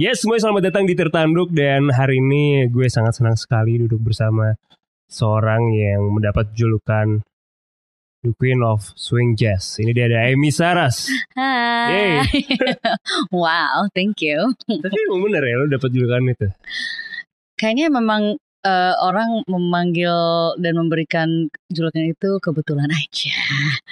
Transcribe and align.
Yes, 0.00 0.24
semuanya 0.24 0.48
selamat 0.48 0.72
datang 0.72 0.88
di 0.88 0.96
Tertanduk 0.96 1.52
dan 1.52 1.92
hari 1.92 2.24
ini 2.24 2.64
gue 2.72 2.88
sangat 2.88 3.20
senang 3.20 3.36
sekali 3.36 3.84
duduk 3.84 4.00
bersama 4.00 4.56
seorang 5.04 5.76
yang 5.76 6.08
mendapat 6.08 6.56
julukan 6.56 7.20
The 8.24 8.32
Queen 8.32 8.64
of 8.64 8.80
Swing 8.96 9.36
Jazz. 9.36 9.76
Ini 9.76 9.92
dia 9.92 10.08
ada 10.08 10.24
Amy 10.24 10.48
Saras. 10.48 11.04
Hai. 11.36 12.24
wow, 13.44 13.92
thank 13.92 14.24
you. 14.24 14.56
Tapi 14.64 14.96
emang 15.12 15.20
bener 15.28 15.44
ya 15.44 15.60
lo 15.60 15.68
dapat 15.68 15.92
julukan 15.92 16.32
itu? 16.32 16.48
Kayaknya 17.60 17.92
memang 17.92 18.40
eh, 18.60 18.94
orang 19.00 19.40
memanggil 19.48 20.12
dan 20.60 20.76
memberikan 20.76 21.28
julukan 21.68 22.04
itu 22.04 22.36
kebetulan 22.38 22.88
aja. 22.88 23.32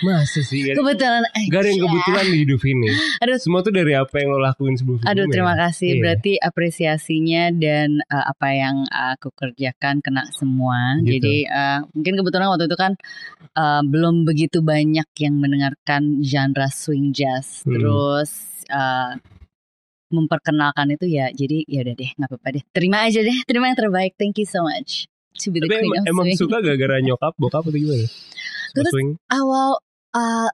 Masa 0.04 0.40
sih? 0.40 0.60
Gak, 0.62 0.76
Kebetulan 0.76 1.24
aja. 1.24 1.48
gak 1.48 1.60
ada 1.62 1.68
yang 1.68 1.82
kebetulan 1.82 2.24
di 2.28 2.38
hidup 2.44 2.62
ini. 2.64 2.88
Aduh, 3.24 3.38
Semua 3.40 3.60
tuh 3.60 3.72
dari 3.72 3.92
apa 3.92 4.14
yang 4.16 4.28
lo 4.30 4.38
lakuin 4.38 4.74
sebelum-sebelumnya. 4.74 5.08
aduh 5.10 5.26
terima 5.32 5.54
kasih. 5.56 5.90
Iya. 5.96 6.00
Berarti 6.00 6.32
apresiasinya 6.38 7.42
dan 7.56 7.88
eh, 8.02 8.24
apa 8.28 8.48
yang 8.52 8.76
aku 8.88 9.28
kerjakan 9.32 10.04
kena 10.04 10.28
semua. 10.36 11.00
Gitu. 11.00 11.16
Jadi 11.18 11.36
eh, 11.44 11.78
mungkin 11.96 12.14
kebetulan 12.18 12.48
waktu 12.48 12.68
itu 12.68 12.76
kan 12.76 12.92
eh, 13.56 13.82
belum 13.82 14.22
begitu 14.22 14.60
banyak 14.60 15.08
yang 15.18 15.34
mendengarkan 15.40 16.20
genre 16.20 16.68
swing 16.68 17.10
jazz. 17.10 17.64
Hmm. 17.64 17.72
Terus 17.78 18.30
eh, 18.68 19.12
memperkenalkan 20.08 20.88
itu 20.90 21.06
ya. 21.06 21.28
Jadi 21.30 21.64
ya 21.64 21.84
udah 21.84 21.94
deh, 21.94 22.10
nggak 22.14 22.28
apa-apa 22.28 22.48
deh. 22.56 22.62
Terima 22.70 23.04
aja 23.04 23.20
deh. 23.20 23.38
Terima 23.44 23.68
yang 23.68 23.78
terbaik. 23.78 24.12
Thank 24.16 24.38
you 24.38 24.48
so 24.48 24.62
much. 24.62 25.04
To 25.40 25.48
be 25.48 25.60
the 25.60 25.66
Tapi 25.66 25.78
queen 25.78 25.86
emang, 25.86 26.02
of 26.02 26.10
emang 26.10 26.26
swing. 26.28 26.38
suka 26.40 26.56
gara-gara 26.58 26.96
nyokap, 26.98 27.32
bokap 27.36 27.62
atau 27.62 27.74
gimana? 27.74 28.06
Terus- 28.74 28.90
swing? 28.90 29.10
awal 29.28 29.78
uh, 30.12 30.50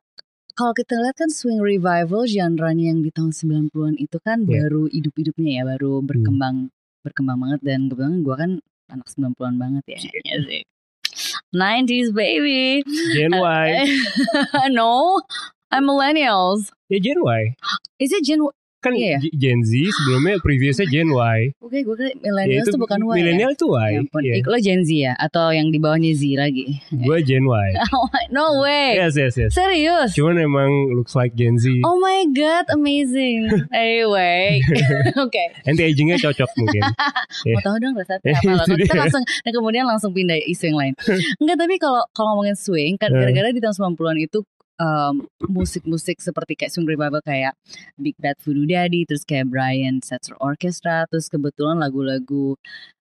kalau 0.53 0.71
kita 0.71 0.95
lihat 0.95 1.17
kan 1.17 1.33
swing 1.33 1.59
revival 1.59 2.23
genre-nya 2.25 2.93
yang 2.93 3.01
di 3.01 3.09
tahun 3.09 3.33
90-an 3.33 3.97
itu 3.97 4.21
kan 4.21 4.45
Iya. 4.45 4.69
baru 4.69 4.87
hidup-hidupnya 4.87 5.51
ya, 5.51 5.63
baru 5.67 5.99
berkembang 5.99 6.69
berkembang 7.01 7.39
banget 7.39 7.61
dan 7.63 7.89
kebetulan 7.89 8.15
gue 8.21 8.35
kan 8.37 8.51
anak 8.87 9.07
90-an 9.09 9.55
banget 9.57 9.85
ya. 9.89 9.99
Iya 10.21 10.37
sih. 10.45 10.63
90s 11.51 12.11
baby. 12.13 12.83
Gen 13.13 13.35
Y. 13.35 13.69
no, 14.77 15.23
I'm 15.71 15.87
millennials. 15.87 16.71
Ya 16.87 16.99
Gen 16.99 17.19
Y. 17.19 17.41
Is 17.97 18.11
it 18.11 18.23
Gen 18.23 18.43
Kan 18.85 18.93
Iya. 18.93 19.17
G- 19.17 19.33
Gen 19.33 19.65
Z 19.65 19.73
sebelumnya 19.91 20.37
previously 20.39 20.85
Gen 20.87 21.09
Y. 21.09 21.39
Oke, 21.59 21.81
gue 21.81 21.95
kira 21.95 22.11
Ya, 22.11 22.21
millennials 22.21 22.63
itu 22.63 22.71
tuh 22.71 22.81
bukan 22.81 23.01
Y. 23.01 23.17
Milenial 23.17 23.51
Ya, 23.51 23.65
Y. 23.65 23.89
ya 23.89 23.99
ampun. 23.99 24.21
Iya. 24.21 24.35
Ik- 24.37 24.45
Lo 24.45 24.59
Gen 24.61 24.81
Z 24.81 24.91
ya 24.93 25.13
atau 25.17 25.47
yang 25.49 25.69
di 25.69 25.79
bawahnya 25.79 26.13
Z 26.13 26.23
lagi? 26.35 26.85
Gue 26.91 27.17
Gen 27.21 27.45
Y. 27.45 27.69
Oh 27.95 28.05
no 28.29 28.61
way. 28.61 28.95
Yes, 28.95 29.15
yes, 29.15 29.33
yes. 29.35 29.51
Serius? 29.51 30.13
Cuman 30.13 30.37
emang 30.37 30.69
looks 30.93 31.15
like 31.15 31.33
Gen 31.33 31.57
Z. 31.57 31.71
Oh 31.81 31.97
my 31.97 32.29
god, 32.31 32.69
amazing. 32.69 33.49
Anyway, 33.75 34.61
oke. 35.17 35.45
Anti 35.63 35.83
agingnya 35.83 36.21
cocok 36.21 36.51
mungkin. 36.57 36.83
Iya. 37.43 37.55
Mau 37.55 37.63
tahu 37.63 37.77
dong 37.79 37.95
resepnya 37.95 38.35
apa 38.35 38.51
loh? 38.51 38.65
itu 38.67 38.75
Kita 38.81 38.93
dia. 38.93 39.01
langsung 39.01 39.23
dan 39.25 39.53
kemudian 39.53 39.85
langsung 39.85 40.11
pindah 40.11 40.37
isu 40.43 40.65
yang 40.67 40.79
lain. 40.79 40.93
Enggak, 41.39 41.57
tapi 41.57 41.75
kalau 41.77 42.03
kalau 42.11 42.35
ngomongin 42.35 42.53
swing, 42.55 42.95
kan 42.95 43.09
Eh. 43.09 43.17
gara-gara 43.17 43.49
di 43.49 43.59
tahun 43.59 43.75
90-an 43.75 44.19
itu 44.21 44.39
um, 44.81 45.27
musik-musik 45.47 46.19
seperti 46.19 46.59
kayak 46.59 46.73
swing 46.75 46.89
revival 46.89 47.23
kayak 47.23 47.55
Big 47.99 48.17
Bad 48.19 48.39
Voodoo 48.43 48.67
Daddy, 48.67 49.07
terus 49.07 49.23
kayak 49.27 49.51
Brian 49.51 50.03
Setzer 50.03 50.35
Orchestra, 50.43 51.07
terus 51.11 51.31
kebetulan 51.31 51.79
lagu-lagu 51.79 52.59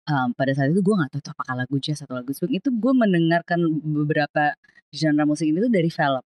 um, 0.08 0.28
pada 0.34 0.52
saat 0.56 0.72
itu 0.72 0.80
gue 0.80 0.94
nggak 0.96 1.10
tahu 1.12 1.20
itu 1.20 1.30
apakah 1.32 1.54
lagu 1.56 1.76
jazz 1.80 2.00
atau 2.04 2.16
lagu 2.16 2.32
swing 2.32 2.56
itu 2.56 2.68
gue 2.72 2.92
mendengarkan 2.96 3.60
beberapa 3.84 4.56
genre 4.92 5.24
musik 5.28 5.48
ini 5.48 5.60
tuh 5.60 5.72
dari 5.72 5.90
film. 5.92 6.24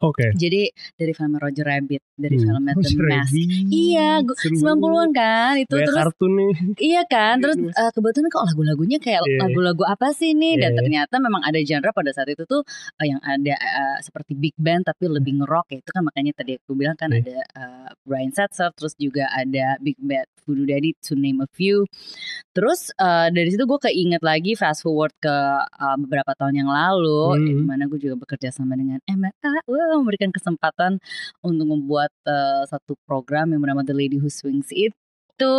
Oke. 0.00 0.32
Jadi 0.32 0.66
dari 0.94 1.12
film 1.12 1.36
Roger 1.36 1.62
Rabbit, 1.62 2.02
dari 2.16 2.34
Hmm. 2.34 2.44
film 2.48 2.62
The 2.64 2.74
Mask. 3.04 3.34
Iya, 3.68 4.10
gua- 4.20 4.34
Seru 4.34 4.56
90-an 4.56 5.10
kan 5.12 5.52
itu 5.56 5.70
Kayak 5.70 5.86
terus 5.86 5.98
kartun 6.00 6.32
nih. 6.32 6.52
Iya 6.80 7.02
kan, 7.06 7.34
terus 7.38 7.56
eh, 7.60 7.90
kebetulan 7.92 8.28
kok 8.28 8.44
lagu-lagunya 8.44 8.98
kayak 8.98 9.20
Iya. 9.22 9.38
lagu-lagu 9.44 9.82
apa 9.84 10.10
sih 10.10 10.32
nih? 10.32 10.56
Dan 10.56 10.70
Iya. 10.72 10.78
ternyata 10.82 11.14
memang 11.18 11.42
ada 11.42 11.58
genre 11.60 11.90
pada 11.92 12.10
saat 12.10 12.28
itu 12.28 12.42
tuh 12.44 12.62
eh, 12.98 13.06
yang 13.06 13.20
ada 13.20 13.54
eh, 13.54 13.98
seperti 14.00 14.32
big 14.32 14.56
band 14.56 14.86
tapi 14.86 15.06
lebih 15.06 15.38
ngerock 15.38 15.68
ya. 15.68 15.78
Itu 15.78 15.90
kan 15.90 16.02
makanya 16.02 16.32
tadi 16.34 16.56
aku 16.56 16.72
bilang 16.72 16.96
kan 16.96 17.10
Iya. 17.10 17.22
ada 17.22 17.36
eh, 17.54 17.88
Brian 18.02 18.32
Setzer, 18.32 18.72
terus 18.72 18.96
juga 18.96 19.28
ada 19.28 19.76
Big 19.78 19.98
Bad 19.98 20.26
Voodoo 20.42 20.66
Daddy 20.66 20.98
to 20.98 21.14
name 21.14 21.38
a 21.38 21.48
few. 21.48 21.86
Terus 22.50 22.90
eh, 22.92 23.28
dari 23.30 23.48
situ 23.48 23.64
gue 23.64 23.78
keinget 23.78 24.20
lagi 24.20 24.52
fast 24.52 24.82
forward 24.82 25.14
ke 25.16 25.30
eh, 25.62 25.96
beberapa 25.98 26.34
tahun 26.34 26.58
yang 26.58 26.70
lalu, 26.70 27.22
Hmm. 27.32 27.44
di 27.44 27.52
mana 27.62 27.86
gue 27.86 27.98
juga 27.98 28.18
bekerja 28.18 28.50
sama 28.50 28.74
dengan 28.74 28.98
MRA, 29.04 29.62
memberikan 29.90 30.30
kesempatan 30.30 31.02
untuk 31.42 31.66
membuat 31.66 32.12
eh, 32.26 32.62
satu 32.68 32.94
program 33.06 33.50
yang 33.50 33.60
bernama 33.62 33.82
The 33.82 33.96
Lady 33.96 34.18
Who 34.22 34.30
Swings 34.30 34.70
It 34.70 34.94
itu 35.32 35.58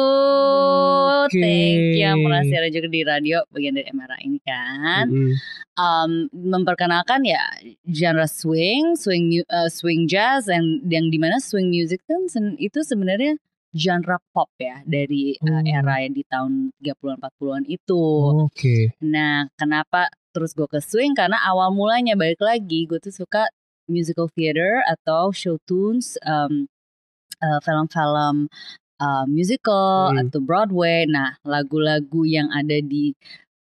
Oke. 1.28 1.42
thank 1.42 1.98
you 2.00 2.14
Merasa 2.24 2.70
juga 2.72 2.88
di 2.88 3.02
radio 3.04 3.44
bagian 3.52 3.76
dari 3.76 3.90
MRA 3.92 4.18
ini 4.24 4.40
kan 4.46 5.10
Mm-mm. 5.12 5.34
um, 5.76 6.12
memperkenalkan 6.32 7.26
ya 7.28 7.42
genre 7.90 8.30
swing 8.30 8.96
swing 8.96 9.44
uh, 9.50 9.68
swing 9.68 10.08
jazz 10.08 10.48
yang 10.48 10.80
yang 10.88 11.10
di 11.12 11.18
mana 11.20 11.42
swing 11.42 11.68
music 11.74 12.00
kan 12.08 12.24
sen- 12.32 12.56
itu 12.62 12.80
sebenarnya 12.86 13.36
genre 13.74 14.22
pop 14.32 14.54
ya 14.62 14.86
dari 14.86 15.36
uh, 15.42 15.64
era 15.66 16.06
yang 16.06 16.14
di 16.14 16.24
tahun 16.30 16.70
30-an 16.78 17.18
40-an 17.20 17.64
itu 17.66 18.06
Oke. 18.46 18.94
nah 19.02 19.50
kenapa 19.58 20.14
terus 20.32 20.54
gue 20.54 20.70
ke 20.70 20.80
swing 20.80 21.18
karena 21.18 21.42
awal 21.44 21.74
mulanya 21.74 22.14
balik 22.14 22.42
lagi 22.42 22.86
gue 22.86 23.02
tuh 23.02 23.14
suka 23.14 23.50
musical 23.88 24.30
theater 24.32 24.84
atau 24.88 25.32
show 25.36 25.58
tunes 25.68 26.16
um, 26.26 26.68
uh, 27.44 27.60
film-film 27.64 28.48
uh, 29.04 29.26
musical 29.28 30.12
Hmm. 30.14 30.28
atau 30.28 30.40
Broadway. 30.44 31.06
Nah, 31.10 31.36
lagu-lagu 31.44 32.24
yang 32.28 32.50
ada 32.56 32.80
di 32.80 33.16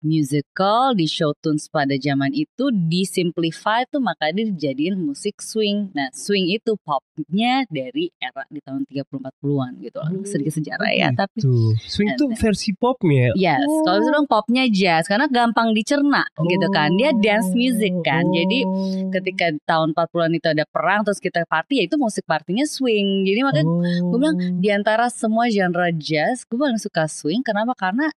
musical 0.01 0.93
di 0.93 1.05
show 1.05 1.33
tunes 1.39 1.69
pada 1.69 1.95
zaman 1.95 2.31
itu 2.31 2.69
disimplify 2.73 3.85
tuh 3.87 4.01
maka 4.01 4.31
dijadiin 4.31 4.97
musik 4.97 5.39
swing. 5.39 5.89
Nah, 5.93 6.11
swing 6.13 6.51
itu 6.51 6.77
popnya 6.81 7.65
dari 7.69 8.13
era 8.17 8.45
di 8.49 8.61
tahun 8.61 8.85
30-40-an 8.85 9.73
gitu 9.81 9.97
loh. 10.01 10.11
Oh, 10.13 10.25
Sedikit 10.25 10.53
sejarah 10.57 10.91
ya, 10.93 11.09
gitu. 11.11 11.19
tapi. 11.19 11.39
Swing 11.87 12.11
tuh 12.17 12.29
versi 12.35 12.71
popnya. 12.73 13.33
Yes, 13.35 13.63
kalau 13.85 13.97
Oh. 13.97 14.01
misalnya 14.03 14.29
popnya 14.29 14.65
jazz 14.69 15.05
karena 15.07 15.27
gampang 15.27 15.73
dicerna 15.73 16.25
gitu 16.35 16.67
kan. 16.71 16.93
Dia 16.97 17.11
dance 17.15 17.53
music 17.53 17.93
kan. 18.03 18.25
Jadi 18.29 18.59
Oh. 18.65 19.09
ketika 19.13 19.53
tahun 19.65 19.93
40-an 19.93 20.33
itu 20.35 20.49
ada 20.51 20.65
perang 20.67 21.03
terus 21.03 21.19
kita 21.19 21.45
party 21.47 21.81
ya 21.81 21.85
itu 21.87 21.97
musik 21.97 22.25
partinya 22.25 22.65
swing. 22.65 23.25
Jadi 23.25 23.41
makanya 23.43 23.65
Oh. 23.67 24.11
gue 24.13 24.19
bilang 24.19 24.37
di 24.59 24.69
antara 24.69 25.09
semua 25.09 25.49
genre 25.49 25.89
jazz 25.95 26.45
gue 26.45 26.57
paling 26.57 26.79
suka 26.79 27.07
swing 27.07 27.41
kenapa? 27.41 27.73
Karena 27.77 28.09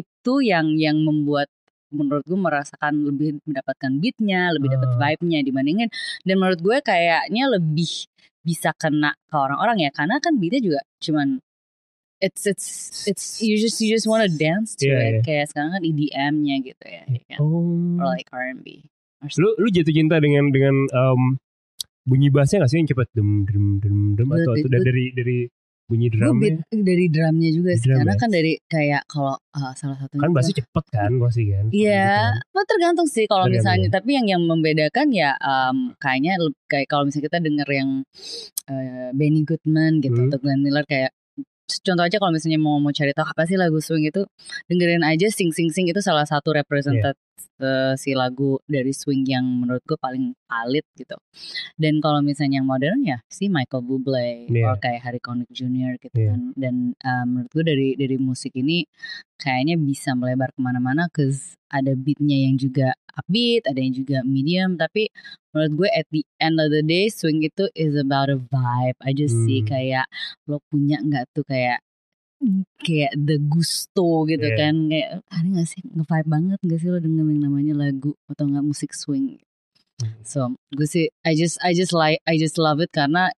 itu 0.00 0.34
yang 0.40 0.72
yang 0.80 0.96
membuat 1.04 1.52
menurut 1.92 2.24
gue 2.24 2.40
merasakan 2.40 3.04
lebih 3.04 3.36
mendapatkan 3.44 3.92
beatnya, 4.00 4.48
lebih 4.56 4.72
dapat 4.72 4.96
Ah. 4.96 4.98
vibe-nya 4.98 5.44
dibandingin 5.44 5.88
dan 6.24 6.34
menurut 6.40 6.60
gue 6.64 6.76
kayaknya 6.80 7.44
lebih 7.52 8.08
bisa 8.40 8.72
kena 8.74 9.12
ke 9.28 9.36
orang-orang 9.36 9.86
ya 9.86 9.90
karena 9.92 10.16
kan 10.18 10.34
beatnya 10.40 10.58
juga 10.64 10.80
cuman 10.98 11.38
it's 12.18 12.42
it's 12.48 12.66
it's 13.06 13.26
you 13.38 13.54
just 13.54 13.78
you 13.78 13.92
just 13.92 14.08
wanna 14.08 14.26
dance 14.26 14.72
to 14.74 14.88
Iya, 14.88 14.98
it 14.98 15.12
iya. 15.12 15.20
kayak 15.22 15.46
sekarang 15.52 15.70
kan 15.76 15.82
EDM-nya 15.84 16.56
gitu 16.64 16.84
ya, 16.86 17.02
ya 17.06 17.22
kan? 17.28 17.38
Oh. 17.38 17.98
or 18.00 18.06
like 18.08 18.26
R&B. 18.32 18.82
Lu 19.38 19.48
lu 19.58 19.68
jatuh 19.70 19.94
cinta 19.94 20.18
dengan 20.18 20.50
dengan 20.50 20.74
um, 20.90 21.36
bunyi 22.02 22.32
bassnya 22.32 22.64
gak 22.64 22.70
sih 22.72 22.78
yang 22.82 22.88
cepet 22.90 23.06
dem 23.14 23.46
dem 23.46 23.64
dem 23.78 23.96
dem 24.18 24.28
atau, 24.32 24.54
atau 24.58 24.68
dari 24.70 25.14
dari 25.14 25.38
bunyi 25.84 26.08
drumnya? 26.08 26.62
beat 26.62 26.82
dari 26.82 27.06
drumnya 27.06 27.50
juga 27.50 27.70
sih 27.74 27.84
Drum 27.84 27.98
karena 28.00 28.14
ya? 28.14 28.20
kan 28.20 28.30
dari 28.30 28.52
kayak 28.64 29.02
kalau 29.06 29.34
uh, 29.36 29.72
salah 29.74 29.96
satunya 29.96 30.20
Kan 30.20 30.30
bassnya 30.32 30.54
cepet 30.58 30.84
kan 30.88 31.10
pasti 31.18 31.42
kan? 31.48 31.64
Iya, 31.68 32.08
Gitu 32.32 32.54
nah, 32.54 32.64
tergantung 32.64 33.08
sih 33.08 33.24
kalau 33.26 33.46
misalnya. 33.46 33.86
ya. 33.86 33.92
Tapi 33.92 34.10
yang 34.12 34.26
yang 34.28 34.42
membedakan 34.42 35.06
ya 35.10 35.30
em, 35.36 35.76
kayaknya 35.96 36.32
kayak 36.66 36.86
kalau 36.86 37.04
misalnya 37.04 37.26
kita 37.28 37.38
denger 37.40 37.68
yang 37.68 37.90
eh, 38.68 39.08
Benny 39.12 39.42
Goodman 39.42 40.00
gitu 40.00 40.16
Hmm. 40.16 40.28
atau 40.28 40.38
Glenn 40.38 40.62
Miller 40.62 40.84
kayak 40.84 41.10
contoh 41.80 42.04
aja 42.04 42.16
kalau 42.20 42.32
misalnya 42.36 42.60
mau 42.60 42.76
mau 42.76 42.92
cari 42.92 43.16
tahu 43.16 43.24
apa 43.24 43.48
sih 43.48 43.56
lagu 43.56 43.80
swing 43.80 44.04
itu 44.04 44.28
dengerin 44.68 45.00
aja 45.02 45.32
Sing 45.32 45.48
Sing 45.56 45.72
Sing 45.72 45.88
itu 45.88 46.04
salah 46.04 46.28
satu 46.28 46.52
representasi 46.52 47.16
si 47.94 48.10
lagu 48.18 48.58
dari 48.66 48.90
swing 48.90 49.22
yang 49.22 49.46
menurut 49.46 49.82
gue 49.86 49.94
paling 49.94 50.34
valid 50.50 50.82
gitu. 50.98 51.14
Dan 51.78 52.02
kalau 52.02 52.18
misalnya 52.18 52.58
yang 52.58 52.66
modern 52.66 53.06
ya 53.06 53.22
si 53.30 53.46
Michael 53.46 53.86
Bublé 53.86 54.50
Iya. 54.50 54.66
or 54.66 54.76
kayak 54.82 55.00
Harry 55.06 55.22
Connick 55.22 55.50
Jr. 55.54 55.94
gitu 56.02 56.10
Iya. 56.18 56.34
kan. 56.34 56.40
Dan 56.58 56.74
eh, 56.98 57.24
menurut 57.26 57.50
gue 57.54 57.64
dari 57.66 57.88
dari 57.94 58.16
musik 58.18 58.50
ini 58.58 58.82
kayaknya 59.38 59.78
bisa 59.78 60.14
melebar 60.18 60.50
ke 60.50 60.58
mana-mana 60.58 61.06
cause 61.14 61.54
ada 61.70 61.94
beatnya 61.94 62.50
yang 62.50 62.58
juga 62.58 62.92
upbeat, 63.14 63.68
ada 63.68 63.76
yang 63.76 63.92
juga 63.92 64.20
medium. 64.22 64.76
Tapi 64.76 65.08
menurut 65.50 65.72
gue 65.84 65.88
at 65.92 66.06
the 66.08 66.22
end 66.38 66.56
of 66.56 66.72
the 66.72 66.80
day 66.80 67.08
swing 67.08 67.40
itu 67.40 67.68
is 67.72 67.92
about 67.94 68.32
a 68.32 68.38
vibe 68.40 68.98
aja 69.02 69.26
sih 69.28 69.60
Hmm. 69.62 69.68
kayak 69.68 70.06
lo 70.48 70.58
punya 70.66 70.96
nggak 71.00 71.28
tuh 71.30 71.44
kayak 71.44 71.80
kayak 72.82 73.12
the 73.14 73.38
gusto 73.38 74.26
gitu 74.26 74.42
Iya. 74.42 74.56
kan 74.58 74.74
kayak 74.90 75.08
ada 75.30 75.46
nggak 75.46 75.68
sih 75.68 75.80
nge-vibe 75.86 76.28
banget 76.28 76.58
nggak 76.58 76.78
sih 76.80 76.88
lo 76.90 76.98
denger 76.98 77.22
yang 77.30 77.42
namanya 77.46 77.74
lagu 77.78 78.18
atau 78.26 78.44
nggak 78.48 78.64
musik 78.64 78.90
swing 78.92 79.38
Hmm. 80.02 80.18
so 80.26 80.40
gue 80.74 80.88
sih 80.88 81.06
I 81.22 81.38
just 81.38 81.62
I 81.62 81.78
just 81.78 81.94
like 81.94 82.18
I 82.26 82.34
just 82.34 82.58
love 82.58 82.82
it 82.82 82.90
karena 82.90 83.30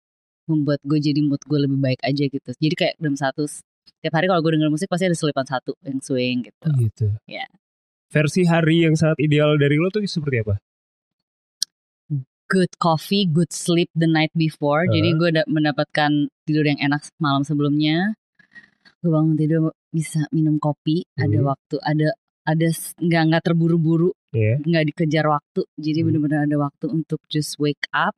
membuat 0.47 0.79
gue 0.87 1.01
jadi 1.03 1.19
mood 1.19 1.43
gue 1.43 1.59
lebih 1.59 1.83
baik 1.83 1.99
aja 2.07 2.23
gitu 2.23 2.51
jadi 2.55 2.75
kayak 2.79 2.95
dalam 3.03 3.19
satu 3.19 3.51
tiap 3.99 4.15
hari 4.15 4.31
kalau 4.31 4.39
gue 4.39 4.55
denger 4.55 4.71
musik 4.71 4.87
pasti 4.87 5.11
ada 5.11 5.19
selipan 5.19 5.43
satu 5.43 5.75
yang 5.83 5.99
swing 5.99 6.47
gitu. 6.47 6.67
Oh 6.67 6.75
gitu. 6.79 7.07
Iya. 7.27 7.51
Versi 8.13 8.45
hari 8.45 8.85
yang 8.85 8.93
sangat 8.93 9.17
ideal 9.25 9.57
dari 9.57 9.81
lo 9.81 9.89
tuh 9.89 10.05
seperti 10.05 10.45
apa? 10.45 10.61
Good 12.53 12.77
coffee, 12.77 13.25
good 13.25 13.49
sleep 13.49 13.89
the 13.97 14.05
night 14.05 14.29
before. 14.37 14.85
Jadi 14.85 15.17
Uh-huh. 15.17 15.21
gue 15.25 15.31
da- 15.41 15.49
mendapatkan 15.49 16.29
tidur 16.45 16.69
yang 16.69 16.77
enak 16.77 17.09
malam 17.17 17.41
sebelumnya. 17.41 18.13
Gue 19.01 19.09
bangun 19.09 19.41
tidur 19.41 19.73
bisa 19.89 20.29
minum 20.29 20.61
kopi, 20.61 21.09
ada 21.17 21.33
Hmm. 21.41 21.49
waktu, 21.49 21.77
ada 21.81 22.09
ada 22.43 22.69
nggak 23.01 23.23
nggak 23.33 23.43
terburu-buru, 23.47 24.13
nggak 24.61 24.85
dikejar 24.93 25.25
waktu. 25.33 25.65
Jadi 25.81 25.99
Hmm. 26.05 26.07
benar-benar 26.13 26.41
ada 26.45 26.57
waktu 26.61 26.87
untuk 26.93 27.25
just 27.33 27.57
wake 27.57 27.89
up. 27.97 28.13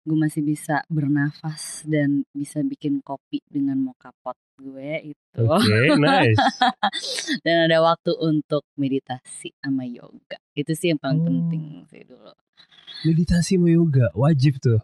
Gue 0.00 0.14
masih 0.14 0.40
bisa 0.40 0.84
bernafas 0.86 1.82
dan 1.84 2.22
bisa 2.30 2.60
bikin 2.60 3.00
kopi 3.00 3.40
dengan 3.44 3.80
mocha 3.80 4.12
pot 4.20 4.36
gue 4.54 5.10
itu. 5.10 5.40
Oke, 5.40 5.96
nice. 5.96 6.36
dan 7.44 7.64
ada 7.64 7.80
waktu 7.80 8.12
untuk 8.14 8.62
meditasi 8.74 9.50
sama 9.56 9.82
yoga. 9.82 10.38
Itu 10.52 10.72
sih 10.72 10.92
yang 10.92 11.00
paling 11.00 11.18
Oh. 11.18 11.26
penting 11.26 11.62
sih 11.86 12.04
dulu. 12.04 12.30
Meditasi 13.02 13.56
sama 13.56 13.68
yoga 13.68 14.12
wajib 14.14 14.56
tuh. 14.58 14.78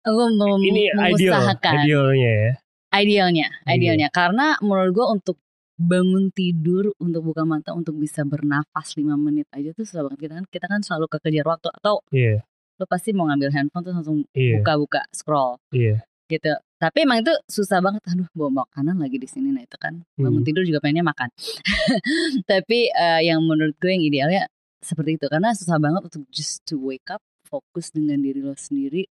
Gue 0.00 0.26
mem- 0.30 0.62
Ini 0.62 0.82
ideal, 0.86 0.96
mengusahakan 1.02 1.74
idealnya 1.82 2.30
ya. 2.30 2.52
idealnya, 2.94 3.46
Iya. 3.60 3.74
idealnya 3.74 4.08
karena 4.08 4.54
menurut 4.60 4.92
gue 4.92 5.06
untuk 5.10 5.36
bangun 5.76 6.30
tidur 6.30 6.94
untuk 6.96 7.20
buka 7.22 7.44
mata 7.44 7.70
untuk 7.70 7.92
bisa 7.94 8.22
bernafas 8.22 8.96
5 8.96 9.12
menit 9.14 9.44
aja 9.52 9.74
tuh 9.74 9.84
susah 9.84 10.06
banget 10.06 10.18
kita 10.22 10.32
kan 10.32 10.44
kita 10.48 10.66
kan 10.66 10.80
selalu 10.80 11.04
kekejar 11.10 11.44
waktu 11.44 11.68
atau 11.70 12.00
Iya, 12.08 12.40
lo 12.76 12.84
pasti 12.84 13.12
mau 13.16 13.24
ngambil 13.28 13.50
handphone 13.52 13.82
terus 13.84 13.96
langsung 13.98 14.18
iya, 14.36 14.60
buka-buka 14.60 15.02
scroll. 15.12 15.56
Iya. 15.72 16.04
gitu. 16.26 16.52
Tapi 16.76 17.06
emang 17.06 17.22
itu 17.22 17.30
susah 17.46 17.78
banget. 17.78 18.02
Aduh 18.10 18.26
bawa 18.34 18.66
makanan 18.66 18.98
lagi 18.98 19.16
di 19.16 19.30
sini. 19.30 19.54
Nah 19.54 19.62
itu 19.62 19.78
kan. 19.78 20.02
Bangun 20.18 20.42
Hmm. 20.42 20.48
tidur 20.48 20.66
juga 20.66 20.82
pengennya 20.82 21.06
makan. 21.06 21.30
Tapi 22.50 22.90
eh, 22.90 23.20
yang 23.30 23.40
menurut 23.46 23.78
gue 23.78 23.94
yang 23.94 24.02
idealnya 24.02 24.50
seperti 24.82 25.16
itu. 25.16 25.26
Karena 25.30 25.54
susah 25.54 25.78
banget 25.78 26.10
untuk 26.10 26.26
just 26.28 26.66
to 26.66 26.76
wake 26.76 27.06
up 27.08 27.22
fokus 27.46 27.94
dengan 27.94 28.18
diri 28.20 28.42
lo 28.42 28.58
sendiri 28.58 29.06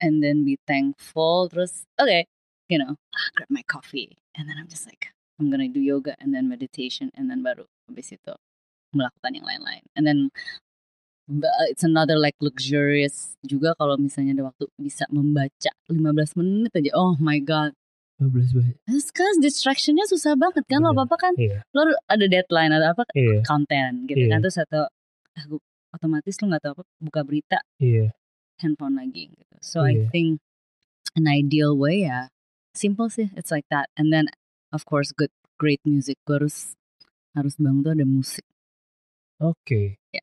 and 0.00 0.24
then 0.24 0.48
be 0.48 0.56
thankful 0.64 1.44
terus 1.52 1.84
okay 2.00 2.24
you 2.72 2.80
know 2.80 2.96
ah, 3.12 3.26
grab 3.36 3.52
my 3.52 3.60
coffee 3.68 4.16
and 4.32 4.48
then 4.48 4.56
I'm 4.56 4.64
just 4.64 4.88
like 4.88 5.12
I'm 5.36 5.52
gonna 5.52 5.68
do 5.68 5.76
yoga 5.76 6.16
and 6.24 6.32
then 6.32 6.48
meditation 6.48 7.12
and 7.12 7.28
then 7.28 7.44
baru 7.44 7.68
habis 7.84 8.16
itu 8.16 8.32
melakukan 8.96 9.34
yang 9.34 9.42
lain-lain. 9.44 9.82
And 9.98 10.06
then 10.06 10.18
it's 11.68 11.80
another 11.80 12.16
like 12.16 12.36
luxurious 12.38 13.34
juga 13.40 13.72
kalau 13.74 13.96
misalnya 13.96 14.36
ada 14.36 14.44
waktu 14.48 14.68
bisa 14.76 15.08
membaca 15.08 15.72
15 15.88 16.36
menit 16.36 16.72
aja 16.74 16.92
oh 16.94 17.16
my 17.16 17.40
god 17.40 17.72
12 18.20 18.54
banget. 18.54 18.76
Terus 18.86 19.06
kan 19.10 19.32
distractionnya 19.42 20.06
susah 20.06 20.36
banget 20.36 20.62
kan 20.64 20.78
lo 20.78 20.92
Bener. 20.92 21.02
apa-apa 21.02 21.16
kan 21.18 21.32
Iya, 21.34 21.66
lo 21.72 21.82
ada 22.06 22.24
deadline 22.24 22.70
ada 22.70 22.92
apa 22.92 23.02
iya, 23.12 23.42
konten 23.42 24.06
gitu 24.06 24.22
Iya. 24.22 24.30
kan 24.30 24.38
terus 24.38 24.56
atau 24.56 24.86
ah, 25.34 25.44
gua- 25.48 25.64
otomatis 25.90 26.38
lo 26.38 26.46
nggak 26.46 26.62
tahu 26.62 26.72
apa 26.74 26.84
buka 27.02 27.20
berita 27.22 27.58
iya. 27.78 28.14
handphone 28.58 28.94
lagi 28.94 29.30
gitu 29.30 29.56
so 29.58 29.82
I 29.82 29.98
Iya. 29.98 30.08
think 30.10 30.30
an 31.14 31.26
ideal 31.26 31.74
way 31.74 32.04
ya 32.04 32.30
simple 32.70 33.08
sih 33.08 33.30
it's 33.34 33.50
like 33.50 33.66
that 33.66 33.90
and 33.94 34.10
then 34.10 34.30
of 34.70 34.82
course 34.84 35.10
good 35.10 35.30
great 35.58 35.78
music 35.82 36.18
gue 36.22 36.38
harus 36.38 36.74
harus 37.32 37.54
bangun 37.56 37.82
tuh 37.82 37.94
ada 37.94 38.04
musik 38.04 38.46
Oke. 39.38 39.98
Ya. 40.10 40.22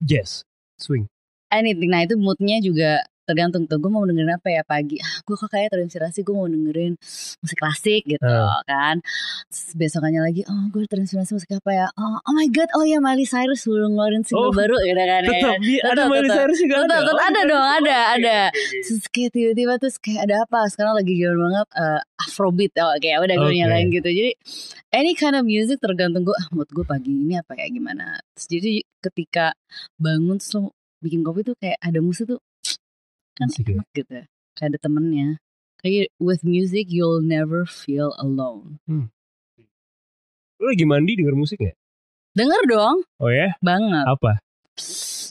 Jazz, 0.00 0.42
swing. 0.80 1.06
anything 1.50 1.90
nah 1.90 2.06
itu 2.06 2.14
moodnya 2.16 2.62
juga 2.62 3.04
tergantung 3.30 3.62
tuh 3.64 3.78
gue 3.78 3.86
mau 3.86 4.02
dengerin 4.02 4.34
apa 4.34 4.50
ya 4.50 4.62
pagi 4.62 4.98
ah 4.98 5.22
gue 5.22 5.34
kok 5.34 5.46
kayak 5.46 5.70
terinspirasi 5.70 6.20
gue 6.20 6.34
mau 6.34 6.44
dengerin 6.44 6.98
musik 7.38 7.56
klasik 7.56 8.02
gitu 8.04 8.26
Ah. 8.26 8.58
kan 8.64 8.98
Terus 9.46 9.70
besokannya 9.72 10.20
lagi 10.20 10.42
oh 10.44 10.66
gue 10.68 10.82
terinspirasi 10.84 11.30
musik 11.32 11.50
apa 11.54 11.70
ya 11.70 11.86
oh, 11.92 12.18
oh 12.18 12.34
my 12.34 12.50
god 12.50 12.66
oh 12.74 12.82
ya 12.82 12.98
Miley 12.98 13.22
Cyrus 13.22 13.62
baru 13.62 13.86
ngeluarin 13.86 14.22
single 14.22 14.40
Oh, 14.40 14.52
baru 14.52 14.74
gitu 14.76 14.96
kan 14.96 15.06
ya 15.06 15.18
Tetap, 15.22 15.54
iya, 15.62 15.80
ada 15.82 15.92
Tetap, 15.94 16.08
Miley 16.08 16.26
tetap. 16.26 16.36
Cyrus 16.36 16.58
juga 16.58 16.74
Tetap, 16.74 16.90
ada. 16.90 16.98
tetap, 17.00 17.14
Oh, 17.14 17.22
ada 17.22 17.40
dong, 17.44 17.66
ada, 17.78 17.96
ada. 18.16 18.38
Terus 18.82 19.04
kayak 19.06 19.30
tiba-tiba 19.30 19.72
terus 19.78 19.96
kayak 19.96 20.20
ada 20.26 20.34
apa 20.42 20.58
sekarang 20.66 20.94
lagi 20.96 21.12
zaman 21.14 21.38
banget 21.38 21.68
eh, 21.76 22.00
Afrobeat 22.20 22.72
oh, 22.78 22.94
kayak 22.96 23.18
udah 23.20 23.36
gue 23.36 23.46
Oke. 23.46 23.56
nyalain 23.56 23.86
gitu 23.88 24.08
jadi 24.08 24.32
any 24.90 25.12
kind 25.12 25.36
of 25.36 25.44
music 25.44 25.78
tergantung 25.78 26.24
gue 26.24 26.32
ah, 26.32 26.48
mood 26.50 26.66
gue 26.66 26.82
pagi 26.82 27.12
ini 27.12 27.36
apa 27.36 27.54
ya 27.54 27.68
gimana 27.68 28.18
terus 28.32 28.46
jadi 28.48 28.72
ketika 29.00 29.52
bangun 29.96 30.36
terus 30.36 30.56
bikin 30.98 31.20
kopi 31.20 31.40
tuh 31.40 31.56
kayak 31.56 31.78
ada 31.80 32.00
musik 32.00 32.26
tuh 32.26 32.40
kan 33.40 33.48
ya? 33.48 33.74
enak 33.74 33.88
gitu 33.96 34.12
kayak 34.54 34.68
ada 34.70 34.78
temennya 34.78 35.28
kayak 35.80 36.12
with 36.20 36.44
music 36.44 36.92
you'll 36.92 37.24
never 37.24 37.64
feel 37.64 38.12
alone 38.20 38.76
Lu 40.60 40.68
lagi 40.68 40.84
mandi 40.84 41.16
denger 41.16 41.32
musik 41.32 41.56
gak? 41.56 41.72
denger 42.36 42.62
dong 42.68 43.00
Oh 43.16 43.32
ya? 43.32 43.56
banget 43.58 44.04
Apa? 44.04 44.38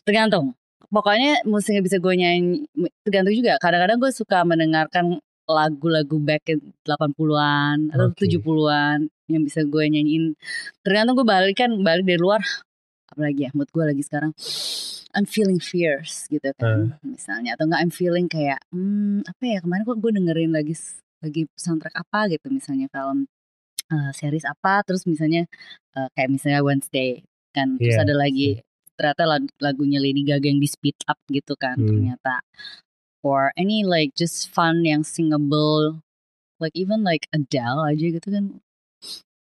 tergantung 0.04 0.58
pokoknya 0.90 1.46
musik 1.46 1.78
yang 1.78 1.86
bisa 1.86 2.02
gue 2.02 2.14
nyanyi 2.14 2.66
tergantung 3.06 3.38
juga 3.38 3.62
kadang-kadang 3.62 4.02
gue 4.02 4.12
suka 4.12 4.42
mendengarkan 4.42 5.22
lagu-lagu 5.46 6.18
back 6.22 6.46
in 6.50 6.62
80-an 6.86 7.90
atau 7.90 8.10
Oke. 8.10 8.26
70-an 8.26 9.10
yang 9.30 9.42
bisa 9.42 9.66
gue 9.66 9.84
nyanyiin 9.86 10.34
tergantung 10.82 11.14
gue 11.14 11.26
balik 11.26 11.58
kan 11.58 11.74
balik 11.82 12.06
dari 12.06 12.18
luar 12.18 12.42
apalagi 13.10 13.48
ya 13.48 13.52
mood 13.54 13.70
gue 13.70 13.86
lagi 13.86 14.04
sekarang 14.06 14.32
I'm 15.10 15.26
feeling 15.26 15.58
fierce 15.58 16.30
gitu 16.30 16.54
kan. 16.54 16.94
Misalnya 17.02 17.58
atau 17.58 17.66
enggak 17.66 17.82
I'm 17.82 17.90
feeling 17.90 18.30
kayak 18.30 18.62
hmm, 18.70 19.26
apa 19.26 19.44
ya 19.44 19.58
kemarin 19.60 19.82
kok 19.84 19.98
gue 19.98 20.12
dengerin 20.14 20.52
lagi 20.54 20.78
lagi 21.20 21.42
soundtrack 21.58 21.98
apa 21.98 22.30
gitu 22.30 22.48
misalnya 22.48 22.88
film 22.88 23.26
eh, 23.90 24.12
series 24.14 24.46
apa 24.46 24.86
terus 24.86 25.10
misalnya 25.10 25.50
eh, 25.98 26.08
kayak 26.14 26.30
misalnya 26.30 26.62
Wednesday 26.62 27.26
kan 27.52 27.82
terus 27.82 27.98
Iya, 27.98 28.06
ada 28.06 28.16
lagi 28.16 28.62
ternyata 28.94 29.24
lag- 29.26 29.56
lagunya 29.58 29.98
Lady 29.98 30.22
Gaga 30.22 30.46
yang 30.46 30.62
di 30.62 30.70
speed 30.70 30.96
up 31.10 31.18
gitu 31.28 31.58
kan 31.58 31.80
Hmm. 31.82 31.90
ternyata. 31.90 32.46
Or 33.26 33.52
any 33.60 33.84
like 33.84 34.14
just 34.16 34.48
fun 34.48 34.86
yang 34.88 35.04
singable 35.04 36.00
like 36.62 36.72
even 36.78 37.02
like 37.04 37.26
Adele 37.36 37.84
aja 37.84 38.06
gitu 38.14 38.30
kan 38.30 38.62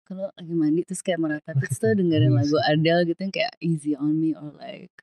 kalau 0.06 0.30
lagi 0.32 0.54
mandi 0.54 0.80
terus 0.82 1.02
kayak 1.02 1.18
meratapi 1.18 1.60
terus 1.60 1.76
tuh 1.76 1.92
dengerin 1.98 2.30
lagu 2.30 2.56
Adele 2.64 3.02
gitu 3.04 3.20
yang 3.20 3.34
kayak 3.34 3.52
Easy 3.58 3.92
on 3.92 4.14
Me 4.14 4.32
or 4.32 4.54
like 4.54 4.94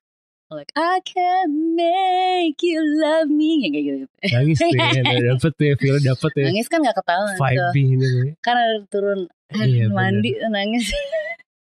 or 0.47 0.55
like 0.55 0.71
I 0.73 1.03
can 1.03 1.75
make 1.75 2.57
you 2.59 2.79
love 2.97 3.27
me 3.27 3.61
yang 3.61 3.71
kayak 3.71 3.85
gitu, 3.85 4.05
Nangis 4.29 4.57
tuh 4.57 4.69
ya, 4.71 5.03
dapet 5.29 5.51
tuh 5.53 5.65
ya, 5.65 5.75
feel 5.75 5.97
dapet 5.99 6.31
ya. 6.33 6.43
nangis 6.47 6.67
kan 6.67 6.79
gak 6.79 6.95
ketahuan 6.95 7.35
ini 7.73 7.95
tuh. 7.99 8.25
kan 8.39 8.55
ada 8.55 8.79
turun 8.87 9.19
Iya, 9.53 9.85
mandi 9.87 10.33
nangis 10.47 10.89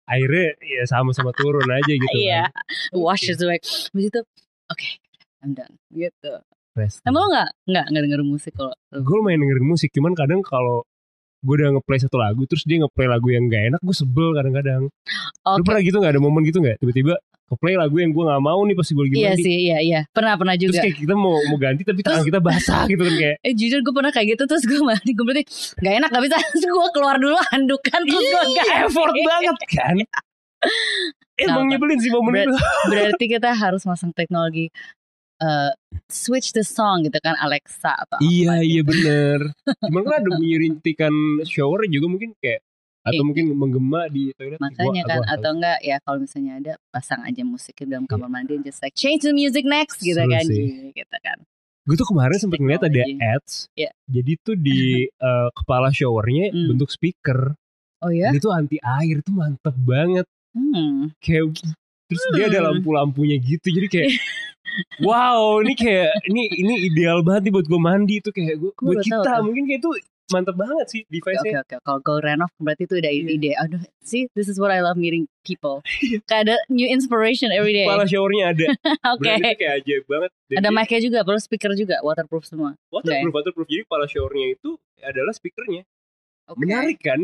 Airnya 0.07 0.55
ya 0.59 0.83
sama-sama 0.85 1.31
turun 1.33 1.67
aja 1.67 1.87
gitu 1.89 2.15
Iya. 2.15 2.47
kan. 2.47 2.65
wash 2.95 3.27
is 3.27 3.39
like 3.41 3.63
begitu 3.91 4.23
oke 4.67 4.87
I'm 5.41 5.55
done 5.55 5.79
gitu 5.89 6.43
Rest. 6.73 7.03
emang 7.03 7.25
lo 7.25 7.29
nggak 7.29 7.51
nggak 7.67 7.85
nggak 7.91 8.03
denger 8.05 8.23
musik 8.23 8.53
kalau 8.53 8.75
gue 8.91 9.17
lumayan 9.17 9.41
dengerin 9.41 9.67
musik 9.67 9.91
cuman 9.91 10.15
kadang 10.15 10.39
kalau 10.41 10.87
gue 11.41 11.55
udah 11.57 11.69
ngeplay 11.73 11.99
satu 11.99 12.17
lagu 12.21 12.45
terus 12.45 12.63
dia 12.69 12.77
ngeplay 12.79 13.09
lagu 13.09 13.29
yang 13.33 13.49
gak 13.49 13.63
enak 13.73 13.81
gue 13.81 13.97
sebel 13.97 14.37
kadang-kadang. 14.37 14.83
Lu 14.87 15.51
oke. 15.57 15.65
pernah 15.65 15.81
gitu 15.81 15.97
gak 15.99 16.13
ada 16.13 16.21
momen 16.21 16.45
gitu 16.45 16.61
gak 16.61 16.77
tiba-tiba 16.79 17.17
ngeplay 17.51 17.75
lagu 17.75 17.97
yang 17.99 18.13
gue 18.13 18.25
gak 18.29 18.43
mau 18.45 18.61
nih 18.63 18.77
pas 18.77 18.87
gue 18.87 19.03
lagi 19.03 19.17
iya 19.17 19.33
mandi. 19.33 19.43
sih 19.43 19.57
iya 19.67 19.79
iya. 19.81 20.01
Pernah 20.13 20.35
pernah 20.37 20.55
terus 20.55 20.71
juga. 20.71 20.85
kayak 20.85 20.97
kita 21.01 21.15
mau 21.17 21.35
mau 21.51 21.59
ganti 21.59 21.83
tapi 21.83 22.01
tangan 22.05 22.23
kita 22.23 22.39
basah 22.39 22.83
gitu 22.87 23.03
kan 23.03 23.15
kayak. 23.17 23.37
Eh 23.49 23.53
jujur 23.57 23.81
gue 23.81 23.95
pernah 23.97 24.13
kayak 24.13 24.27
gitu 24.37 24.43
terus 24.47 24.65
gue 24.69 24.79
mandi 24.79 25.11
gue 25.11 25.25
berarti 25.25 25.43
gak 25.81 25.95
enak 25.99 26.09
gak 26.13 26.23
bisa 26.29 26.37
terus 26.53 26.65
gue 26.69 26.87
keluar 26.93 27.17
dulu 27.17 27.37
handukan 27.51 28.01
terus 28.05 28.25
gue 28.25 28.43
Iya, 28.53 28.65
effort 28.87 29.15
banget 29.17 29.59
kan. 29.73 29.97
Emang 31.41 31.73
nyebelin 31.73 31.97
sih 31.97 32.13
momen 32.13 32.37
Ber- 32.37 32.45
itu. 32.45 32.55
berarti 32.93 33.25
kita 33.27 33.51
harus 33.57 33.83
masang 33.89 34.13
teknologi 34.13 34.69
eh, 35.41 35.73
switch 36.07 36.53
the 36.53 36.63
song 36.63 37.03
gitu 37.03 37.17
kan 37.19 37.35
Alexa 37.37 37.93
atau 37.95 38.19
iya 38.21 38.53
apa 38.53 38.63
iya 38.63 38.81
gitu. 38.81 38.89
bener 38.89 39.39
cuman 39.83 40.03
kan 40.03 40.15
ada 40.19 40.31
bunyi 40.33 40.57
rintikan 40.61 41.13
shower 41.45 41.85
juga 41.87 42.07
mungkin 42.07 42.33
kayak 42.37 42.61
atau 43.01 43.17
Iya. 43.17 43.25
mungkin 43.25 43.45
menggema 43.55 44.03
di 44.07 44.29
toilet 44.35 44.61
makanya 44.61 45.03
Gua- 45.03 45.09
kan 45.09 45.19
gua 45.19 45.33
atau 45.35 45.51
enggak 45.51 45.79
ya 45.81 45.97
kalau 45.99 46.19
misalnya 46.21 46.53
ada 46.55 46.73
pasang 46.91 47.25
aja 47.25 47.43
musik 47.43 47.73
di 47.75 47.89
dalam 47.89 48.05
kamar 48.05 48.29
mandi 48.29 48.55
and 48.55 48.63
just 48.63 48.79
like 48.79 48.93
change 48.93 49.25
the 49.25 49.33
music 49.33 49.65
next 49.65 49.99
gitu 49.99 50.15
Seru 50.15 50.29
kan 50.29 50.45
sih. 50.45 50.69
gitu 50.95 51.17
kan 51.19 51.39
gue 51.81 51.97
tuh 51.97 52.05
kemarin 52.05 52.37
sempet 52.37 52.61
ngeliat 52.61 52.85
ada 52.85 53.03
ads 53.33 53.73
Iya. 53.73 53.91
jadi 54.05 54.33
tuh 54.39 54.53
di 54.55 55.09
eh, 55.27 55.49
kepala 55.51 55.89
showernya 55.91 56.53
Hmm. 56.53 56.69
bentuk 56.71 56.89
speaker 56.89 57.57
oh 58.01 58.13
ya 58.13 58.29
dia 58.31 58.39
tuh 58.39 58.53
anti 58.53 58.77
air 58.77 59.25
tuh 59.25 59.33
mantep 59.33 59.73
banget 59.81 60.29
hmm. 60.53 61.17
kayak 61.19 61.57
terus 62.05 62.23
dia 62.31 62.47
ada 62.47 62.61
Hmm. 62.61 62.67
lampu-lampunya 62.77 63.41
gitu 63.41 63.73
jadi 63.73 63.89
kayak 63.89 64.11
wow 65.01 65.59
ini 65.59 65.75
kayak 65.75 66.11
ini 66.25 66.43
ini 66.57 66.75
ideal 66.85 67.21
banget 67.21 67.49
nih 67.49 67.53
buat 67.53 67.67
gue 67.67 67.81
mandi 67.81 68.15
itu 68.19 68.31
kayak 68.31 68.57
gue 68.57 68.71
Gua 68.73 68.87
buat 68.91 68.99
tahu 68.99 69.07
kita 69.07 69.31
tuh. 69.31 69.43
mungkin 69.43 69.63
kayak 69.65 69.81
itu 69.81 69.91
mantep 70.31 70.55
banget 70.55 70.87
sih 70.87 71.03
Oke 71.03 71.11
device-nya 71.13 71.61
oke 71.61 71.75
kalau 71.81 71.99
go 71.99 72.15
renov 72.17 72.51
berarti 72.57 72.87
itu 72.87 72.95
udah 72.97 73.11
Iya. 73.11 73.31
ide. 73.33 73.51
Aduh, 73.57 73.83
see 74.01 74.31
this 74.33 74.47
is 74.47 74.57
what 74.57 74.71
I 74.71 74.79
love 74.79 74.95
meeting 74.95 75.27
people. 75.41 75.83
Kayak 76.25 76.41
ada 76.45 76.57
new 76.69 76.87
inspiration 76.87 77.51
every 77.51 77.75
day. 77.75 77.83
kepala 77.85 78.07
showernya 78.07 78.45
ada 78.49 78.67
Oke. 79.13 79.27
berarti 79.27 79.43
itu 79.43 79.59
kayak 79.59 79.75
ajaib 79.81 80.05
banget 80.07 80.31
Dan 80.47 80.57
Ada 80.57 80.69
mic-nya 80.71 81.01
juga, 81.03 81.19
perlu 81.21 81.41
speaker 81.41 81.73
juga, 81.75 81.97
waterproof 82.01 82.45
semua. 82.45 82.79
waterproof 82.89 83.33
waterproof 83.33 83.67
jadi 83.67 83.83
kepala 83.83 84.07
showernya 84.07 84.47
itu 84.53 84.71
adalah 85.01 85.31
speakernya 85.31 85.83
Oke. 86.47 86.63
Menarik 86.63 86.99
kan? 87.01 87.21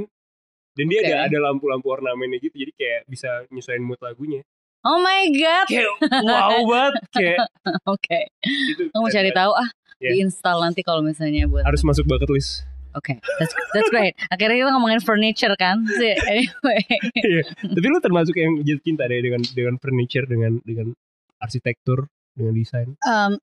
Dan 0.75 0.85
dia 0.87 1.01
ada 1.01 1.15
ada 1.25 1.39
lampu-lampu 1.41 1.89
ornamennya 1.89 2.37
gitu, 2.39 2.59
jadi 2.59 2.73
kayak 2.75 3.01
bisa 3.07 3.47
nyesuaiin 3.49 3.81
mood 3.81 3.97
lagunya. 3.99 4.43
Oh 4.87 4.99
my 5.03 5.27
god. 5.35 5.67
Kayak 5.67 5.91
wow 6.23 6.63
banget, 6.63 6.95
kayak 7.11 7.39
Oke. 7.93 8.31
itu. 8.71 8.87
Kamu 8.95 9.07
cari 9.11 9.31
tahu 9.35 9.53
ah. 9.53 9.69
Iya. 9.99 10.13
Diinstal 10.23 10.63
nanti 10.63 10.87
kalau 10.87 11.03
misalnya 11.03 11.51
buat. 11.51 11.67
Harus 11.67 11.83
masuk 11.83 12.07
bucket 12.07 12.31
list. 12.31 12.63
Oke, 12.95 13.21
that's 13.37 13.53
that's 13.75 13.91
great. 13.93 14.15
Akhirnya 14.33 14.63
kita 14.63 14.71
ngomongin 14.73 15.03
furniture 15.03 15.53
kan. 15.59 15.83
Si- 15.99 16.17
Anyway. 16.31 16.81
Iya. 17.19 17.43
Tapi 17.67 17.87
lu 17.91 17.99
termasuk 17.99 18.37
yang 18.39 18.63
jatuh 18.63 18.85
cinta 18.87 19.05
deh 19.11 19.19
dengan 19.21 19.43
dengan 19.53 19.75
furniture, 19.83 20.25
dengan 20.25 20.63
dengan 20.63 20.95
arsitektur, 21.43 22.07
dengan 22.33 22.53
desain. 22.57 22.95
Um, 23.05 23.37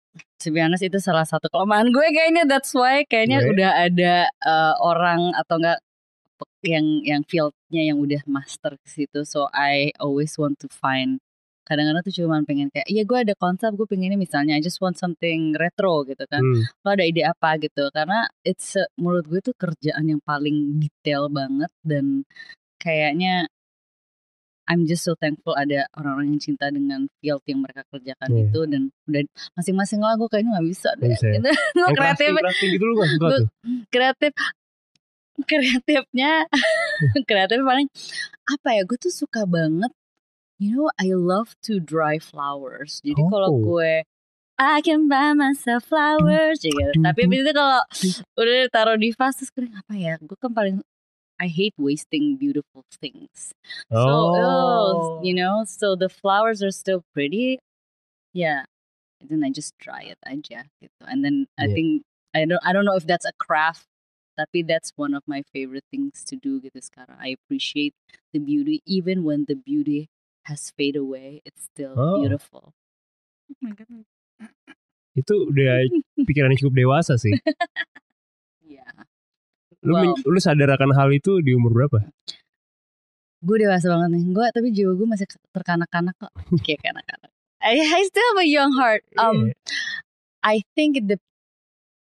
honest 0.58 0.86
itu 0.86 0.98
salah 1.02 1.26
satu 1.26 1.50
kelemahan 1.50 1.90
gue 1.90 2.08
kayaknya 2.14 2.44
that's 2.46 2.74
why 2.74 3.02
kayaknya 3.10 3.42
Gue? 3.42 3.58
udah 3.58 3.72
ada 3.90 4.16
uh, 4.46 4.74
orang 4.82 5.34
atau 5.38 5.58
enggak 5.58 5.80
yang 6.64 6.86
yang 7.04 7.22
fieldnya 7.28 7.82
yang 7.92 7.98
udah 8.00 8.24
master 8.28 8.76
ke 8.80 8.88
situ 8.88 9.24
so 9.28 9.48
I 9.52 9.92
always 10.00 10.36
want 10.40 10.60
to 10.64 10.68
find 10.72 11.20
kadang-kadang 11.63 12.03
tuh 12.03 12.13
cuma 12.13 12.43
pengen 12.43 12.67
kayak 12.67 12.86
iya 12.86 13.01
gue 13.01 13.17
ada 13.17 13.34
konsep 13.34 13.72
gue 13.72 13.84
pengennya 13.84 14.15
misalnya 14.15 14.53
I 14.53 14.62
just 14.62 14.77
want 14.77 14.96
something 14.96 15.55
retro 15.55 16.03
gitu 16.03 16.24
kan 16.25 16.39
Hmm. 16.39 16.63
lo 16.84 16.89
ada 16.89 17.01
ide 17.01 17.24
apa 17.24 17.55
gitu 17.58 17.88
karena 17.89 18.27
it's 18.41 18.75
a- 18.75 18.91
menurut 18.96 19.24
gue 19.25 19.39
tuh 19.41 19.53
kerjaan 19.53 20.03
yang 20.05 20.20
paling 20.20 20.77
detail 20.77 21.27
banget 21.27 21.72
dan 21.82 22.27
kayaknya 22.77 23.48
I'm 24.63 24.84
just 24.84 25.03
so 25.03 25.12
thankful 25.13 25.51
ada 25.53 25.91
orang-orang 25.93 26.36
yang 26.36 26.41
cinta 26.41 26.67
dengan 26.67 27.12
field 27.20 27.43
yang 27.43 27.60
mereka 27.60 27.84
kerjakan 27.88 28.27
Iya. 28.29 28.43
itu 28.46 28.60
dan 28.63 28.82
udah 29.05 29.22
masing-masing 29.55 30.00
lagu 30.00 30.24
kayaknya 30.27 30.55
nggak 30.55 30.67
bisa 30.67 30.89
deh. 30.96 31.12
Bisa 31.12 31.27
ya? 31.27 31.36
Itu 31.36 31.43
gue 31.43 31.55
Yang 31.75 31.91
kreatif 31.93 32.24
crafting, 32.24 32.36
crafting 32.39 32.70
gitu 32.72 32.84
lu 32.84 32.93
gak 32.96 33.10
suka 33.10 33.24
Gue- 33.24 33.36
tuh? 33.36 33.48
kreatif 33.89 34.32
kreatifnya 35.43 36.32
kreatifnya 37.27 37.65
paling 37.65 37.88
apa 38.46 38.70
ya 38.72 38.82
gue 38.84 38.98
tuh 38.98 39.12
suka 39.12 39.43
banget 39.43 39.91
you 40.60 40.75
know 40.75 40.89
I 41.00 41.13
love 41.13 41.55
to 41.67 41.79
dry 41.79 42.17
flowers. 42.19 43.01
Jadi 43.03 43.22
kalau 43.29 43.50
Oh. 43.53 43.60
gue 43.62 44.03
I 44.62 44.86
can 44.86 45.10
buy 45.10 45.33
myself 45.33 45.89
flowers. 45.89 46.62
gitu. 46.62 46.77
tapi 47.01 47.25
itu 47.25 47.51
kalau 47.51 47.81
udah 48.38 48.69
taruh 48.69 48.98
di 49.01 49.10
vas 49.17 49.33
terus 49.41 49.50
gue 49.51 49.65
apa 49.65 49.93
ya 49.98 50.13
gue 50.22 50.38
kan 50.38 50.53
paling 50.53 50.79
I 51.41 51.50
hate 51.50 51.74
wasting 51.75 52.38
beautiful 52.38 52.86
things. 53.01 53.51
So 53.89 53.98
oh, 53.98 55.19
you 55.25 55.33
know 55.33 55.65
so 55.65 55.98
the 55.98 56.07
flowers 56.07 56.62
are 56.62 56.72
still 56.72 57.01
pretty. 57.12 57.57
Yeah. 58.31 58.69
And 59.19 59.27
then 59.33 59.41
I 59.43 59.50
just 59.50 59.74
dry 59.81 60.05
it. 60.05 60.22
Aja 60.24 60.69
gitu 60.79 61.01
and 61.10 61.25
then 61.25 61.50
I 61.57 61.65
think 61.74 62.05
I 62.38 62.45
don't 62.45 62.62
I 62.62 62.72
don't 62.72 62.86
know 62.86 62.95
if 62.95 63.10
that's 63.10 63.25
a 63.25 63.33
craft. 63.36 63.89
Tapi 64.38 64.65
that's 64.65 64.93
one 64.98 65.13
of 65.17 65.22
my 65.29 65.41
favorite 65.53 65.86
things 65.93 66.22
to 66.29 66.38
do 66.38 66.57
gitu 66.62 66.77
sekarang. 66.81 67.17
I 67.22 67.38
appreciate 67.38 67.93
the 68.33 68.41
beauty 68.41 68.81
even 68.86 69.22
when 69.25 69.45
the 69.50 69.57
beauty 69.57 70.12
has 70.46 70.72
fade 70.72 70.96
away 70.96 71.40
it's 71.44 71.68
still 71.68 71.94
Oh. 71.94 72.20
beautiful 72.20 72.74
Itu 75.14 75.46
udah 75.46 75.86
pikiran 76.26 76.58
cukup 76.58 76.74
dewasa 76.76 77.16
sih. 77.16 77.38
yeah 78.66 78.90
Lu, 79.84 79.94
Well, 79.94 80.16
lu 80.18 80.40
sadar 80.40 80.74
akan 80.74 80.96
hal 80.96 81.12
itu 81.12 81.38
di 81.40 81.54
umur 81.54 81.70
berapa? 81.72 82.00
gue 83.44 83.58
dewasa 83.60 83.92
banget 83.92 84.10
nih 84.10 84.24
gue 84.32 84.46
tapi 84.50 84.68
jiwa 84.72 84.96
gue 84.96 85.04
masih 85.04 85.28
terkanak-kanak 85.52 86.16
kok 86.16 86.32
kayak 86.66 86.80
kanak-kanak 86.82 87.28
I, 87.60 87.76
I 87.76 88.02
still 88.08 88.24
have 88.32 88.40
a 88.40 88.48
young 88.48 88.72
heart 88.72 89.04
um 89.20 89.52
Iya. 89.52 89.54
I 90.44 90.56
think 90.74 90.96
the 91.04 91.20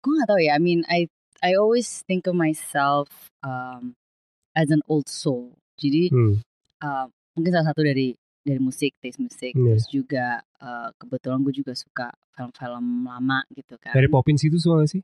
gue 0.03 0.13
gak 0.13 0.27
tahu 0.27 0.43
ya 0.43 0.55
I 0.55 0.61
mean 0.61 0.83
I 0.91 1.07
I 1.39 1.55
always 1.55 2.03
think 2.03 2.27
of 2.27 2.35
myself 2.35 3.07
um, 3.41 3.95
as 4.53 4.69
an 4.69 4.83
old 4.91 5.07
soul 5.07 5.55
jadi 5.79 6.11
Hmm. 6.11 6.43
uh, 6.83 7.07
mungkin 7.33 7.55
salah 7.55 7.71
satu 7.71 7.79
dari 7.81 8.11
dari 8.41 8.57
musik 8.57 8.97
taste 8.97 9.17
musik 9.17 9.53
Iya. 9.53 9.77
terus 9.77 9.85
juga 9.87 10.25
uh, 10.57 10.89
kebetulan 10.95 11.41
gue 11.41 11.53
juga 11.55 11.73
suka 11.73 12.09
film-film 12.31 13.05
lama 13.05 13.45
gitu 13.51 13.77
kan 13.77 13.93
Dari 13.93 14.07
Poppins 14.07 14.41
itu 14.41 14.57
semua 14.57 14.81
gak 14.81 14.91
sih? 14.91 15.01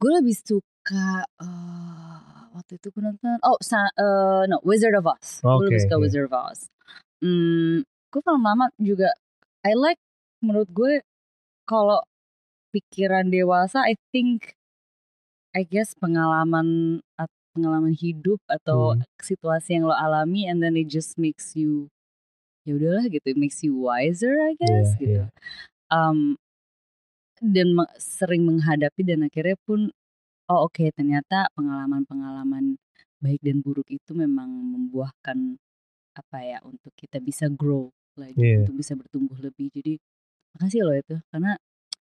gue 0.00 0.10
lebih 0.16 0.32
suka 0.34 1.28
uh, 1.38 2.16
waktu 2.52 2.76
itu 2.76 2.88
gue 2.88 3.02
nonton 3.02 3.36
oh 3.42 3.60
sa- 3.60 3.92
uh, 3.94 4.48
no 4.48 4.56
Wizard 4.62 4.96
of 4.96 5.04
Oz 5.04 5.40
gue 5.40 5.66
lebih 5.66 5.82
suka 5.82 5.96
iya. 5.96 6.02
Wizard 6.02 6.26
of 6.26 6.34
Oz 6.34 6.60
hmm, 7.20 7.84
gue 7.84 8.20
film 8.20 8.40
lama 8.40 8.72
juga 8.76 9.12
I 9.60 9.76
like 9.76 10.00
menurut 10.40 10.72
gue 10.72 11.04
kalau 11.64 12.00
pikiran 12.72 13.28
dewasa 13.28 13.84
I 13.84 14.00
think 14.08 14.56
I 15.52 15.62
guess 15.62 15.92
pengalaman 15.92 17.00
pengalaman 17.50 17.92
hidup 17.92 18.38
atau 18.46 18.94
Hmm. 18.94 19.02
situasi 19.18 19.76
yang 19.76 19.84
lo 19.84 19.92
alami 19.92 20.46
and 20.46 20.62
then 20.62 20.78
it 20.78 20.86
just 20.86 21.18
makes 21.18 21.52
you 21.52 21.90
ya 22.62 22.72
udahlah 22.76 23.04
gitu 23.06 23.26
it 23.26 23.38
makes 23.38 23.60
you 23.60 23.72
wiser 23.76 24.32
I 24.40 24.52
guess 24.56 24.94
Iya, 24.94 25.00
gitu 25.00 25.12
iya. 25.12 25.26
um, 25.88 26.36
dan 27.40 27.72
me- 27.72 27.92
sering 27.96 28.44
menghadapi 28.44 29.00
dan 29.00 29.24
akhirnya 29.24 29.56
pun 29.64 29.88
oh 30.46 30.68
oke 30.68 30.84
ternyata 30.92 31.48
pengalaman-pengalaman 31.56 32.76
baik 33.18 33.40
dan 33.40 33.64
buruk 33.64 33.88
itu 33.88 34.12
memang 34.12 34.48
membuahkan 34.48 35.56
apa 36.12 36.38
ya 36.40 36.58
untuk 36.62 36.92
kita 36.94 37.16
bisa 37.18 37.48
grow 37.48 37.88
lagi 38.18 38.36
Iya. 38.36 38.64
untuk 38.64 38.76
bisa 38.76 38.92
bertumbuh 38.92 39.38
lebih 39.40 39.72
jadi 39.72 39.96
makasih 40.52 40.84
loh 40.84 40.96
itu 40.96 41.16
karena 41.32 41.56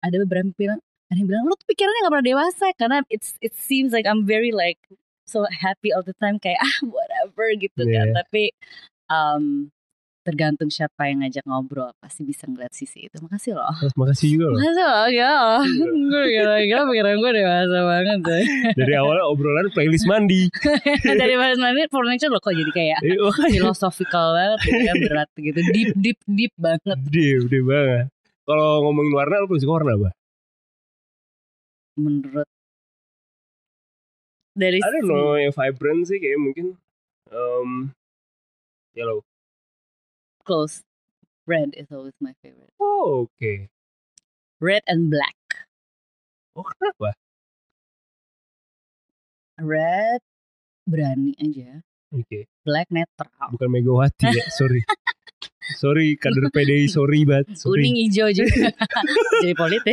ada 0.00 0.16
beberapa 0.16 0.46
yang 0.46 0.54
bilang 0.56 0.80
ada 1.10 1.18
yang 1.18 1.28
bilang 1.28 1.44
lu 1.44 1.56
tuh 1.56 1.66
pikirannya 1.66 2.04
gak 2.06 2.12
pernah 2.14 2.28
dewasa 2.30 2.66
karena 2.78 2.96
it's 3.12 3.36
it 3.44 3.52
seems 3.52 3.92
like 3.92 4.08
I'm 4.08 4.24
very 4.24 4.54
like 4.54 4.78
so 5.28 5.44
happy 5.44 5.92
all 5.92 6.04
the 6.06 6.16
time 6.16 6.40
kayak 6.40 6.56
ah 6.56 6.76
whatever 6.88 7.52
gitu 7.52 7.84
kan 7.84 8.12
Iya. 8.12 8.16
tapi 8.24 8.54
um, 9.12 9.68
tergantung 10.28 10.68
siapa 10.68 11.08
yang 11.08 11.24
ngajak 11.24 11.40
ngobrol 11.48 11.88
pasti 12.04 12.20
bisa 12.28 12.44
ngeliat 12.44 12.68
sisi 12.76 13.08
itu 13.08 13.16
makasih 13.24 13.56
loh 13.56 13.72
makasih 13.96 14.36
juga 14.36 14.52
loh. 14.52 14.60
Masa 14.60 14.84
loh 14.84 15.08
ya 15.08 15.32
Gue 15.88 16.24
kira-kira 16.28 16.80
pikiran 16.84 17.16
gue 17.16 17.30
dewasa 17.32 17.78
banget 17.88 18.18
deh 18.28 18.44
Dari 18.84 18.92
awalnya 19.00 19.24
obrolan 19.24 19.72
playlist 19.72 20.04
mandi. 20.04 20.52
Dari 21.24 21.34
bahas 21.40 21.56
mandi 21.56 21.88
furniture 21.88 22.28
loh 22.28 22.44
kok 22.44 22.52
jadi 22.52 22.72
kayak 22.76 22.98
makanya. 23.00 23.56
Philosophical 23.56 24.36
banget 24.36 24.58
gitu 24.68 24.82
kan 24.84 24.96
Berat 25.00 25.30
gitu 25.40 25.60
Deep 25.72 25.88
deep 25.96 26.18
deep 26.28 26.52
banget 26.60 26.98
Gede, 27.08 27.48
gede 27.48 27.60
banget. 27.64 28.06
Kalau 28.44 28.84
ngomongin 28.84 29.12
warna, 29.12 29.44
lu 29.44 29.46
paling 29.48 29.60
suka 29.64 29.74
warna 29.76 29.92
apa? 29.96 30.10
Menurut 32.00 32.48
Dari 34.58 34.80
I 34.82 34.88
don't 34.90 35.06
know, 35.06 35.38
yang 35.38 35.54
vibrant 35.54 36.02
sih 36.10 36.18
kayak 36.18 36.40
mungkin 36.42 36.74
um, 37.30 37.94
yellow. 38.96 39.22
Close 40.48 40.80
Red 41.44 41.76
is 41.76 41.92
always 41.92 42.16
my 42.24 42.32
favorite 42.40 42.72
Oh, 42.80 43.28
oke. 43.28 43.68
Red 44.58 44.80
and 44.88 45.12
black 45.12 45.36
Oh, 46.56 46.64
kenapa? 46.64 47.12
Red 49.60 50.20
Berani 50.88 51.36
aja 51.36 51.84
Oke, 52.08 52.48
Black 52.64 52.88
netral 52.88 53.28
bukan 53.52 53.68
Megawati 53.68 54.32
ya, 54.32 54.44
sorry. 54.48 54.80
sorry, 55.76 56.16
kader 56.16 56.48
PDI, 56.56 56.88
sorry 56.88 57.28
banget. 57.28 57.52
Sorry. 57.52 57.84
Kuning 57.84 58.00
hijau 58.00 58.32
juga 58.32 58.72
Jadi 59.44 59.52
politik 59.52 59.92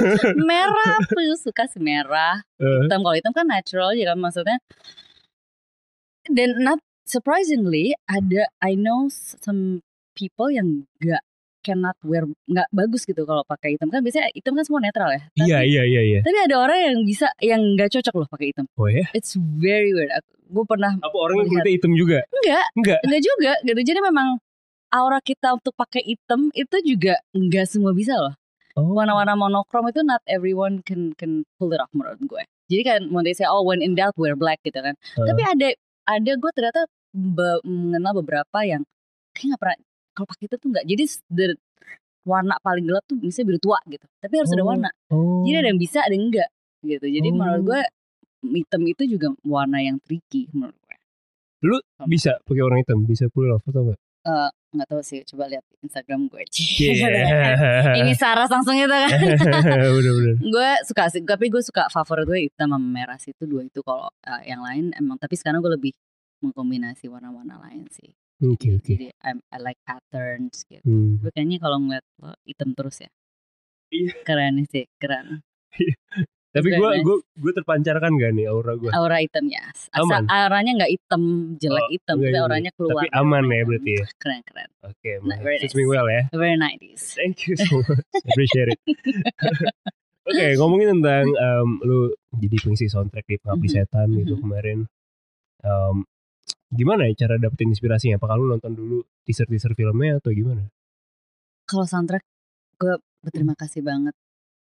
Merah 0.50 0.98
Aku 0.98 1.22
suka 1.38 1.70
sih 1.70 1.78
merah 1.78 2.42
Eh, 2.58 2.78
hitam 2.84 3.00
kalau 3.00 3.14
hitam 3.14 3.30
kan 3.30 3.46
natural 3.46 3.94
aja 3.94 4.12
kan 4.12 4.18
maksudnya 4.18 4.58
dan 6.30 6.58
not 6.62 6.78
surprisingly 7.02 7.94
ada 8.06 8.46
I 8.62 8.74
know 8.74 9.06
some 9.42 9.82
people 10.12 10.48
yang 10.48 10.84
gak 10.98 11.20
cannot 11.62 11.94
wear 12.02 12.26
nggak 12.50 12.66
bagus 12.74 13.06
gitu 13.06 13.22
kalau 13.22 13.46
pakai 13.46 13.78
hitam 13.78 13.86
kan 13.86 14.02
biasanya 14.02 14.34
hitam 14.34 14.50
kan 14.52 14.66
semua 14.66 14.82
netral 14.82 15.14
ya 15.14 15.22
iya, 15.38 15.58
iya, 15.62 15.82
iya, 15.86 16.02
iya. 16.02 16.20
tapi 16.20 16.34
ada 16.42 16.58
orang 16.58 16.78
yang 16.82 16.96
bisa 17.06 17.30
yang 17.38 17.62
nggak 17.78 17.86
cocok 17.88 18.14
loh 18.18 18.26
pakai 18.26 18.50
hitam 18.50 18.66
Oh 18.74 18.90
ya? 18.90 19.06
it's 19.14 19.38
very 19.38 19.94
weird 19.94 20.10
gue 20.42 20.64
pernah 20.66 20.98
Apa 20.98 21.14
orang 21.14 21.38
yang 21.38 21.48
kulitnya 21.48 21.72
hitam 21.72 21.94
juga? 21.94 22.18
enggak 22.34 22.66
Enggak. 22.74 22.98
enggak 23.06 23.22
juga 23.22 23.52
gitu 23.62 23.80
jadi 23.86 24.00
memang 24.02 24.42
aura 24.90 25.22
kita 25.22 25.54
untuk 25.54 25.70
pakai 25.72 26.02
hitam 26.02 26.50
itu 26.52 26.76
juga 26.82 27.22
nggak 27.30 27.66
semua 27.70 27.94
bisa 27.94 28.18
loh 28.18 28.34
Oh. 28.72 28.96
warna-warna 28.96 29.36
monokrom 29.36 29.84
itu 29.86 30.00
not 30.00 30.24
everyone 30.24 30.80
can 30.80 31.12
can 31.14 31.44
pull 31.60 31.68
it 31.68 31.76
off 31.76 31.92
menurut 31.92 32.16
gue. 32.18 32.40
Jadi 32.72 32.82
kan 32.82 33.00
when 33.12 33.20
they 33.20 33.36
say 33.36 33.44
oh 33.44 33.60
when 33.60 33.84
in 33.84 33.92
doubt 33.92 34.16
wear 34.16 34.32
black 34.32 34.64
gitu 34.64 34.80
kan. 34.80 34.96
Uh. 35.12 35.28
Tapi 35.28 35.44
ada 35.44 35.68
ada 36.08 36.32
gue 36.32 36.50
ternyata 36.56 36.88
be- 37.12 37.60
mengenal 37.62 38.16
beberapa 38.16 38.58
yang 38.64 38.80
kayak 39.36 39.46
nggak 39.46 39.60
pernah 39.60 39.78
kalau 40.12 40.26
pakai 40.26 40.44
itu 40.46 40.56
tuh 40.56 40.68
nggak. 40.68 40.84
Jadi 40.84 41.04
the 41.28 41.46
warna 42.22 42.54
paling 42.60 42.84
gelap 42.84 43.02
tuh 43.04 43.16
misalnya 43.16 43.46
biru 43.48 43.60
tua 43.60 43.78
gitu. 43.84 44.06
Tapi 44.18 44.34
harus 44.36 44.50
ada 44.50 44.62
Oh. 44.62 44.68
warna. 44.68 44.90
Oh. 45.08 45.42
Jadi 45.42 45.56
ada 45.58 45.68
yang 45.68 45.80
bisa 45.80 45.98
ada 46.00 46.12
yang 46.12 46.28
enggak 46.28 46.50
gitu. 46.82 47.06
Jadi 47.08 47.28
Oh. 47.28 47.34
menurut 47.34 47.62
gue 47.64 47.80
hitam 48.54 48.82
itu 48.84 49.02
juga 49.08 49.28
warna 49.42 49.78
yang 49.78 49.98
tricky 49.98 50.46
menurut 50.50 50.74
gue. 50.76 50.96
bisa 52.04 52.42
pakai 52.42 52.58
warna 52.60 52.78
hitam, 52.78 53.02
bisa 53.02 53.26
pull 53.28 53.46
off 53.48 53.62
atau 53.64 53.82
enggak? 53.84 53.98
Eh, 54.22 54.50
nggak 54.72 54.86
tahu 54.88 55.02
sih 55.02 55.18
coba 55.24 55.46
lihat 55.46 55.62
Instagram 55.80 56.26
gue 56.26 56.42
Yeah. 56.78 57.92
ini 57.98 58.14
Saras 58.14 58.46
langsung 58.48 58.72
itu 58.72 58.86
kan 58.86 59.10
Bener-bener. 59.94 60.38
gue 60.38 60.68
suka 60.86 61.10
sih 61.10 61.20
tapi 61.20 61.50
gue 61.50 61.58
suka 61.58 61.86
favorit 61.88 62.24
gue 62.24 62.38
hitam 62.46 62.70
sama 62.70 62.78
merah 62.78 63.18
sih 63.18 63.30
itu 63.30 63.44
dua 63.44 63.62
itu 63.62 63.82
kalau 63.82 64.06
eh, 64.22 64.42
yang 64.46 64.62
lain 64.62 64.94
emang 64.94 65.18
tapi 65.18 65.34
sekarang 65.34 65.58
gue 65.58 65.70
lebih 65.70 65.92
mengkombinasi 66.38 67.06
warna-warna 67.06 67.58
lain 67.60 67.90
sih 67.90 68.14
Oke 68.44 68.74
oke. 68.74 68.90
jadi 68.90 69.14
I'm, 69.22 69.38
I 69.48 69.58
like 69.58 69.78
patterns 69.82 70.66
gitu 70.66 70.82
Hmm. 70.82 71.18
gue 71.18 71.30
kayaknya 71.30 71.58
kalau 71.58 71.78
ngeliat 71.78 72.02
lo 72.18 72.34
hitam 72.42 72.74
terus 72.74 72.98
ya 72.98 73.10
Iya. 73.88 74.12
keren 74.22 74.64
sih 74.66 74.88
keren 74.96 75.44
Tapi 76.50 76.68
Keren 76.68 76.76
gue 76.76 76.90
gue 77.02 77.16
gue 77.38 77.52
terpancarkan 77.54 78.12
gak 78.12 78.32
nih 78.34 78.44
aura 78.44 78.74
gue? 78.74 78.90
aura 78.90 79.16
hitam 79.18 79.46
ya 79.46 79.64
asal 79.88 80.04
Aman. 80.20 80.28
auranya 80.28 80.72
nggak 80.76 80.92
hitam 80.92 81.22
jelek 81.56 81.80
Oh, 81.80 81.88
hitam 81.88 82.16
tapi 82.18 82.36
auranya 82.36 82.70
keluar 82.72 82.92
Tapi 82.94 83.06
dari 83.06 83.16
aman 83.16 83.44
ya 83.46 83.62
berarti 83.64 83.90
ya. 83.90 84.04
keren 84.18 84.40
keren 84.42 84.68
Oke, 84.82 85.12
Nah, 85.22 85.38
very 85.38 85.56
nice. 85.58 85.72
me 85.72 85.84
well 85.86 86.04
ya. 86.06 86.22
very 86.30 86.52
90s 86.54 87.02
Thank 87.14 87.46
you 87.46 87.54
so 87.54 87.80
much. 87.80 88.04
Appreciate 88.22 88.68
it. 88.68 88.78
Oke, 90.24 90.46
ngomongin 90.54 90.88
tentang 90.94 91.24
em, 91.26 91.68
lu 91.82 91.98
jadi 92.36 92.56
pengisi 92.58 92.86
soundtrack 92.86 93.24
di 93.24 93.36
Pengabdi 93.38 93.66
Mhm. 93.66 93.74
Setan 93.74 94.08
gitu 94.12 94.34
Mhm. 94.34 94.40
kemarin. 94.40 94.78
Em, 95.62 95.96
gimana 96.72 97.04
ya 97.06 97.14
cara 97.26 97.36
dapetin 97.36 97.70
inspirasinya? 97.70 98.16
Apakah 98.16 98.40
lu 98.40 98.48
nonton 98.48 98.72
dulu 98.72 98.98
teaser-teaser 99.22 99.72
filmnya 99.72 100.18
atau 100.18 100.32
gimana? 100.32 100.66
kalau 101.62 101.86
soundtrack 101.86 102.26
gue 102.76 102.94
berterima 103.22 103.54
kasih 103.54 103.80
banget 103.80 104.12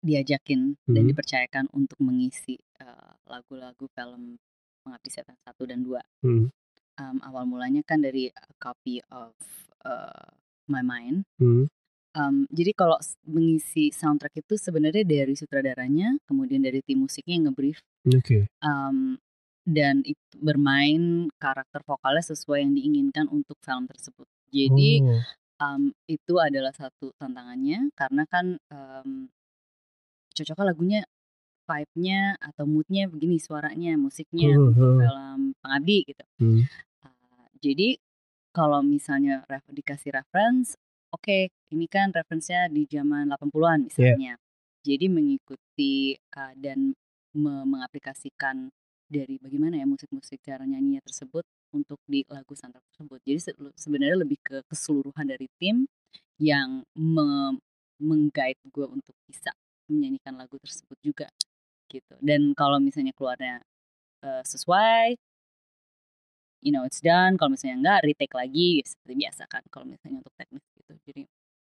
diajakin 0.01 0.75
dan 0.87 1.03
Hmm. 1.05 1.11
dipercayakan 1.11 1.65
untuk 1.71 1.99
mengisi 2.01 2.57
eh, 2.77 3.13
lagu-lagu 3.25 3.87
film 3.89 4.37
Pengabdi 4.83 5.11
Setan 5.11 5.37
1 5.45 5.65
dan 5.67 5.81
2 5.81 6.01
Hmm. 6.23 6.49
Um, 6.97 7.17
awal 7.21 7.45
mulanya 7.45 7.85
kan 7.85 8.01
dari 8.01 8.33
a 8.33 8.47
copy 8.57 9.05
of 9.13 9.33
uh, 9.85 10.29
My 10.67 10.81
Mind 10.81 11.25
Hmm. 11.39 11.69
Um, 12.17 12.49
jadi 12.49 12.73
kalau 12.73 12.97
mengisi 13.29 13.93
soundtrack 13.93 14.41
itu 14.41 14.57
sebenarnya 14.57 15.05
dari 15.05 15.37
sutradaranya 15.37 16.17
kemudian 16.25 16.65
dari 16.65 16.81
tim 16.81 17.05
musiknya 17.05 17.37
yang 17.37 17.53
ngebrief 17.53 17.79
Oke. 18.09 18.49
um, 18.65 19.21
dan 19.67 20.07
itu 20.07 20.23
bermain 20.39 21.27
karakter 21.43 21.83
vokalnya 21.83 22.23
sesuai 22.23 22.63
yang 22.63 22.73
diinginkan 22.79 23.27
untuk 23.27 23.59
film 23.61 23.91
tersebut 23.91 24.27
jadi 24.55 25.03
Oh. 25.03 25.21
um, 25.59 25.83
itu 26.07 26.35
adalah 26.39 26.71
satu 26.71 27.11
tantangannya 27.19 27.91
karena 27.99 28.23
kan 28.31 28.57
um, 28.71 29.27
cocoknya 30.33 30.65
lagunya 30.71 31.01
vibe-nya 31.67 32.39
atau 32.39 32.63
mood-nya 32.63 33.11
begini 33.11 33.43
suaranya 33.43 33.99
musiknya 33.99 34.55
untuk 34.55 34.79
hmm. 34.79 35.01
film 35.03 35.41
pengabdi 35.59 35.99
gitu 36.07 36.25
Hmm. 36.39 36.63
Uh, 37.03 37.47
jadi 37.59 37.99
kalau 38.55 38.81
misalnya 38.87 39.43
ref- 39.51 39.75
dikasih 39.75 40.15
reference 40.15 40.79
oke 41.11 41.51
ini 41.75 41.87
kan 41.91 42.15
referensinya 42.15 42.71
di 42.71 42.87
zaman 42.87 43.35
80-an 43.35 43.91
misalnya 43.91 44.39
jadi 44.87 45.11
mengikuti 45.11 46.15
uh, 46.39 46.55
dan 46.55 46.95
me- 47.35 47.67
mengaplikasikan 47.67 48.71
dari 49.07 49.39
bagaimana 49.39 49.79
ya 49.79 49.87
musik-musik 49.87 50.43
cara 50.43 50.67
nyanyinya 50.67 51.03
tersebut 51.07 51.47
untuk 51.75 51.99
di 52.07 52.27
lagu 52.27 52.53
soundtrack 52.55 52.85
tersebut. 52.95 53.19
Jadi 53.23 53.39
se- 53.41 53.59
sebenarnya 53.79 54.19
lebih 54.23 54.39
ke 54.43 54.63
keseluruhan 54.67 55.27
dari 55.31 55.47
tim 55.59 55.87
yang 56.43 56.83
me- 56.99 57.59
mengguide 58.03 58.61
gue 58.69 58.87
untuk 58.87 59.17
bisa 59.25 59.55
menyanyikan 59.89 60.37
lagu 60.37 60.59
tersebut 60.61 60.99
juga 61.01 61.29
gitu. 61.89 62.15
Dan 62.19 62.53
kalau 62.59 62.83
misalnya 62.83 63.15
keluarnya 63.15 63.63
eh, 64.27 64.43
sesuai 64.45 65.17
you 66.67 66.73
know 66.75 66.83
it's 66.83 66.99
done. 67.01 67.39
Kalau 67.39 67.55
misalnya 67.55 67.77
enggak 67.79 68.01
retake 68.11 68.35
lagi 68.35 68.83
seperti 68.83 69.15
biasa 69.23 69.43
kan 69.47 69.63
kalau 69.71 69.87
misalnya 69.87 70.21
untuk 70.21 70.35
teknis 70.35 70.65
gitu. 70.75 70.93
Jadi 71.07 71.23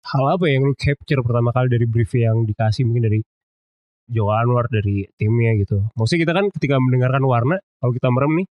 Hal 0.05 0.37
apa 0.37 0.45
yang 0.45 0.61
lu 0.69 0.77
capture 0.77 1.25
pertama 1.25 1.49
kali 1.49 1.65
dari 1.65 1.85
brief 1.89 2.13
yang 2.13 2.45
dikasih 2.45 2.85
mungkin 2.85 3.09
dari 3.09 3.19
Joko 4.05 4.31
Anwar 4.31 4.65
dari 4.67 5.05
timnya 5.15 5.57
gitu. 5.57 5.81
Maksudnya 5.93 6.21
kita 6.23 6.33
kan 6.33 6.45
ketika 6.51 6.75
mendengarkan 6.77 7.23
warna, 7.23 7.55
kalau 7.77 7.91
kita 7.91 8.07
merem 8.09 8.31
nih, 8.37 8.47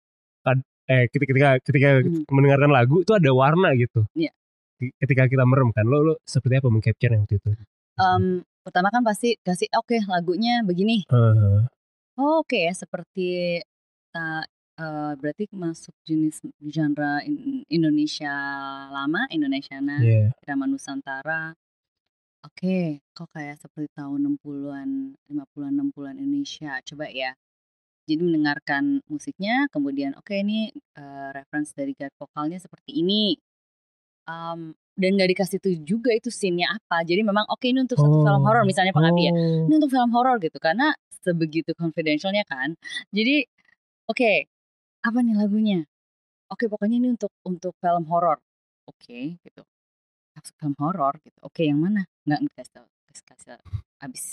eh 0.85 1.03
ketika 1.09 1.31
ketika, 1.31 1.49
ketika 1.63 1.89
Hmm. 1.99 2.23
mendengarkan 2.29 2.69
lagu 2.69 3.01
itu 3.01 3.11
ada 3.11 3.31
warna 3.31 3.73
gitu. 3.73 4.05
Iya. 4.13 4.29
Ketika 4.95 5.25
kita 5.25 5.43
merem 5.43 5.71
kan, 5.71 5.83
lo 5.83 6.03
lo 6.03 6.13
seperti 6.21 6.59
apa 6.59 6.67
mengcapture 6.67 7.09
yang 7.09 7.23
waktu 7.23 7.37
itu? 7.37 7.49
em, 7.95 8.23
pertama 8.59 8.91
kan 8.91 9.01
pasti 9.01 9.39
kasih 9.39 9.71
oke 9.71 9.95
lagunya 10.05 10.59
begini 10.61 11.07
Heeh. 11.07 11.63
oh, 12.13 12.43
oke 12.43 12.59
ya 12.59 12.75
seperti 12.75 13.63
ta- 14.11 14.43
eh, 14.75 15.13
berarti 15.15 15.47
masuk 15.49 15.95
jenis 16.03 16.43
genre 16.61 17.23
in- 17.23 17.63
Indonesia 17.65 18.35
lama 18.91 19.31
Indonesiana 19.31 20.03
Iya. 20.03 20.35
drama 20.37 20.67
Nusantara 20.67 21.55
Oke, 22.45 23.01
kok 23.17 23.33
kayak 23.33 23.57
seperti 23.57 23.89
tahun 23.97 24.21
60-an, 24.37 25.17
50-an, 25.33 25.73
60-an 25.81 26.15
Indonesia. 26.21 26.77
Coba 26.85 27.09
ya. 27.09 27.33
Jadi 28.05 28.21
mendengarkan 28.21 29.01
musiknya, 29.09 29.65
kemudian 29.73 30.13
oke 30.13 30.29
ini 30.37 30.69
eh, 30.93 31.29
reference 31.33 31.73
dari 31.73 31.97
guide 31.97 32.13
vokalnya 32.21 32.61
seperti 32.61 33.01
ini. 33.01 33.33
Em, 34.29 34.73
dan 34.95 35.09
gak 35.19 35.29
dikasih 35.33 35.57
tuh 35.61 35.73
juga 35.81 36.13
itu 36.13 36.29
scene-nya 36.29 36.69
apa. 36.77 37.01
Jadi 37.01 37.25
memang 37.25 37.49
oke 37.49 37.65
ini 37.65 37.81
untuk 37.81 37.97
satu 37.97 38.13
film 38.21 38.41
Oh. 38.41 38.45
horor 38.45 38.63
misalnya 38.69 38.93
pengabdi 38.93 39.29
ya. 39.29 39.33
Oh. 39.33 39.65
Ini 39.69 39.73
untuk 39.81 39.91
film 39.93 40.09
horor 40.13 40.37
gitu 40.41 40.57
karena 40.61 40.93
sebegitu 41.25 41.73
confidentialnya 41.73 42.45
kan. 42.45 42.77
Jadi 43.09 43.41
oke, 44.05 44.31
apa 45.01 45.17
nih 45.25 45.35
lagunya? 45.37 45.79
Oke, 46.53 46.69
pokoknya 46.69 47.01
ini 47.01 47.09
untuk 47.17 47.33
untuk 47.41 47.73
film 47.81 48.05
horor. 48.09 48.37
Oke, 48.85 49.41
gitu. 49.41 49.65
Film 50.53 50.75
horor 50.77 51.17
gitu. 51.25 51.37
Oke, 51.41 51.65
yang 51.65 51.81
mana? 51.81 52.05
Nggak 52.27 52.69
tahu. 52.69 52.85
Kasih 53.09 53.23
kasih 53.25 53.47
tahu. 53.57 53.63
Habis. 54.01 54.25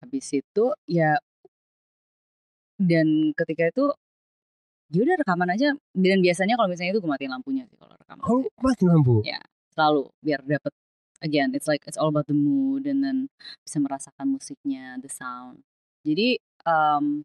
Habis 0.00 0.26
itu 0.32 0.64
ya 0.88 1.16
dan 2.76 3.32
ketika 3.32 3.72
itu 3.72 3.84
ya 4.92 5.00
udah 5.02 5.16
rekaman 5.18 5.48
aja 5.50 5.72
dan 5.96 6.18
biasanya 6.20 6.54
kalau 6.60 6.68
misalnya 6.70 6.92
itu 6.94 7.00
gue 7.02 7.10
matiin 7.10 7.32
lampunya 7.32 7.64
sih 7.66 7.74
kalau 7.80 7.96
rekaman 7.96 8.22
Oh, 8.28 8.44
mati 8.62 8.84
lampu. 8.86 9.24
Ya. 9.24 9.40
selalu 9.72 10.08
biar 10.24 10.40
dapet 10.44 10.72
again 11.20 11.52
it's 11.56 11.66
like 11.66 11.82
it's 11.88 11.96
all 11.98 12.08
about 12.12 12.28
the 12.28 12.36
mood 12.36 12.84
and 12.86 13.00
then 13.04 13.28
bisa 13.64 13.80
merasakan 13.80 14.28
musiknya 14.30 14.96
the 15.00 15.08
sound 15.10 15.64
jadi 16.04 16.36
um, 16.68 17.24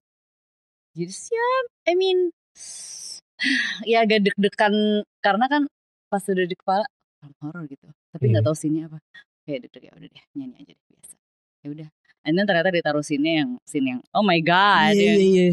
jadi 0.95 1.11
sih 1.11 1.35
ya 1.35 1.49
I 1.91 1.93
mean 1.99 2.31
ya 3.91 4.07
agak 4.07 4.23
deg-degan 4.25 5.03
karena 5.21 5.45
kan 5.51 5.61
pas 6.07 6.23
udah 6.27 6.47
di 6.47 6.55
kepala 6.57 6.87
film 7.21 7.33
horror 7.39 7.63
gitu 7.69 7.85
tapi 8.09 8.23
nggak 8.27 8.41
Iya. 8.41 8.47
tahu 8.49 8.57
sini 8.57 8.79
apa 8.83 8.97
kayak 9.41 9.59
deg-deg 9.63 9.83
ya 9.85 9.93
udah 9.93 10.09
deh 10.09 10.23
nyanyi 10.33 10.55
aja 10.59 10.73
deh 10.73 10.85
biasa 10.89 11.15
ya 11.61 11.67
udah 11.69 11.87
and 12.21 12.33
then 12.33 12.45
ternyata 12.45 12.69
ditaruh 12.69 13.01
sini 13.01 13.29
yang 13.37 13.49
scene 13.63 13.87
yang 13.87 13.99
oh 14.11 14.21
my 14.21 14.41
god 14.41 14.91
Iya, 14.91 14.97
ya, 14.97 15.13
iya, 15.13 15.45
iya. 15.47 15.49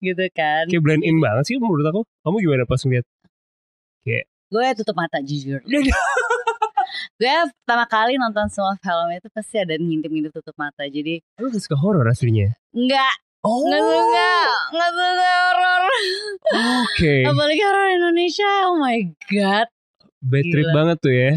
gitu 0.00 0.24
kan 0.32 0.64
Kayak 0.66 0.80
blend 0.80 1.04
in 1.04 1.20
banget 1.20 1.44
sih 1.44 1.56
menurut 1.56 1.84
aku. 1.84 2.00
Kamu 2.20 2.36
gimana 2.40 2.64
pas 2.64 2.80
ngeliat? 2.80 3.04
gue 4.50 4.66
tutup 4.74 4.96
mata 4.96 5.22
jujur 5.22 5.62
gue 5.62 7.34
pertama 7.54 7.84
kali 7.86 8.16
nonton 8.16 8.50
semua 8.50 8.74
film 8.76 9.08
itu 9.12 9.28
pasti 9.30 9.56
ada 9.56 9.76
ngintip-ngintip 9.76 10.34
tutup 10.34 10.56
mata 10.56 10.82
jadi 10.84 11.22
Lu 11.38 11.46
gak 11.48 11.62
suka 11.62 11.76
horor 11.78 12.02
aslinya? 12.04 12.50
nggak 12.72 13.14
Oh. 13.40 13.62
nggak 13.62 13.80
suka 13.80 14.32
nggak 14.68 14.90
suka 14.90 15.12
horor 15.46 15.82
Oke. 16.82 17.14
apalagi 17.24 17.62
horor 17.62 17.88
Indonesia 17.88 18.50
oh 18.66 18.76
my 18.76 18.98
god 19.30 19.70
Bad 20.20 20.44
trip 20.44 20.64
Gila. 20.64 20.74
banget 20.74 20.96
tuh 20.98 21.14
ya. 21.14 21.32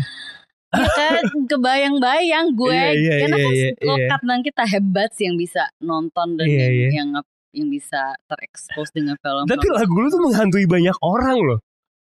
ya 0.73 1.07
kan 1.13 1.25
kebayang-bayang 1.47 2.47
gue 2.51 2.73
Iya, 2.73 2.89
iya, 2.91 3.13
karena 3.21 3.37
iya, 3.37 3.45
kan 3.45 3.53
iya, 3.53 3.69
lokat 3.85 4.21
dan 4.23 4.39
kita 4.41 4.63
hebat 4.65 5.09
sih 5.13 5.25
yang 5.25 5.37
bisa 5.37 5.69
nonton 5.79 6.33
dan 6.33 6.45
Iya, 6.45 6.57
yang, 6.59 6.73
iya. 6.73 6.89
yang 6.91 7.09
yang 7.53 7.67
bisa 7.69 8.17
terekspos 8.25 8.89
dengan 8.89 9.13
film 9.15 9.45
Tapi 9.45 9.67
lagu 9.69 9.93
lu 9.93 10.07
tuh 10.07 10.17
menghantui 10.19 10.65
banyak 10.65 10.97
orang 10.99 11.37
loh. 11.37 11.59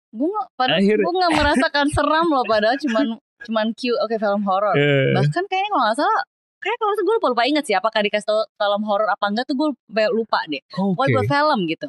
gue 0.08 0.24
nggak 0.24 0.48
padahal 0.54 0.80
Akhir- 0.80 0.98
gue 0.98 1.14
nggak 1.14 1.32
merasakan 1.34 1.86
seram 1.88 2.26
loh 2.26 2.42
padahal 2.42 2.74
cuman 2.78 3.06
cuman 3.44 3.66
cute 3.72 3.94
oke 3.98 4.16
film 4.16 4.42
horor 4.42 4.72
Eh, 4.72 5.12
bahkan 5.12 5.44
kayaknya 5.44 5.68
kalau 5.68 5.84
nggak 5.84 5.96
salah 5.96 6.20
kayak 6.58 6.76
kalau 6.76 6.92
gue 6.96 7.14
lupa 7.14 7.28
lupa 7.28 7.44
inget 7.44 7.62
sih 7.62 7.76
apakah 7.76 8.00
dikasih 8.00 8.24
tau 8.24 8.42
film 8.50 8.82
horor 8.82 9.06
apa 9.06 9.20
enggak 9.22 9.44
tuh 9.44 9.54
gue 9.54 9.68
lupa 10.10 10.40
deh 10.48 10.58
Oke. 10.72 10.96
pokoknya 10.96 11.12
buat 11.14 11.28
film 11.28 11.58
gitu 11.66 11.86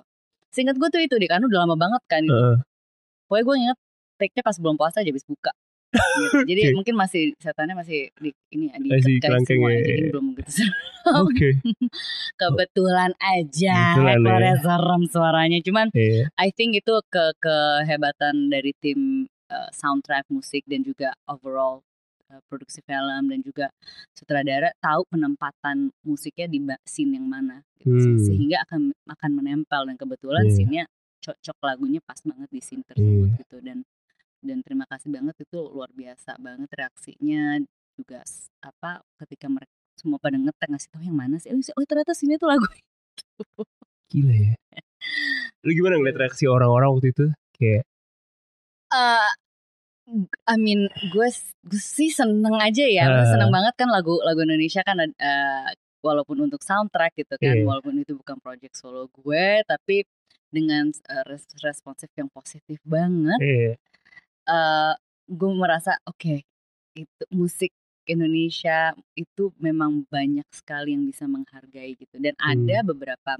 seingat 0.49 0.75
gue 0.75 0.89
tuh 0.89 0.99
itu 0.99 1.15
deh 1.15 1.25
karena 1.25 1.43
udah 1.43 1.59
lama 1.63 1.75
banget 1.75 2.01
kan 2.05 2.21
itu 2.21 2.29
Heeh. 2.29 2.55
pokoknya 3.25 3.41
gue 3.41 3.55
inget 3.57 3.77
take-nya 4.19 4.43
pas 4.43 4.59
belum 4.59 4.75
puasa 4.75 4.99
aja 4.99 5.07
habis 5.07 5.23
buka 5.23 5.49
gitu. 5.89 6.45
jadi 6.53 6.61
Oke. 6.69 6.75
mungkin 6.77 6.93
masih 6.93 7.33
setannya 7.41 7.73
masih 7.73 8.13
di 8.13 8.29
ini 8.53 8.69
di 8.77 8.89
Masih 8.93 9.17
guys 9.17 9.23
kerangkeng 9.25 9.57
semua 9.57 9.69
ya, 9.71 9.81
jadi 9.81 10.01
ya. 10.05 10.09
belum 10.13 10.25
gitu 10.37 10.51
Oke. 11.25 11.49
kebetulan 12.37 13.11
aja 13.17 13.77
Kebetulan 13.97 14.43
ya. 14.43 14.55
serem 14.61 15.01
suaranya 15.09 15.57
cuman 15.63 15.87
Iya. 15.91 16.29
I 16.37 16.53
think 16.53 16.77
itu 16.77 16.93
ke 17.09 17.25
kehebatan 17.39 18.49
dari 18.49 18.75
tim 18.77 19.25
uh, 19.49 19.69
soundtrack 19.73 20.29
musik 20.29 20.61
dan 20.69 20.85
juga 20.85 21.09
overall 21.25 21.81
uh, 22.29 22.41
produksi 22.45 22.85
film 22.85 23.23
dan 23.25 23.39
juga 23.41 23.73
sutradara 24.13 24.69
tahu 24.77 25.01
penempatan 25.09 25.89
musiknya 26.05 26.45
di 26.45 26.59
scene 26.85 27.17
yang 27.17 27.25
mana 27.25 27.65
gitu. 27.81 27.97
Hmm. 27.97 28.21
sehingga 28.21 28.61
akan 28.69 28.93
akan 29.09 29.31
menempel 29.33 29.89
dan 29.89 29.97
kebetulan 29.97 30.45
Iya. 30.45 30.53
scene-nya 30.53 30.83
cocok 31.19 31.57
lagunya 31.65 31.99
pas 31.99 32.19
banget 32.21 32.47
di 32.47 32.61
scene 32.61 32.85
tersebut 32.85 33.25
Iya. 33.25 33.39
gitu 33.41 33.57
dan 33.59 33.77
dan 34.39 34.63
terima 34.63 34.85
kasih 34.85 35.09
banget 35.09 35.35
itu 35.39 35.59
luar 35.59 35.91
biasa 35.91 36.37
banget 36.37 36.69
reaksinya 36.71 37.59
juga 37.93 38.23
apa 38.61 39.03
ketika 39.19 39.47
mereka 39.47 39.71
semua 39.95 40.15
pada 40.17 40.35
ngetek 40.35 40.69
ngasih 40.69 40.89
tahu 40.89 41.03
yang 41.03 41.17
mana 41.17 41.35
sih 41.37 41.51
oh, 41.51 41.59
oh 41.59 41.83
ternyata 41.83 42.15
sini 42.15 42.39
tuh 42.39 42.47
lagu 42.47 42.63
Gila 44.09 44.33
ya. 44.33 44.55
Lu 45.61 45.69
gimana 45.69 45.99
ngeliat 45.99 46.17
reaksi 46.17 46.49
orang-orang 46.49 46.89
waktu 46.89 47.13
itu? 47.13 47.25
Kayak 47.53 47.83
Eh, 48.89 49.29
I 50.49 50.55
mean 50.57 50.89
gue 51.13 51.27
gue 51.61 51.77
sih 51.77 52.09
seneng 52.09 52.57
aja 52.57 52.81
ya 52.81 53.05
Ah. 53.05 53.29
seneng 53.29 53.53
banget 53.53 53.77
kan 53.77 53.85
lagu 53.93 54.17
lagu 54.25 54.41
Indonesia 54.41 54.81
kan 54.81 54.97
eh, 54.97 55.67
walaupun 56.01 56.41
untuk 56.41 56.65
soundtrack 56.65 57.13
gitu 57.13 57.37
kan 57.37 57.53
Iya. 57.53 57.69
walaupun 57.69 58.01
itu 58.01 58.17
bukan 58.17 58.41
project 58.41 58.73
solo 58.73 59.05
gue 59.13 59.61
tapi 59.69 60.09
dengan 60.49 60.89
res- 61.29 61.53
responsif 61.61 62.09
yang 62.17 62.25
positif 62.33 62.81
banget 62.81 63.37
eh 63.37 63.71
eh 64.49 64.93
gue 65.29 65.51
merasa 65.53 65.93
oke 66.09 66.41
itu 66.97 67.23
musik 67.29 67.71
Indonesia 68.09 68.97
itu 69.13 69.53
memang 69.61 70.01
banyak 70.09 70.45
sekali 70.49 70.97
yang 70.97 71.05
bisa 71.05 71.29
menghargai 71.29 71.93
gitu. 71.93 72.17
Dan 72.17 72.33
ada 72.41 72.81
beberapa 72.81 73.37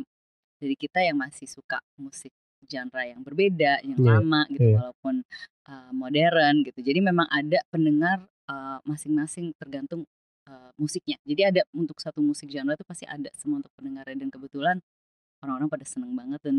dari 0.62 0.76
kita 0.78 1.02
yang 1.02 1.18
masih 1.18 1.50
suka 1.50 1.82
musik 1.98 2.30
genre 2.70 3.02
yang 3.02 3.24
berbeda 3.24 3.82
yang 3.82 3.98
Iya, 3.98 4.08
lama 4.20 4.42
gitu 4.52 4.68
iya. 4.70 4.78
walaupun 4.78 5.16
uh, 5.66 5.92
modern 5.96 6.62
gitu. 6.68 6.80
Jadi 6.86 7.00
memang 7.02 7.26
ada 7.32 7.58
pendengar 7.74 8.22
uh, 8.52 8.78
masing-masing 8.86 9.56
tergantung 9.58 10.06
uh, 10.46 10.70
musiknya. 10.78 11.18
Jadi 11.26 11.42
ada 11.42 11.62
untuk 11.74 11.98
satu 11.98 12.22
musik 12.22 12.52
genre 12.52 12.78
itu 12.78 12.86
pasti 12.86 13.10
ada 13.10 13.32
semua 13.34 13.66
untuk 13.66 13.74
pendengarnya. 13.74 14.22
Dan 14.22 14.30
kebetulan 14.30 14.78
orang-orang 15.40 15.70
pada 15.72 15.86
seneng 15.88 16.12
banget 16.16 16.40
dan. 16.44 16.56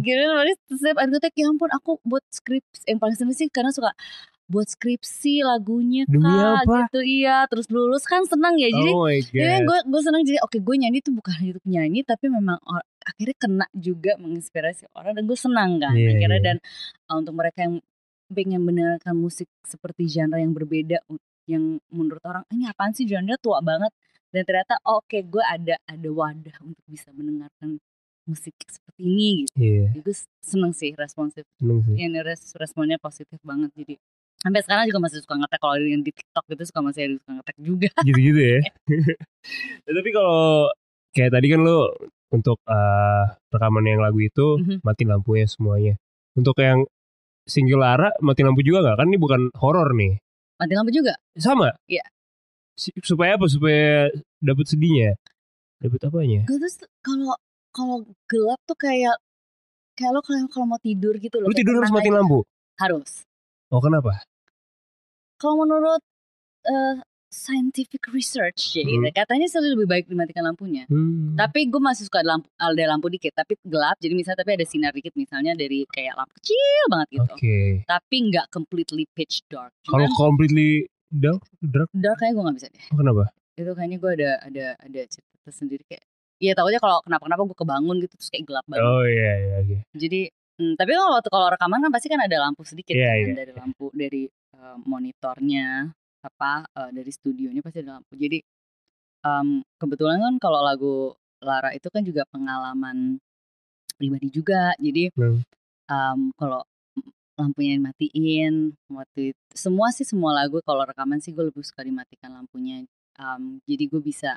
Gila 0.00 0.24
banget 0.40 0.58
setiap 0.72 0.96
ada 1.00 1.08
ngetek 1.12 1.34
ya 1.36 1.46
ampun 1.48 1.70
aku 1.72 2.00
buat 2.04 2.24
skripsi 2.32 2.88
yang 2.88 2.98
paling 3.00 3.16
seneng 3.16 3.36
sih 3.36 3.48
karena 3.52 3.70
suka 3.72 3.92
buat 4.46 4.70
skripsi 4.70 5.42
lagunya 5.42 6.06
Demi 6.06 6.22
kak 6.22 6.62
apa? 6.62 6.86
gitu 6.86 7.00
iya 7.02 7.42
terus 7.50 7.66
lulus 7.66 8.06
kan 8.06 8.22
senang 8.30 8.54
ya 8.54 8.70
jadi 8.70 8.90
oh 8.94 9.10
ya 9.10 9.58
gue 9.58 9.78
gue 9.90 10.00
senang 10.06 10.22
jadi 10.22 10.38
oke 10.38 10.62
gue 10.62 10.76
nyanyi 10.78 11.02
tuh 11.02 11.18
bukan 11.18 11.34
hanya 11.34 11.58
untuk 11.58 11.66
nyanyi 11.66 12.00
tapi 12.06 12.30
memang 12.30 12.54
or- 12.62 12.86
akhirnya 13.02 13.36
kena 13.42 13.66
juga 13.74 14.14
menginspirasi 14.22 14.86
orang 14.94 15.18
dan 15.18 15.24
gue 15.26 15.38
senang 15.38 15.82
kan 15.82 15.98
Iya, 15.98 16.14
akhirnya 16.14 16.38
iya. 16.38 16.46
dan 16.46 16.56
uh, 17.10 17.18
untuk 17.18 17.34
mereka 17.34 17.58
yang 17.66 17.74
pengen 18.30 18.62
mendengarkan 18.62 19.14
musik 19.18 19.50
seperti 19.66 20.06
genre 20.06 20.38
yang 20.38 20.54
berbeda 20.54 21.02
yang 21.50 21.82
menurut 21.90 22.22
orang 22.22 22.46
ini 22.54 22.70
apaan 22.70 22.94
sih 22.94 23.02
genre 23.02 23.34
tua 23.42 23.58
banget 23.66 23.90
dan 24.30 24.42
ternyata 24.46 24.78
oh, 24.86 25.02
oke 25.02 25.18
gue 25.26 25.42
ada 25.42 25.74
ada 25.90 26.08
wadah 26.10 26.56
untuk 26.62 26.86
bisa 26.86 27.10
mendengarkan 27.10 27.82
musik 28.26 28.52
seperti 28.60 29.00
ini 29.02 29.28
gitu 29.40 29.54
Iya, 29.56 29.84
jadi 29.88 30.00
gue 30.02 30.16
seneng 30.40 30.72
sih 30.72 30.90
responsif 30.92 31.42
seneng 31.56 31.80
sih. 31.82 31.94
ini 31.96 32.18
res- 32.20 32.54
responnya 32.54 32.98
positif 32.98 33.38
banget 33.40 33.70
jadi 33.72 33.94
sampai 34.36 34.60
sekarang 34.60 34.84
juga 34.86 35.00
masih 35.00 35.18
suka 35.20 35.34
ngetek 35.34 35.58
kalau 35.58 35.74
yang 35.78 36.00
di 36.00 36.10
TikTok 36.10 36.44
gitu 36.46 36.62
suka 36.64 36.80
masih 36.80 37.00
ada 37.02 37.14
suka 37.16 37.30
ngetek 37.32 37.56
juga 37.58 37.88
Gitu-gitu 38.06 38.40
ya. 38.42 38.58
Nah, 39.80 39.92
tapi 39.92 40.10
kalau 40.10 40.70
kayak 41.12 41.30
tadi 41.32 41.46
kan 41.46 41.60
lu 41.60 41.78
untuk 42.28 42.58
eh, 42.64 43.24
rekaman 43.48 43.84
yang 43.84 44.00
lagu 44.00 44.18
itu 44.18 44.46
Mhm. 44.56 44.82
mati 44.82 45.02
lampunya 45.04 45.46
semuanya. 45.46 45.94
Untuk 46.34 46.58
yang 46.58 46.84
single 47.44 47.80
Lara 47.80 48.10
mati 48.20 48.42
lampu 48.42 48.60
juga 48.60 48.82
nggak? 48.82 48.96
Kan 48.96 49.06
ini 49.08 49.16
bukan 49.16 49.40
horor 49.56 49.94
nih. 49.94 50.18
mati 50.56 50.72
lampu 50.72 50.90
juga 50.90 51.14
Sama? 51.34 51.70
Iya. 51.86 52.02
Supaya 53.00 53.34
apa? 53.34 53.46
Supaya 53.46 54.10
dapat 54.38 54.66
sedihnya. 54.66 55.16
Dapat 55.78 56.00
apanya? 56.04 56.40
gue 56.44 56.56
terus 56.56 56.76
kalau 57.00 57.36
kalau 57.76 57.96
gelap 58.24 58.56
tuh 58.64 58.74
kayak 58.74 59.16
kayak 59.92 60.10
lo 60.10 60.20
kalau 60.20 60.48
kalau 60.48 60.66
mau 60.66 60.80
tidur 60.80 61.12
gitu 61.16 61.36
loh 61.36 61.46
Lu 61.46 61.54
tidur 61.54 61.76
harus 61.76 61.86
tenang 61.86 61.96
mati 61.98 62.08
aja. 62.08 62.16
lampu. 62.16 62.38
harus 62.76 63.10
Oh 63.68 63.78
kenapa? 63.78 64.24
kalau 65.36 65.60
menurut 65.60 66.00
eh, 66.64 66.96
scientific 67.28 68.00
research 68.10 68.72
ya 68.72 68.82
gitu, 68.82 69.02
Hmm. 69.02 69.12
katanya 69.12 69.44
selalu 69.46 69.76
lebih 69.76 69.88
baik 69.88 70.04
dimatikan 70.06 70.40
lampunya 70.42 70.86
Hmm. 70.86 71.34
tapi 71.34 71.66
gue 71.66 71.76
masih 71.78 72.06
suka 72.06 72.22
lampu 72.22 72.48
ada 72.56 72.84
lampu 72.86 73.06
dikit 73.08 73.34
tapi 73.34 73.58
gelap 73.62 73.98
jadi 73.98 74.14
misalnya 74.14 74.40
tapi 74.40 74.56
ada 74.56 74.64
sinar 74.64 74.90
dikit 74.90 75.12
misalnya 75.14 75.52
dari 75.52 75.84
kayak 75.86 76.16
lampu 76.16 76.32
kecil 76.34 76.82
banget 76.88 77.08
gitu 77.12 77.32
Oke. 77.34 77.58
tapi 77.84 78.16
nggak 78.24 78.46
completely 78.48 79.04
pitch 79.12 79.44
dark 79.46 79.74
Kalau 79.84 80.08
completely 80.14 80.88
dark, 81.08 81.42
dark 81.60 81.90
dark 81.92 82.16
kayaknya 82.16 82.32
gue 82.32 82.44
nggak 82.44 82.56
bisa 82.56 82.68
deh 82.70 82.84
oh, 82.86 82.96
kenapa? 82.96 83.24
itu 83.54 83.70
kayaknya 83.70 83.96
gue 83.98 84.10
ada 84.14 84.30
ada 84.42 84.66
ada 84.78 85.00
cerita 85.04 85.36
tersendiri 85.42 85.84
kayak 85.84 86.04
Iya 86.36 86.52
takutnya 86.52 86.80
kalau 86.82 87.00
kenapa-kenapa 87.00 87.42
gue 87.48 87.56
kebangun 87.56 87.96
gitu 88.04 88.14
terus 88.20 88.28
kayak 88.28 88.44
gelap 88.44 88.64
banget. 88.68 88.84
Oh 88.84 89.04
iya 89.08 89.32
iya 89.40 89.54
oke. 89.64 89.76
Jadi 89.96 90.20
hmm, 90.60 90.74
tapi 90.76 90.90
kalau 90.92 91.10
waktu 91.16 91.28
kalau 91.32 91.46
rekaman 91.48 91.80
kan 91.80 91.90
pasti 91.92 92.06
kan 92.12 92.20
ada 92.20 92.36
lampu 92.44 92.62
sedikit 92.64 92.92
Iya, 92.92 93.08
kan 93.08 93.16
iya. 93.24 93.34
dari 93.40 93.52
lampu 93.56 93.86
dari 93.96 94.22
eh, 94.28 94.76
monitornya 94.84 95.68
apa 96.20 96.52
eh, 96.68 96.90
dari 96.92 97.10
studionya 97.12 97.64
pasti 97.64 97.80
ada 97.80 97.96
lampu. 98.00 98.12
Jadi 98.20 98.38
em, 99.24 99.48
kebetulan 99.80 100.18
kan 100.20 100.34
kalau 100.36 100.60
lagu 100.60 100.94
Lara 101.40 101.72
itu 101.76 101.88
kan 101.92 102.00
juga 102.04 102.24
pengalaman 102.28 103.16
pribadi 103.96 104.28
juga. 104.28 104.76
Jadi 104.76 105.08
Hmm. 105.16 105.40
em, 105.88 106.20
kalau 106.36 106.60
lampunya 107.36 107.76
dimatiin 107.76 108.72
waktu 108.88 109.32
itu 109.32 109.40
semua 109.52 109.92
sih 109.92 110.04
semua 110.08 110.32
lagu 110.32 110.60
kalau 110.64 110.84
rekaman 110.88 111.20
sih 111.20 111.32
gue 111.36 111.44
lebih 111.48 111.64
suka 111.64 111.80
dimatikan 111.80 112.32
lampunya. 112.32 112.84
Em, 113.16 113.60
jadi 113.64 113.84
gue 113.88 114.00
bisa 114.04 114.36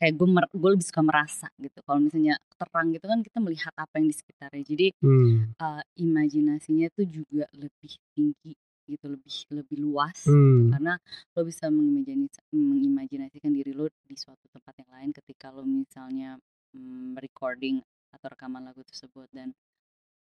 kayak 0.00 0.16
gue 0.16 0.28
mer- 0.32 0.48
gue 0.56 0.70
lebih 0.72 0.86
suka 0.88 1.04
merasa 1.04 1.52
gitu. 1.60 1.76
Kalau 1.84 2.00
misalnya 2.00 2.40
terang 2.56 2.88
gitu 2.96 3.04
kan 3.04 3.20
kita 3.20 3.38
melihat 3.44 3.74
apa 3.76 4.00
yang 4.00 4.08
di 4.08 4.16
sekitarnya. 4.16 4.64
Jadi 4.64 4.86
Hmm. 5.04 5.52
uh, 5.60 5.82
imajinasinya 6.00 6.88
tuh 6.96 7.04
juga 7.04 7.44
lebih 7.52 7.92
tinggi 8.16 8.56
gitu 8.90 9.06
lebih 9.06 9.30
lebih 9.54 9.76
luas 9.78 10.26
Hmm. 10.26 10.74
karena 10.74 10.98
lo 11.36 11.40
bisa 11.46 11.70
mengimajinasi, 11.70 12.42
mengimajinasikan 12.50 13.52
diri 13.54 13.70
lo 13.70 13.86
di 13.86 14.16
suatu 14.18 14.50
tempat 14.50 14.82
yang 14.82 14.90
lain 14.90 15.10
ketika 15.14 15.54
lo 15.54 15.62
misalnya 15.62 16.34
mm, 16.74 17.14
recording 17.22 17.78
atau 18.10 18.26
rekaman 18.34 18.66
lagu 18.66 18.82
tersebut 18.82 19.30
dan 19.30 19.54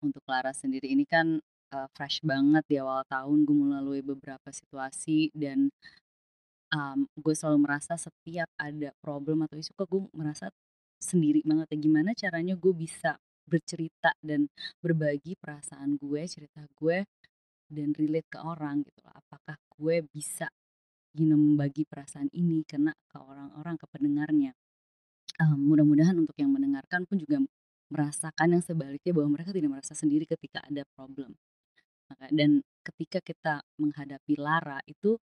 untuk 0.05 0.21
Clara 0.29 0.53
sendiri 0.53 0.93
ini 0.93 1.09
kan 1.09 1.41
uh, 1.73 1.89
fresh 1.97 2.21
banget 2.21 2.65
di 2.69 2.77
awal 2.77 3.09
tahun 3.09 3.49
gue 3.49 3.57
melalui 3.57 4.01
beberapa 4.05 4.53
situasi 4.53 5.33
dan 5.33 5.73
um, 6.75 7.09
gue 7.17 7.35
selalu 7.35 7.59
merasa 7.69 7.95
setiap 7.97 8.49
ada 8.59 8.93
problem 9.01 9.45
atau 9.45 9.57
isu 9.57 9.73
kok 9.77 9.89
gue 9.89 10.03
merasa 10.13 10.53
sendiri 10.99 11.45
banget 11.47 11.73
ya. 11.75 11.79
Gimana 11.79 12.11
caranya 12.17 12.55
gue 12.59 12.75
bisa 12.75 13.17
bercerita 13.49 14.13
dan 14.21 14.51
berbagi 14.85 15.39
perasaan 15.41 15.97
gue 15.97 16.23
cerita 16.29 16.61
gue 16.77 17.09
dan 17.69 17.93
relate 17.97 18.29
ke 18.29 18.39
orang 18.41 18.85
gitu 18.85 19.05
apakah 19.09 19.57
gue 19.77 20.05
bisa 20.09 20.49
know, 21.17 21.37
membagi 21.37 21.89
perasaan 21.89 22.29
ini 22.37 22.65
karena 22.69 22.93
ke 23.09 23.17
orang-orang 23.17 23.77
ke 23.81 23.87
pendengarnya? 23.89 24.53
Um, 25.39 25.71
mudah-mudahan 25.71 26.19
untuk 26.19 26.35
yang 26.37 26.51
mendengarkan 26.51 27.07
pun 27.07 27.21
juga 27.21 27.39
merasakan 27.89 28.59
yang 28.59 28.63
sebaliknya 28.65 29.13
bahwa 29.17 29.39
mereka 29.39 29.55
tidak 29.55 29.71
merasa 29.71 29.95
sendiri 29.97 30.29
ketika 30.29 30.61
ada 30.67 30.85
problem. 30.93 31.33
Dan 32.33 32.65
ketika 32.81 33.21
kita 33.21 33.61
menghadapi 33.77 34.41
lara 34.41 34.81
itu 34.89 35.21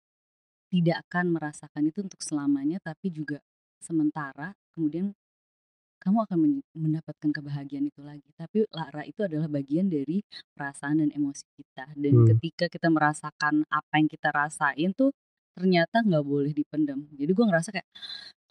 tidak 0.69 1.05
akan 1.07 1.35
merasakan 1.37 1.83
itu 1.87 2.03
untuk 2.03 2.19
selamanya 2.21 2.81
tapi 2.81 3.09
juga 3.13 3.39
sementara 3.79 4.53
kemudian 4.73 5.13
kamu 6.05 6.21
akan 6.21 6.37
men- 6.37 6.67
mendapatkan 6.77 7.33
kebahagiaan 7.33 7.89
itu 7.89 7.97
lagi. 8.05 8.29
Tapi 8.37 8.69
lara 8.69 9.01
itu 9.09 9.25
adalah 9.25 9.49
bagian 9.49 9.89
dari 9.89 10.21
perasaan 10.53 11.01
dan 11.01 11.09
emosi 11.09 11.41
kita. 11.57 11.97
Dan 11.97 12.21
Hmm. 12.21 12.27
ketika 12.29 12.69
kita 12.69 12.93
merasakan 12.93 13.65
apa 13.73 13.93
yang 13.97 14.05
kita 14.05 14.29
rasain 14.29 14.93
tuh 14.93 15.09
ternyata 15.57 16.05
nggak 16.05 16.21
boleh 16.21 16.53
dipendam. 16.53 17.09
Jadi 17.09 17.31
gue 17.33 17.45
ngerasa 17.49 17.73
kayak 17.73 17.89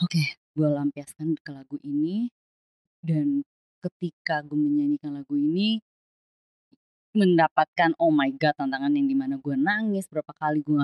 oke 0.03 0.22
gue 0.50 0.68
lampiaskan 0.68 1.38
ke 1.38 1.50
lagu 1.55 1.79
ini. 1.87 2.27
Dan 2.98 3.46
ketika 3.79 4.42
gue 4.42 4.59
menyanyikan 4.59 5.14
lagu 5.14 5.38
ini 5.38 5.79
mendapatkan 7.14 7.94
oh 8.03 8.11
my 8.11 8.35
god 8.35 8.59
tantangan 8.59 8.90
yang 8.90 9.07
di 9.07 9.14
mana 9.14 9.38
gue 9.38 9.55
nangis 9.55 10.11
berapa 10.11 10.35
kali 10.35 10.66
gue 10.66 10.74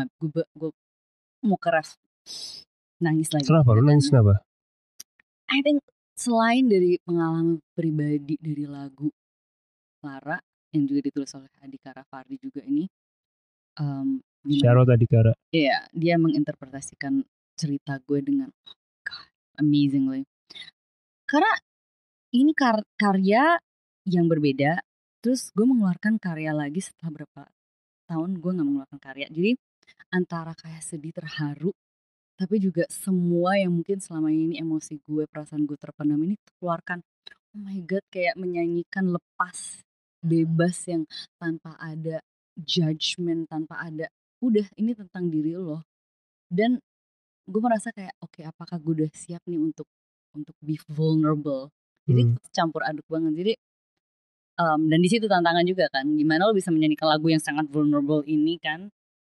gue 0.54 0.70
mau 1.44 1.56
keras 1.56 1.96
nangis 3.00 3.32
lagi 3.32 3.48
Kenapa 3.48 3.72
lu 3.72 3.82
nangis 3.84 4.12
kenapa? 4.12 4.44
I 5.50 5.64
think 5.64 5.80
selain 6.14 6.68
dari 6.68 7.00
pengalaman 7.02 7.58
pribadi 7.72 8.36
dari 8.38 8.68
lagu 8.68 9.08
Lara 10.04 10.36
yang 10.70 10.86
juga 10.86 11.00
ditulis 11.10 11.32
oleh 11.34 11.50
Adhika 11.64 11.90
Rafardi 11.96 12.36
juga 12.38 12.62
ini 12.62 12.86
um, 13.80 14.20
dimana- 14.44 14.62
Syarot 14.62 14.86
tadi 14.88 15.06
Kara. 15.08 15.32
Iya, 15.50 15.78
dia 15.92 16.14
menginterpretasikan 16.20 17.24
cerita 17.58 17.98
gue 18.04 18.20
dengan 18.24 18.48
oh 18.48 18.76
God, 19.04 19.28
amazingly. 19.60 20.22
Karena 21.26 21.50
ini 22.32 22.54
kar- 22.54 22.86
karya 22.94 23.58
yang 24.06 24.30
berbeda, 24.30 24.80
terus 25.20 25.50
gue 25.52 25.66
mengeluarkan 25.66 26.16
karya 26.22 26.54
lagi 26.54 26.80
setelah 26.80 27.22
berapa 27.22 27.42
tahun 28.08 28.38
gue 28.38 28.50
nggak 28.54 28.66
mengeluarkan 28.66 29.00
karya. 29.02 29.26
Jadi 29.28 29.58
antara 30.12 30.52
kayak 30.56 30.82
sedih 30.82 31.14
terharu, 31.14 31.72
tapi 32.38 32.56
juga 32.62 32.84
semua 32.88 33.56
yang 33.60 33.72
mungkin 33.76 34.00
selama 34.00 34.32
ini 34.32 34.58
emosi 34.60 35.00
gue, 35.04 35.24
perasaan 35.28 35.68
gue 35.68 35.76
terpendam 35.76 36.20
ini 36.24 36.36
keluarkan. 36.58 37.04
Oh 37.56 37.60
my 37.60 37.78
God, 37.84 38.04
kayak 38.08 38.38
menyanyikan 38.38 39.10
lepas, 39.10 39.84
bebas 40.24 40.86
yang 40.88 41.04
tanpa 41.36 41.76
ada 41.80 42.22
judgement 42.58 43.48
tanpa 43.48 43.80
ada 43.80 44.06
udah 44.40 44.66
ini 44.76 44.92
tentang 44.96 45.28
diri 45.28 45.56
lo. 45.56 45.84
Dan 46.50 46.80
gue 47.48 47.60
merasa 47.62 47.90
kayak 47.92 48.14
oke 48.22 48.40
apakah 48.46 48.76
gue 48.80 49.04
udah 49.04 49.10
siap 49.12 49.42
nih 49.46 49.60
untuk 49.60 49.86
untuk 50.36 50.54
be 50.62 50.78
vulnerable? 50.90 51.70
Jadi 52.08 52.22
Hmm. 52.26 52.36
campur 52.54 52.82
aduk 52.86 53.06
banget. 53.10 53.32
Jadi 53.36 53.52
em, 54.60 54.80
dan 54.90 54.98
di 55.00 55.08
situ 55.10 55.26
tantangan 55.30 55.64
juga 55.66 55.86
kan 55.92 56.06
gimana 56.16 56.48
lo 56.48 56.52
bisa 56.56 56.70
menyanyikan 56.74 57.08
lagu 57.10 57.26
yang 57.30 57.42
sangat 57.42 57.66
vulnerable 57.70 58.22
ini 58.26 58.58
kan 58.60 58.90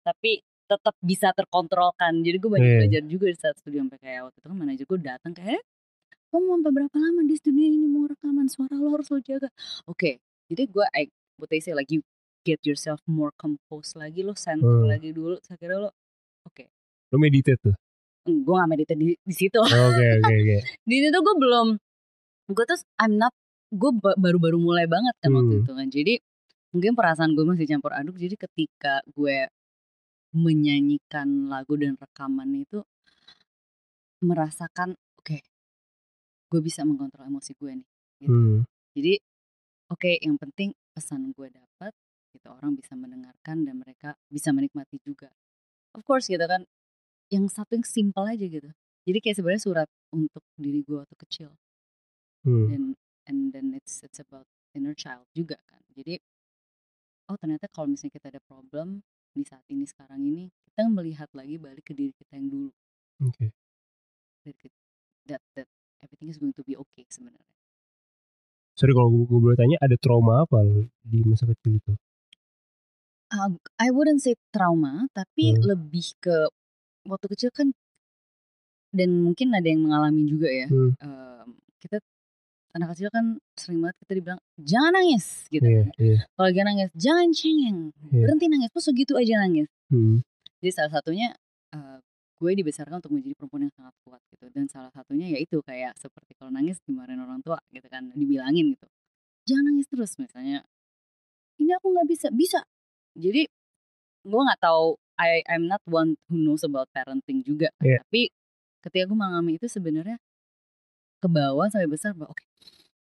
tapi 0.04 0.32
tetap 0.64 0.96
bisa 1.00 1.32
terkontrolkan 1.32 2.20
jadi 2.20 2.38
gue 2.38 2.50
banyak 2.50 2.66
Iya. 2.66 2.80
belajar 2.82 3.02
juga 3.06 3.26
di 3.26 3.38
saat 3.38 3.56
studio 3.58 3.80
sampai 3.82 4.00
kayak 4.00 4.20
waktu 4.26 4.38
itu 4.38 4.48
kan 4.48 4.58
manajer 4.58 4.86
gue 4.86 5.00
datang 5.02 5.32
kayak 5.32 5.52
"Eh, 5.54 5.64
kamu 6.30 6.42
mau 6.42 6.56
sampai 6.58 6.72
berapa 6.74 6.98
lama 6.98 7.22
di 7.22 7.36
studio 7.36 7.64
ini 7.64 7.78
mau 7.86 8.06
rekaman 8.06 8.48
suara 8.48 8.76
lo 8.76 8.90
harus 8.92 9.08
lo 9.08 9.20
jaga 9.20 9.50
oke 9.86 10.12
jadi 10.48 10.64
gue 10.66 10.86
I 10.94 11.04
what 11.36 11.48
they 11.48 11.60
say 11.60 11.72
like 11.72 11.88
you 11.88 12.02
get 12.42 12.60
yourself 12.62 13.00
more 13.06 13.32
composed 13.34 13.96
lagi 13.96 14.20
lo 14.20 14.34
center 14.34 14.82
Hmm. 14.82 14.90
lagi 14.90 15.10
dulu 15.10 15.40
saya 15.40 15.56
kira 15.56 15.78
lo 15.78 15.92
oke 16.44 16.68
Lo 17.08 17.18
meditate 17.18 17.62
tuh. 17.62 17.76
gue 18.26 18.54
gak 18.54 18.70
meditasi 18.70 18.98
di, 18.98 19.08
di 19.16 19.34
situ 19.34 19.60
Oke 19.60 19.70
oke 20.18 20.34
oke. 20.34 20.58
di 20.82 20.96
situ 20.98 21.18
gue 21.18 21.36
belum 21.38 21.68
gue 22.50 22.66
tuh 22.66 22.80
I'm 22.98 23.16
not 23.16 23.36
gue 23.70 23.92
ba- 23.94 24.16
baru-baru 24.16 24.58
mulai 24.58 24.86
banget 24.86 25.14
kan 25.20 25.30
waktu 25.30 25.54
Hmm. 25.54 25.62
itu 25.62 25.72
kan 25.72 25.88
jadi 25.88 26.14
mungkin 26.72 26.92
perasaan 26.94 27.32
gue 27.32 27.44
masih 27.44 27.66
campur 27.66 27.92
aduk 27.92 28.16
jadi 28.16 28.34
ketika 28.34 29.04
gue 29.08 29.46
menyanyikan 30.34 31.48
lagu 31.48 31.78
dan 31.78 31.94
rekaman 31.96 32.50
itu 32.58 32.82
merasakan 34.24 34.98
oke 35.20 35.38
gue 36.50 36.62
bisa 36.62 36.86
mengontrol 36.86 37.28
emosi 37.28 37.54
gue 37.58 37.72
nih 37.82 37.90
gitu. 38.24 38.32
Hmm. 38.34 38.60
jadi 38.96 39.14
oke 39.94 40.12
yang 40.22 40.38
penting 40.40 40.74
pesan 40.94 41.34
gue 41.34 41.48
dapat 41.50 41.94
gitu 42.34 42.50
orang 42.50 42.74
bisa 42.74 42.98
mendengarkan 42.98 43.62
dan 43.68 43.78
mereka 43.78 44.18
bisa 44.32 44.50
menikmati 44.50 44.98
juga 45.02 45.30
of 45.94 46.02
course 46.02 46.30
gitu 46.30 46.44
kan 46.46 46.66
yang 47.30 47.46
satu 47.50 47.78
yang 47.78 47.86
simple 47.86 48.26
aja 48.26 48.46
gitu 48.46 48.70
jadi 49.04 49.18
kayak 49.20 49.36
sebenarnya 49.38 49.64
surat 49.64 49.90
untuk 50.16 50.42
diri 50.58 50.82
gue 50.82 50.98
waktu 50.98 51.16
kecil 51.18 51.52
Hmm. 52.44 52.68
dan 52.68 52.84
and 53.24 53.56
then 53.56 53.72
it's 53.72 54.04
it's 54.04 54.20
about 54.20 54.44
inner 54.76 54.92
child 54.92 55.24
juga 55.32 55.56
kan 55.64 55.80
jadi 55.96 56.20
oh 57.32 57.40
ternyata 57.40 57.72
kalau 57.72 57.88
misalnya 57.88 58.20
kita 58.20 58.36
ada 58.36 58.42
problem 58.44 59.00
di 59.34 59.44
saat 59.44 59.66
ini 59.68 59.84
sekarang 59.84 60.22
ini 60.22 60.50
kita 60.64 60.86
melihat 60.88 61.30
lagi 61.34 61.58
balik 61.58 61.86
ke 61.86 61.94
diri 61.94 62.14
kita 62.14 62.38
yang 62.38 62.50
dulu 62.50 62.70
Oke. 63.22 63.54
That 64.44 64.56
kita- 64.58 64.82
that 65.26 65.42
that 65.56 65.68
everything 66.02 66.28
is 66.28 66.38
going 66.38 66.54
to 66.54 66.62
be 66.62 66.76
okay 66.76 67.06
sebenarnya 67.10 67.46
Sorry 68.74 68.90
kalau 68.92 69.14
gue 69.14 69.38
boleh 69.38 69.54
tanya 69.54 69.78
ada 69.82 69.94
trauma 69.98 70.42
apa 70.42 70.58
lo 70.60 70.90
di 71.06 71.22
masa 71.22 71.46
kecil 71.46 71.78
itu? 71.78 71.94
Uh, 73.30 73.54
I 73.78 73.94
wouldn't 73.94 74.22
say 74.22 74.34
trauma 74.50 75.10
tapi 75.14 75.54
Hmm. 75.54 75.62
lebih 75.74 76.18
ke 76.18 76.50
waktu 77.06 77.26
kecil 77.34 77.50
kan 77.54 77.74
dan 78.94 79.26
mungkin 79.26 79.54
ada 79.54 79.66
yang 79.66 79.86
mengalami 79.86 80.26
juga 80.30 80.50
ya 80.50 80.68
Hmm. 80.70 80.94
Um, 81.02 81.48
kita 81.82 81.98
anak 82.74 82.88
kecil 82.92 83.08
kan 83.08 83.26
sering 83.54 83.80
banget 83.80 83.96
kita 84.00 84.12
dibilang 84.16 84.40
jangan 84.58 84.92
nangis 84.92 85.46
gitu 85.48 85.62
Iya 85.62 85.84
iya. 85.96 86.18
kalau 86.32 86.48
lagi 86.48 86.60
nangis 86.60 86.90
jangan 86.94 87.28
cengeng 87.30 87.80
Iya. 88.10 88.22
berhenti 88.24 88.46
nangis 88.48 88.70
kok 88.70 88.84
segitu 88.84 89.14
aja 89.14 89.34
nangis 89.40 89.70
Hmm. 89.88 90.26
jadi 90.58 90.72
salah 90.74 90.92
satunya 90.92 91.30
eh, 91.70 91.98
gue 92.36 92.52
dibesarkan 92.56 92.98
untuk 92.98 93.14
menjadi 93.14 93.34
perempuan 93.36 93.62
yang 93.64 93.74
sangat 93.74 93.94
kuat 94.02 94.22
gitu 94.28 94.46
dan 94.50 94.66
salah 94.68 94.90
satunya 94.90 95.32
yaitu 95.32 95.62
kayak 95.62 95.94
seperti 95.96 96.34
kalau 96.34 96.50
nangis 96.50 96.82
dimarahin 96.84 97.18
orang 97.18 97.40
tua 97.40 97.62
gitu 97.70 97.86
kan 97.88 98.10
dibilangin 98.12 98.74
gitu 98.74 98.88
jangan 99.46 99.70
nangis 99.70 99.86
terus 99.86 100.18
misalnya 100.18 100.66
ini 101.56 101.72
aku 101.72 101.88
nggak 101.88 102.08
bisa 102.10 102.28
bisa 102.30 102.60
jadi 103.14 103.46
gue 104.24 104.42
nggak 104.42 104.60
tahu 104.60 104.98
I 105.14 105.46
I'm 105.46 105.70
not 105.70 105.86
one 105.86 106.18
who 106.26 106.36
knows 106.36 106.62
about 106.62 106.90
parenting 106.90 107.46
juga 107.46 107.70
kan. 107.78 107.86
Iya. 107.86 108.00
tapi 108.02 108.34
ketika 108.82 109.06
gue 109.06 109.16
mengalami 109.16 109.56
itu 109.56 109.70
sebenarnya 109.70 110.18
ke 111.24 111.32
bawah 111.32 111.72
sampai 111.72 111.88
besar 111.88 112.12
bahwa 112.12 112.36
oke 112.36 112.44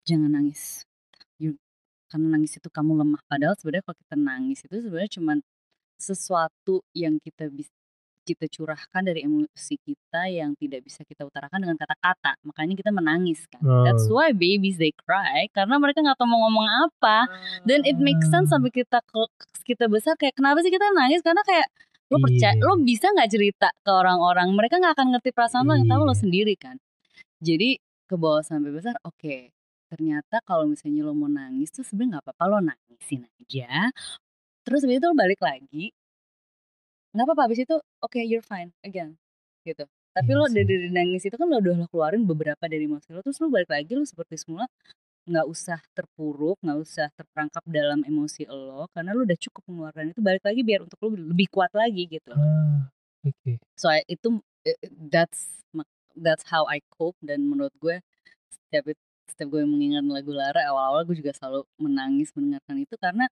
jangan 0.02 0.32
nangis. 0.32 0.88
You- 1.36 1.60
karena 2.08 2.32
nangis 2.32 2.56
itu 2.56 2.72
kamu 2.72 2.96
lemah. 2.96 3.20
Padahal 3.28 3.52
sebenarnya 3.54 3.84
kalau 3.84 3.98
kita 4.00 4.16
nangis 4.16 4.58
itu 4.64 4.76
sebenarnya 4.80 5.12
cuman 5.12 5.38
sesuatu 5.98 6.80
yang 6.96 7.20
kita 7.20 7.52
bisa 7.52 7.68
kita 8.24 8.44
curahkan 8.44 9.08
dari 9.08 9.24
emosi 9.24 9.80
kita 9.80 10.28
yang 10.28 10.52
tidak 10.52 10.84
bisa 10.84 11.00
kita 11.00 11.24
utarakan 11.24 11.64
dengan 11.64 11.76
kata-kata. 11.76 12.36
Makanya 12.44 12.76
kita 12.76 12.92
menangis 12.92 13.48
kan. 13.48 13.60
Oh. 13.64 13.84
that's 13.84 14.04
why 14.08 14.32
babies 14.32 14.76
they 14.76 14.92
cry 14.92 15.48
karena 15.52 15.80
mereka 15.80 16.04
nggak 16.04 16.16
tahu 16.16 16.28
mau 16.28 16.44
ngomong 16.44 16.68
apa. 16.88 17.24
Dan 17.64 17.88
it 17.88 17.96
makes 17.96 18.28
sense 18.28 18.52
sampai 18.52 18.68
kita 18.68 19.00
ke- 19.00 19.32
kita 19.64 19.88
besar 19.88 20.16
kayak 20.16 20.36
kenapa 20.36 20.60
sih 20.60 20.68
kita 20.68 20.92
nangis? 20.92 21.24
Karena 21.24 21.40
kayak 21.40 21.68
lo 22.08 22.20
percaya 22.20 22.52
lo 22.56 22.76
bisa 22.80 23.08
nggak 23.12 23.28
cerita 23.28 23.68
ke 23.80 23.90
orang-orang? 23.92 24.52
Mereka 24.52 24.76
nggak 24.76 24.92
akan 24.96 25.06
ngerti 25.16 25.30
perasaan 25.32 25.64
lo 25.64 25.72
yang 25.72 25.88
tahu 25.88 26.02
lo 26.04 26.12
Iya. 26.12 26.20
sendiri 26.20 26.54
kan. 26.60 26.76
Jadi 27.40 27.80
ke 28.08 28.16
bawah 28.16 28.40
sampai 28.40 28.72
besar 28.72 28.96
oke. 29.04 29.52
Ternyata 29.88 30.40
kalau 30.44 30.64
misalnya 30.68 31.04
lo 31.04 31.12
mau 31.12 31.28
nangis 31.28 31.68
tuh 31.72 31.84
sebenarnya 31.84 32.20
nggak 32.20 32.24
apa-apa 32.28 32.44
lo 32.48 32.56
nangisin 32.64 33.28
aja. 33.28 33.92
Terus 34.64 34.80
habis 34.84 34.96
itu 35.00 35.06
lo 35.08 35.16
balik 35.16 35.40
lagi. 35.44 35.92
Nggak 37.12 37.24
apa-apa 37.24 37.42
habis 37.48 37.60
itu 37.64 37.76
oke 38.04 38.20
you're 38.24 38.44
fine 38.44 38.72
again 38.84 39.16
gitu. 39.64 39.84
Tapi 40.12 40.30
Iya 40.34 40.40
lo 40.40 40.44
dari, 40.48 40.64
dari 40.66 40.88
nangis 40.90 41.22
itu 41.28 41.36
kan 41.36 41.46
lo 41.46 41.60
udah 41.60 41.74
lo 41.78 41.86
keluarin 41.88 42.24
beberapa 42.24 42.64
dari 42.66 42.88
emosi 42.88 43.12
lo 43.12 43.20
terus 43.20 43.38
lo 43.38 43.52
balik 43.52 43.70
lagi 43.70 43.92
lo 43.94 44.02
seperti 44.02 44.40
semula 44.40 44.66
nggak 45.28 45.46
usah 45.46 45.78
terpuruk 45.92 46.56
nggak 46.64 46.78
usah 46.80 47.06
terperangkap 47.12 47.60
dalam 47.68 48.00
emosi 48.02 48.48
lo 48.48 48.88
karena 48.96 49.12
lo 49.12 49.28
udah 49.28 49.38
cukup 49.38 49.62
mengeluarkan 49.68 50.16
itu 50.16 50.20
balik 50.24 50.42
lagi 50.42 50.60
biar 50.64 50.80
untuk 50.88 50.98
lo 51.04 51.08
lebih 51.12 51.48
kuat 51.52 51.72
lagi 51.76 52.08
gitu. 52.08 52.32
Ah, 52.32 52.88
oke. 53.24 53.60
so 53.76 53.92
itu 54.08 54.40
eh, 54.64 54.78
that's 55.12 55.58
that's 56.16 56.46
how 56.48 56.64
I 56.68 56.80
cope 56.88 57.16
dan 57.20 57.44
menurut 57.44 57.72
gue 57.78 58.00
setiap 58.48 58.92
setiap 59.28 59.48
gue 59.52 59.62
mengingat 59.68 60.04
lagu 60.08 60.32
Lara 60.32 60.64
awal-awal 60.72 61.04
gue 61.04 61.16
juga 61.20 61.32
selalu 61.36 61.66
menangis 61.76 62.32
mendengarkan 62.32 62.76
itu 62.80 62.94
karena 62.96 63.28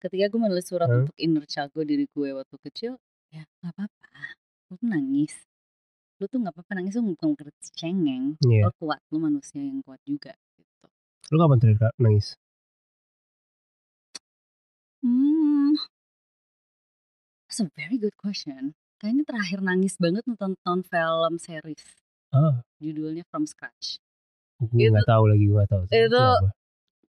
ketika 0.00 0.28
gue 0.32 0.40
menulis 0.40 0.66
surat 0.68 0.88
Hah? 0.88 1.04
untuk 1.04 1.16
inner 1.16 1.44
child 1.48 1.70
gue 1.76 1.84
diri 1.84 2.04
gue 2.08 2.28
waktu 2.32 2.56
kecil 2.70 2.92
ya 3.32 3.42
nggak 3.60 3.72
apa-apa 3.76 4.08
lu 4.70 4.74
tuh 4.78 4.88
nangis 4.88 5.34
lu 6.16 6.24
tuh 6.26 6.38
nggak 6.40 6.54
apa-apa 6.56 6.72
nangis 6.80 6.92
lu 6.96 7.12
bukan 7.12 7.36
karena 7.36 7.52
cengeng 7.74 8.24
Iya. 8.40 8.68
lu 8.68 8.72
kuat 8.80 9.00
lu 9.12 9.18
manusia 9.20 9.60
yang 9.60 9.80
kuat 9.84 10.00
juga 10.06 10.32
gitu 10.56 10.86
Lo 11.34 11.42
kapan 11.42 11.58
terakhir 11.58 11.90
nangis? 11.98 12.38
hmm 15.02 15.74
that's 17.46 17.60
a 17.60 17.68
very 17.76 17.98
good 18.00 18.16
question 18.16 18.74
kayaknya 18.98 19.22
terakhir 19.28 19.60
nangis 19.62 19.94
banget 20.00 20.24
nonton 20.26 20.80
film 20.82 21.34
series 21.38 21.84
Judulnya 22.76 23.24
From 23.26 23.44
Scratch 23.44 24.00
gue 24.58 24.72
Itu- 24.78 24.88
nggak 24.90 25.04
tahu 25.04 25.24
lagi 25.26 25.44
gue 25.44 25.64
tahu. 25.66 25.82
itu 25.86 26.16
apa. 26.16 26.48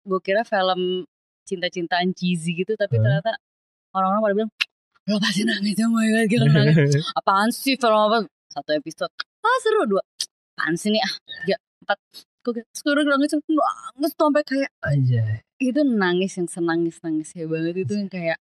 gue 0.05 0.19
kira 0.19 0.43
film 0.43 1.07
cinta-cintaan 1.43 2.11
cheesy 2.11 2.51
gitu 2.53 2.75
tapi 2.75 2.99
ternyata 2.99 3.39
orang-orang 3.89 4.21
pada 4.21 4.33
bilang 4.35 4.51
lo 5.05 5.17
pasti 5.17 5.41
nangis 5.41 5.79
oh 5.79 5.89
my 5.89 6.05
god 6.05 6.27
kira 6.27 6.45
nangis 6.45 6.77
apaan 7.19 7.49
sih 7.49 7.73
film 7.73 7.95
apa 7.97 8.17
satu 8.47 8.71
episode 8.71 9.09
ah 9.39 9.57
seru 9.59 9.87
dua 9.87 10.03
apaan 10.53 10.75
sih 10.75 10.89
nih 10.89 10.99
ah 10.99 11.13
tiga 11.41 11.57
empat 11.81 11.97
gue 12.39 12.61
sekarang 12.71 13.07
nangis 13.07 13.31
nangis 13.33 14.13
tuh 14.13 14.25
sampai 14.25 14.43
kayak 14.43 14.69
Anjay. 14.81 15.41
itu 15.57 15.81
nangis 15.81 16.35
yang 16.35 16.47
senangis 16.47 16.99
nangisnya 16.99 17.45
banget 17.45 17.75
itu 17.79 17.93
yang 17.95 18.09
kayak 18.09 18.37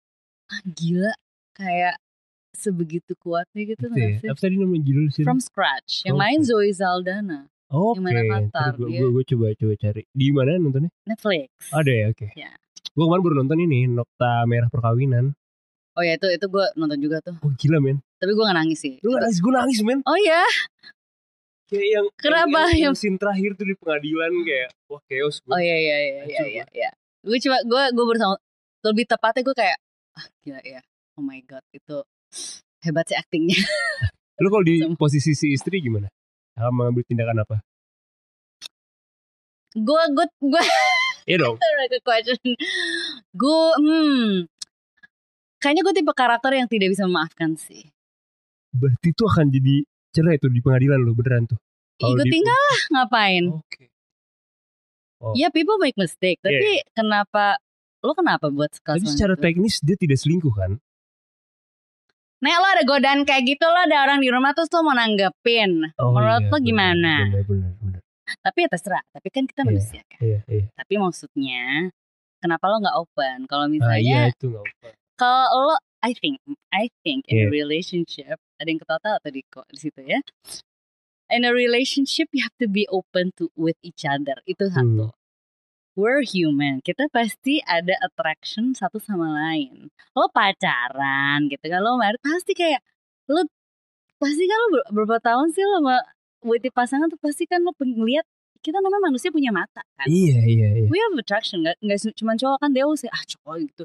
ah, 0.49 0.61
gila 0.67 1.13
kayak 1.55 1.95
sebegitu 2.59 3.15
kuatnya 3.17 3.63
gitu 3.65 3.79
Itu 3.81 3.87
ya. 3.89 3.95
nggak 3.95 4.11
sih 4.19 4.29
Apa 4.29 4.39
tadi 4.39 4.55
nama 4.57 4.77
judul 4.77 5.07
sih? 5.09 5.23
From 5.23 5.39
Scratch 5.39 6.03
yang 6.03 6.15
From 6.15 6.27
main. 6.27 6.41
Zoe 6.43 6.71
Saldana 6.71 7.47
Oke. 7.69 7.97
yang 7.97 8.03
main 8.03 8.17
Avatar, 8.25 8.75
Gue 8.75 8.89
dia- 8.91 9.07
gue 9.07 9.25
coba 9.29 9.47
coba 9.55 9.75
cari. 9.77 10.03
Di 10.11 10.27
mana 10.29 10.57
nontonnya? 10.57 10.91
Netflix 11.05 11.49
Ada 11.71 11.93
ya, 11.93 12.05
oke. 12.09 12.27
Ya. 12.35 12.51
Gue 12.91 13.05
kemarin 13.05 13.23
baru 13.23 13.35
nonton 13.39 13.59
ini 13.61 13.87
Nokta 13.87 14.43
Merah 14.45 14.67
Perkawinan. 14.67 15.33
oh 15.95 16.03
ya 16.03 16.15
itu 16.15 16.27
itu 16.29 16.47
gue 16.47 16.65
nonton 16.75 16.99
juga 16.99 17.19
tuh 17.19 17.35
Oh 17.39 17.51
gila 17.53 17.79
men. 17.79 17.99
tapi 18.17 18.31
gue 18.31 18.41
gak 18.41 18.55
nangis 18.55 18.79
sih 18.79 19.03
Lu 19.03 19.11
gak 19.13 19.23
nangis, 19.25 19.39
gue 19.39 19.53
nangis 19.53 19.79
men. 19.83 19.99
oh 20.05 20.15
ya 20.17 20.43
Kayak 21.67 21.89
yang 21.91 22.07
Kenapa? 22.17 22.61
yang, 22.71 22.81
yang 22.81 22.95
scene 22.95 23.15
terakhir 23.15 23.53
tuh 23.53 23.63
di 23.63 23.75
pengadilan 23.75 24.33
kayak 24.41 24.69
wah 24.87 25.03
chaos 25.05 25.37
gue. 25.39 25.51
Oh 25.51 25.59
iya 25.59 25.77
iya 25.77 25.97
iya 25.97 25.99
iya 26.01 26.23
Hancur 26.25 26.47
iya. 26.49 26.65
iya. 26.73 26.91
Gue 27.21 27.37
coba 27.39 27.59
gue 27.61 27.83
gue 27.93 28.05
bersama 28.09 28.35
lebih 28.81 29.05
tepatnya 29.05 29.43
gue 29.43 29.57
kayak 29.59 29.79
ah 30.15 30.27
gila 30.41 30.61
ya. 30.63 30.81
Oh 31.15 31.23
my 31.23 31.43
god 31.43 31.61
itu 31.71 31.99
hebat 32.83 33.05
sih 33.09 33.17
aktingnya. 33.19 33.59
Lu 34.39 34.49
kalau 34.49 34.65
di 34.65 34.79
Sama. 34.81 34.95
posisi 34.95 35.35
si 35.35 35.51
istri 35.51 35.83
gimana? 35.83 36.07
Akan 36.55 36.73
mengambil 36.75 37.03
tindakan 37.07 37.43
apa? 37.43 37.57
Gue 39.75 40.03
gue 40.15 40.27
gue 40.43 40.63
Iya 41.29 41.37
dong. 41.45 41.57
question. 42.09 42.39
Gue 43.35 43.63
hmm 43.83 44.49
kayaknya 45.59 45.83
gue 45.83 45.95
tipe 45.99 46.13
karakter 46.15 46.55
yang 46.55 46.71
tidak 46.71 46.95
bisa 46.95 47.05
memaafkan 47.05 47.59
sih. 47.59 47.91
Berarti 48.71 49.11
itu 49.11 49.23
akan 49.27 49.47
jadi 49.51 49.77
cerai 50.15 50.39
tuh 50.39 50.51
di 50.55 50.63
pengadilan 50.63 51.03
lo 51.03 51.13
beneran 51.19 51.51
tuh. 51.51 51.59
Ikut 51.99 52.25
di- 52.25 52.33
tinggal 52.39 52.55
lah 52.55 52.81
ngapain? 52.95 53.45
Oke. 53.59 53.91
Oh. 55.19 55.35
Ya 55.35 55.51
people 55.51 55.83
make 55.83 55.99
mistake, 55.99 56.39
tapi 56.39 56.79
kenapa 56.95 57.59
lo 58.07 58.15
kenapa 58.15 58.55
buat 58.55 58.71
Tapi 58.71 59.03
sekali 59.03 59.05
secara 59.11 59.35
teknis 59.35 59.83
dia 59.83 59.99
tidak 59.99 60.15
selingkuh 60.23 60.55
kan? 60.55 60.79
Nek 62.39 62.55
lo 62.55 62.67
ada 62.71 62.83
godaan 62.87 63.27
kayak 63.27 63.43
gitu 63.45 63.67
lo 63.67 63.79
ada 63.83 64.07
orang 64.07 64.23
di 64.23 64.31
rumah 64.31 64.55
terus 64.55 64.71
lo 64.71 64.87
mau 64.87 64.95
nanggepin. 64.95 65.91
Menurut 65.91 66.43
iya, 66.47 66.51
lo 66.51 66.59
gimana? 66.63 67.15
Benar, 67.27 67.45
benar, 67.45 67.73
benar. 67.77 68.01
Tapi 68.39 68.59
ya 68.63 68.69
terserah. 68.69 69.03
Tapi 69.11 69.29
kan 69.29 69.45
kita 69.45 69.61
Iya. 69.63 69.69
manusia 69.69 70.01
kan. 70.07 70.21
Iya, 70.23 70.41
iya. 70.47 70.65
Tapi 70.73 70.95
maksudnya 70.97 71.65
kenapa 72.39 72.65
lo 72.67 72.77
nggak 72.79 72.97
open? 72.97 73.37
Kalau 73.45 73.65
Ah, 73.65 73.69
iya 73.69 73.75
misalnya 73.75 74.19
itu 74.31 74.47
nggak 74.49 74.65
apa. 74.65 74.89
kalau 75.17 75.47
lo 75.67 75.77
I 75.99 76.15
think 76.15 76.39
I 76.71 76.87
think 77.03 77.27
in 77.27 77.35
a 77.35 77.41
Iya. 77.43 77.51
relationship 77.51 78.39
ada 78.55 78.69
yang 78.71 78.79
ketawa 78.79 79.19
tadi 79.19 79.43
kok 79.45 79.67
di 79.67 79.79
situ 79.83 80.01
ya. 80.07 80.23
In 81.29 81.43
a 81.43 81.51
relationship 81.51 82.31
you 82.31 82.41
have 82.41 82.55
to 82.57 82.71
be 82.71 82.87
open 82.89 83.35
to 83.37 83.51
with 83.59 83.77
each 83.83 84.07
other. 84.07 84.39
Itu 84.47 84.71
satu. 84.71 85.11
Hmm. 85.11 85.18
We're 85.99 86.23
human. 86.23 86.79
Kita 86.79 87.11
pasti 87.11 87.59
ada 87.67 87.91
attraction 87.99 88.71
satu 88.71 89.03
sama 89.03 89.35
lain. 89.35 89.91
Lo 90.15 90.31
pacaran 90.31 91.51
gitu 91.51 91.67
kan 91.67 91.83
lo 91.83 91.99
married 91.99 92.23
pasti 92.23 92.55
kayak 92.55 92.79
lo 93.27 93.43
pasti 94.23 94.47
kan 94.47 94.59
lo 94.63 94.67
ber- 94.79 94.89
berapa 94.95 95.19
tahun 95.19 95.51
sih 95.51 95.67
lo 95.67 95.83
sama 95.83 95.99
with 96.47 96.63
the 96.63 96.71
pasangan 96.71 97.11
tuh 97.11 97.19
pasti 97.19 97.51
kan 97.51 97.67
lo 97.67 97.75
ngeliat 97.75 98.23
kita 98.63 98.79
namanya 98.79 99.11
manusia 99.11 99.35
punya 99.35 99.51
mata 99.51 99.83
kan. 99.99 100.07
Iya, 100.07 100.39
iya, 100.47 100.69
iya. 100.79 100.87
We 100.87 101.03
have 101.03 101.19
attraction 101.19 101.67
nggak 101.67 101.83
nggak 101.83 101.99
cuma 102.15 102.39
cowok 102.39 102.59
kan 102.63 102.71
dia 102.71 102.87
say 102.95 103.11
ah 103.11 103.25
cowok 103.35 103.67
gitu. 103.67 103.83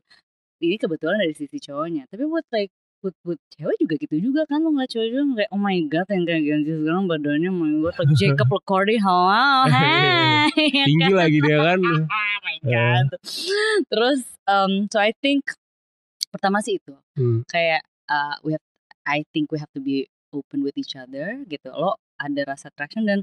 Ini 0.61 0.77
kebetulan 0.77 1.17
dari 1.17 1.33
sisi 1.33 1.57
cowoknya. 1.57 2.05
Tapi 2.13 2.29
buat 2.29 2.45
like 2.53 2.69
buat 3.03 3.15
buat 3.27 3.39
cewek 3.51 3.75
juga 3.83 3.95
gitu 3.99 4.15
juga 4.31 4.41
kan 4.47 4.63
lo 4.63 4.71
ngeliat 4.71 4.95
cowok 4.95 5.07
juga 5.11 5.23
kayak 5.43 5.51
oh 5.51 5.59
my 5.59 5.77
god 5.91 6.07
yang 6.07 6.23
kayak 6.23 6.41
ganti 6.47 6.71
sekarang 6.71 7.03
badannya 7.11 7.49
oh 7.51 7.59
my 7.59 7.71
god 7.83 7.93
like 7.99 8.15
Jacob 8.15 8.47
Lecordi 8.55 8.95
hello 8.95 9.67
hey 9.67 10.71
Tinggi 10.87 11.11
lagi 11.11 11.37
dia 11.43 11.57
kan. 11.59 11.79
oh 11.83 12.39
my 12.47 12.57
god. 12.63 13.05
Terus 13.91 14.21
um, 14.47 14.87
so 14.87 15.03
I 15.03 15.11
think 15.19 15.43
pertama 16.31 16.63
sih 16.63 16.79
itu 16.79 16.95
Hmm. 17.13 17.45
kayak 17.45 17.83
uh, 18.09 18.39
we 18.41 18.55
have 18.57 18.65
I 19.05 19.21
think 19.35 19.51
we 19.53 19.59
have 19.61 19.69
to 19.77 19.83
be 19.83 20.07
open 20.33 20.63
with 20.63 20.73
each 20.79 20.95
other 20.97 21.43
gitu. 21.45 21.69
Lo 21.75 21.99
ada 22.17 22.41
rasa 22.47 22.71
attraction 22.73 23.05
dan 23.05 23.21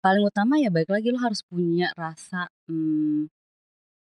paling 0.00 0.24
utama 0.24 0.56
ya 0.56 0.72
balik 0.72 0.88
lagi 0.88 1.12
lo 1.12 1.20
harus 1.20 1.44
punya 1.44 1.92
rasa 1.98 2.48
hmm, 2.64 3.28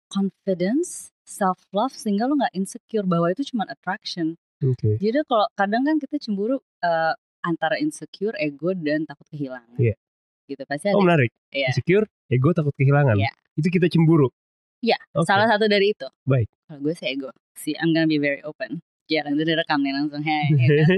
confidence 0.08 1.12
self 1.24 1.60
love 1.76 1.92
sehingga 1.92 2.24
lo 2.24 2.40
nggak 2.40 2.56
insecure 2.56 3.04
bahwa 3.04 3.28
itu 3.32 3.44
cuma 3.52 3.68
attraction 3.68 4.40
Oke. 4.64 4.96
jadi 4.96 5.22
kalau 5.24 5.46
kadang 5.52 5.82
kan 5.82 5.98
kita 5.98 6.16
cemburu 6.16 6.56
uh, 6.80 7.12
antara 7.42 7.74
insecure 7.76 8.34
ego 8.36 8.70
dan 8.72 9.02
takut 9.02 9.26
kehilangan 9.28 9.74
Iya. 9.76 9.98
gitu 10.46 10.62
pasti 10.62 10.86
ada 10.86 10.94
Oh 10.94 11.02
menarik. 11.02 11.30
Iya. 11.50 11.70
Insecure, 11.70 12.06
ego 12.26 12.50
takut 12.50 12.74
kehilangan. 12.74 13.18
Iya. 13.18 13.30
Itu 13.54 13.68
kita 13.68 13.86
cemburu. 13.86 14.30
Iya, 14.78 14.98
Oke. 15.12 15.26
salah 15.26 15.46
satu 15.46 15.66
dari 15.66 15.90
itu 15.90 16.06
Baik. 16.22 16.46
kalau 16.66 16.78
gue 16.80 16.94
sih 16.94 17.06
ego 17.08 17.30
sih 17.54 17.74
I'm 17.76 17.90
gonna 17.90 18.06
be 18.06 18.18
very 18.18 18.42
open 18.42 18.82
ya 19.06 19.22
itu 19.22 19.42
direkam 19.42 19.78
nih 19.78 19.92
langsung 19.92 20.22
hey, 20.22 20.48
ya 20.48 20.66
kan? 20.72 20.88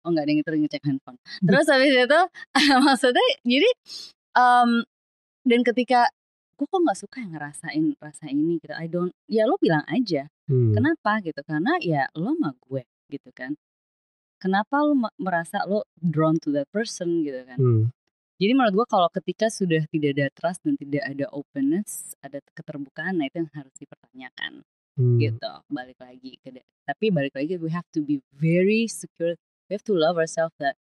oh 0.00 0.08
nggak 0.08 0.24
ada 0.24 0.30
yang 0.30 0.40
itu 0.40 0.50
ngecek 0.54 0.82
handphone 0.84 1.18
terus 1.40 1.66
habis 1.66 1.90
itu 1.90 2.20
maksudnya 2.86 3.24
jadi 3.42 3.68
um, 4.32 4.86
dan 5.42 5.60
ketika 5.60 6.06
gue 6.54 6.64
kok 6.64 6.78
nggak 6.78 6.96
suka 6.96 7.16
yang 7.18 7.34
ngerasain 7.34 7.84
rasa 7.98 8.30
ini 8.30 8.62
gitu 8.62 8.70
I 8.72 8.86
don't 8.86 9.10
ya 9.26 9.44
lo 9.44 9.58
bilang 9.58 9.82
aja 9.86 10.28
Hmm. 10.44 10.76
kenapa 10.76 11.24
gitu 11.24 11.40
karena 11.40 11.80
ya 11.80 12.04
lo 12.14 12.36
sama 12.36 12.52
gue 12.62 12.84
gitu 13.10 13.30
kan 13.32 13.54
kenapa 14.40 14.84
lo 14.84 14.94
me- 14.96 15.16
merasa 15.20 15.64
lo 15.64 15.84
drawn 15.98 16.36
to 16.40 16.52
that 16.52 16.68
person 16.72 17.24
gitu 17.24 17.44
kan 17.48 17.58
Hmm. 17.60 17.84
jadi 18.40 18.52
menurut 18.52 18.74
gue 18.82 18.86
kalau 18.90 19.08
ketika 19.14 19.46
sudah 19.48 19.86
tidak 19.88 20.10
ada 20.18 20.26
trust 20.34 20.60
dan 20.66 20.74
tidak 20.76 21.04
ada 21.06 21.26
openness 21.32 22.12
ada 22.20 22.42
keterbukaan 22.52 23.20
nah 23.20 23.26
itu 23.28 23.40
yang 23.44 23.50
harus 23.54 23.74
dipertanyakan 23.76 24.64
Hmm. 24.94 25.18
gitu 25.18 25.50
balik 25.68 25.98
lagi 25.98 26.38
ke 26.38 26.54
tapi 26.86 27.10
balik 27.10 27.34
lagi 27.34 27.58
we 27.58 27.66
have 27.72 27.86
to 27.90 27.98
be 27.98 28.22
very 28.30 28.86
secure 28.86 29.34
we 29.66 29.74
have 29.74 29.82
to 29.82 29.90
love 29.96 30.14
ourselves 30.14 30.54
that 30.62 30.78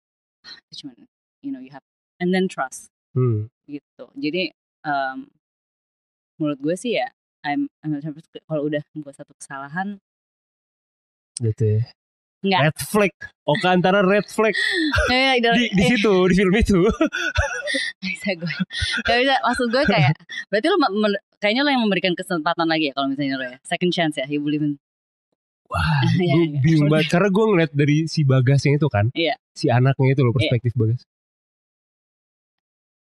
itu 0.67 0.83
cuman 0.83 1.07
you 1.45 1.55
know 1.55 1.63
you 1.63 1.71
have 1.71 1.85
and 2.19 2.35
then 2.35 2.51
trust 2.51 2.91
Hmm. 3.15 3.51
gitu 3.71 4.07
jadi 4.19 4.51
um, 4.87 5.31
menurut 6.43 6.59
gue 6.59 6.75
sih 6.75 6.99
ya 6.99 7.11
I'm, 7.41 7.73
I'm 7.81 7.97
kalau 8.45 8.69
udah 8.69 8.85
membuat 8.93 9.17
satu 9.21 9.33
kesalahan 9.39 10.01
Gitu 11.41 11.81
ya. 11.81 11.83
Nggak. 12.41 12.61
Red 12.73 12.79
flag. 12.81 13.13
Oke 13.45 13.67
antara 13.67 14.01
red 14.01 14.25
flag 14.25 14.55
eh, 15.11 15.37
di, 15.43 15.65
di 15.75 15.85
situ 15.85 16.13
di 16.25 16.35
film 16.35 16.55
itu. 16.55 16.81
Nggak 16.81 18.09
bisa 18.17 18.31
gue 18.33 18.55
Gak 19.05 19.17
bisa 19.21 19.35
maksud 19.43 19.67
gue 19.69 19.83
kayak 19.85 20.15
berarti 20.49 20.67
lo 20.67 20.77
kayaknya 21.37 21.63
lo 21.63 21.71
yang 21.71 21.83
memberikan 21.85 22.13
kesempatan 22.17 22.65
lagi 22.65 22.89
ya 22.89 22.93
kalau 22.95 23.13
misalnya 23.13 23.37
lo 23.37 23.45
ya 23.45 23.57
second 23.61 23.93
chance 23.93 24.17
ya 24.17 24.25
you 24.27 24.41
believe 24.41 24.63
in 24.63 24.81
Wah, 25.69 26.03
Iya, 26.19 26.35
gue 26.35 26.45
iya. 26.51 26.61
bingung 26.61 26.89
banget 26.91 27.15
karena 27.15 27.29
gue 27.31 27.45
ngeliat 27.47 27.71
dari 27.71 27.97
si 28.07 28.27
Bagasnya 28.27 28.75
itu 28.75 28.89
kan, 28.91 29.07
Iya. 29.15 29.39
si 29.55 29.71
anaknya 29.71 30.19
itu 30.19 30.23
loh 30.27 30.35
perspektif 30.35 30.75
Bagas. 30.75 31.07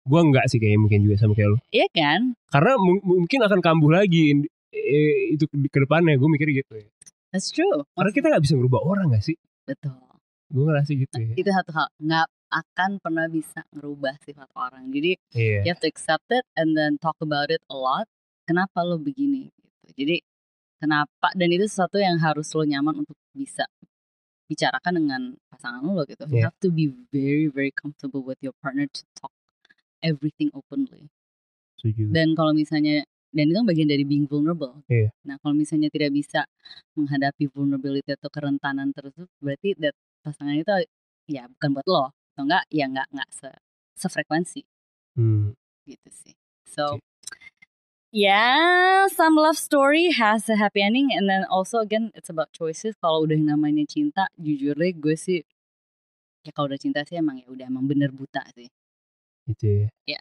Gue 0.04 0.20
enggak 0.20 0.46
sih 0.46 0.60
kayaknya 0.60 0.78
mungkin 0.78 1.00
juga 1.02 1.16
sama 1.16 1.32
kayak 1.32 1.50
lo. 1.50 1.58
iya 1.72 1.88
kan 1.90 2.37
Karena 2.52 2.76
mu- 2.76 3.02
mungkin 3.02 3.40
akan 3.40 3.58
kambuh 3.58 3.98
lagi 3.98 4.44
eh, 4.70 5.32
itu 5.32 5.48
ke 5.48 5.78
depannya. 5.82 6.14
Gue 6.14 6.28
mikir 6.28 6.46
gitu 6.52 6.72
ya. 6.76 6.87
That's 7.35 7.51
true 7.51 7.83
Karena 7.92 8.11
kita 8.11 8.27
nggak 8.31 8.42
bisa 8.42 8.55
ngerubah 8.55 8.81
orang 8.81 9.11
gak 9.11 9.25
sih? 9.25 9.35
betul 9.66 9.99
Gue 10.47 10.64
ngerasa 10.64 10.90
gitu 10.94 11.16
ya. 11.18 11.35
itu 11.35 11.51
satu 11.51 11.70
hal 11.73 11.88
nggak 11.99 12.27
akan 12.55 12.90
pernah 13.03 13.27
bisa 13.27 13.66
ngerubah 13.75 14.14
sifat 14.23 14.47
orang 14.55 14.87
jadi 14.88 15.18
Iya. 15.35 15.61
you 15.66 15.68
have 15.68 15.83
to 15.83 15.90
accept 15.90 16.31
it 16.31 16.47
and 16.55 16.79
then 16.79 16.94
talk 16.97 17.18
about 17.18 17.51
it 17.51 17.59
a 17.66 17.75
lot 17.75 18.07
kenapa 18.47 18.81
lo 18.81 18.94
begini 18.97 19.51
gitu 19.51 19.88
jadi 19.99 20.16
kenapa 20.79 21.35
dan 21.35 21.49
itu 21.51 21.66
sesuatu 21.66 21.99
yang 21.99 22.16
harus 22.16 22.47
lo 22.53 22.62
nyaman 22.62 23.03
untuk 23.03 23.18
bisa 23.33 23.66
bicarakan 24.44 24.92
dengan 25.01 25.23
pasangan 25.49 25.83
lo 25.83 26.05
gitu 26.05 26.23
you 26.31 26.38
Iya. 26.38 26.47
have 26.47 26.59
to 26.61 26.70
be 26.70 26.87
very 27.11 27.51
very 27.51 27.75
comfortable 27.75 28.23
with 28.23 28.38
your 28.38 28.55
partner 28.62 28.87
to 28.87 29.03
talk 29.16 29.35
everything 29.99 30.53
openly 30.53 31.11
Setuju. 31.81 32.12
dan 32.12 32.37
kalau 32.38 32.53
misalnya 32.53 33.03
dan 33.35 33.51
itu 33.51 33.55
kan 33.59 33.66
bagian 33.66 33.88
dari 33.90 34.07
being 34.07 34.31
vulnerable. 34.31 34.81
Iya. 34.87 35.11
Nah 35.27 35.37
kalau 35.42 35.59
misalnya 35.59 35.90
tidak 35.90 36.14
bisa 36.14 36.47
menghadapi 36.94 37.51
vulnerability 37.51 38.14
atau 38.14 38.31
kerentanan 38.31 38.94
tersebut, 38.94 39.27
berarti 39.42 39.75
that 39.83 39.99
pasangan 40.23 40.55
itu 40.55 40.70
ya 41.27 41.51
bukan 41.51 41.68
buat 41.75 41.87
lo, 41.90 42.05
atau 42.14 42.42
enggak 42.47 42.64
ya 42.70 42.87
enggak 42.87 43.11
enggak 43.11 43.29
se 43.35 43.49
sefrekuensi 43.99 44.62
Hmm. 45.14 45.55
gitu 45.87 46.11
sih. 46.11 46.35
So 46.66 46.99
yeah, 48.14 49.07
some 49.11 49.35
love 49.38 49.59
story 49.59 50.11
has 50.14 50.47
a 50.51 50.59
happy 50.59 50.83
ending 50.83 51.11
and 51.14 51.27
then 51.31 51.47
also 51.47 51.83
again 51.83 52.11
it's 52.14 52.31
about 52.31 52.51
choices. 52.55 52.94
Kalau 52.99 53.27
udah 53.27 53.38
namanya 53.38 53.87
cinta, 53.87 54.27
jujur 54.38 54.75
deh 54.79 54.94
gue 54.94 55.14
sih 55.18 55.42
ya 56.44 56.53
kalau 56.53 56.68
udah 56.70 56.81
cinta 56.83 57.01
sih 57.09 57.16
emang 57.16 57.40
ya 57.40 57.49
udah 57.49 57.66
emang 57.70 57.87
bener 57.87 58.11
buta 58.11 58.42
sih. 58.55 58.66
Gitu 59.47 59.87
ya. 60.07 60.20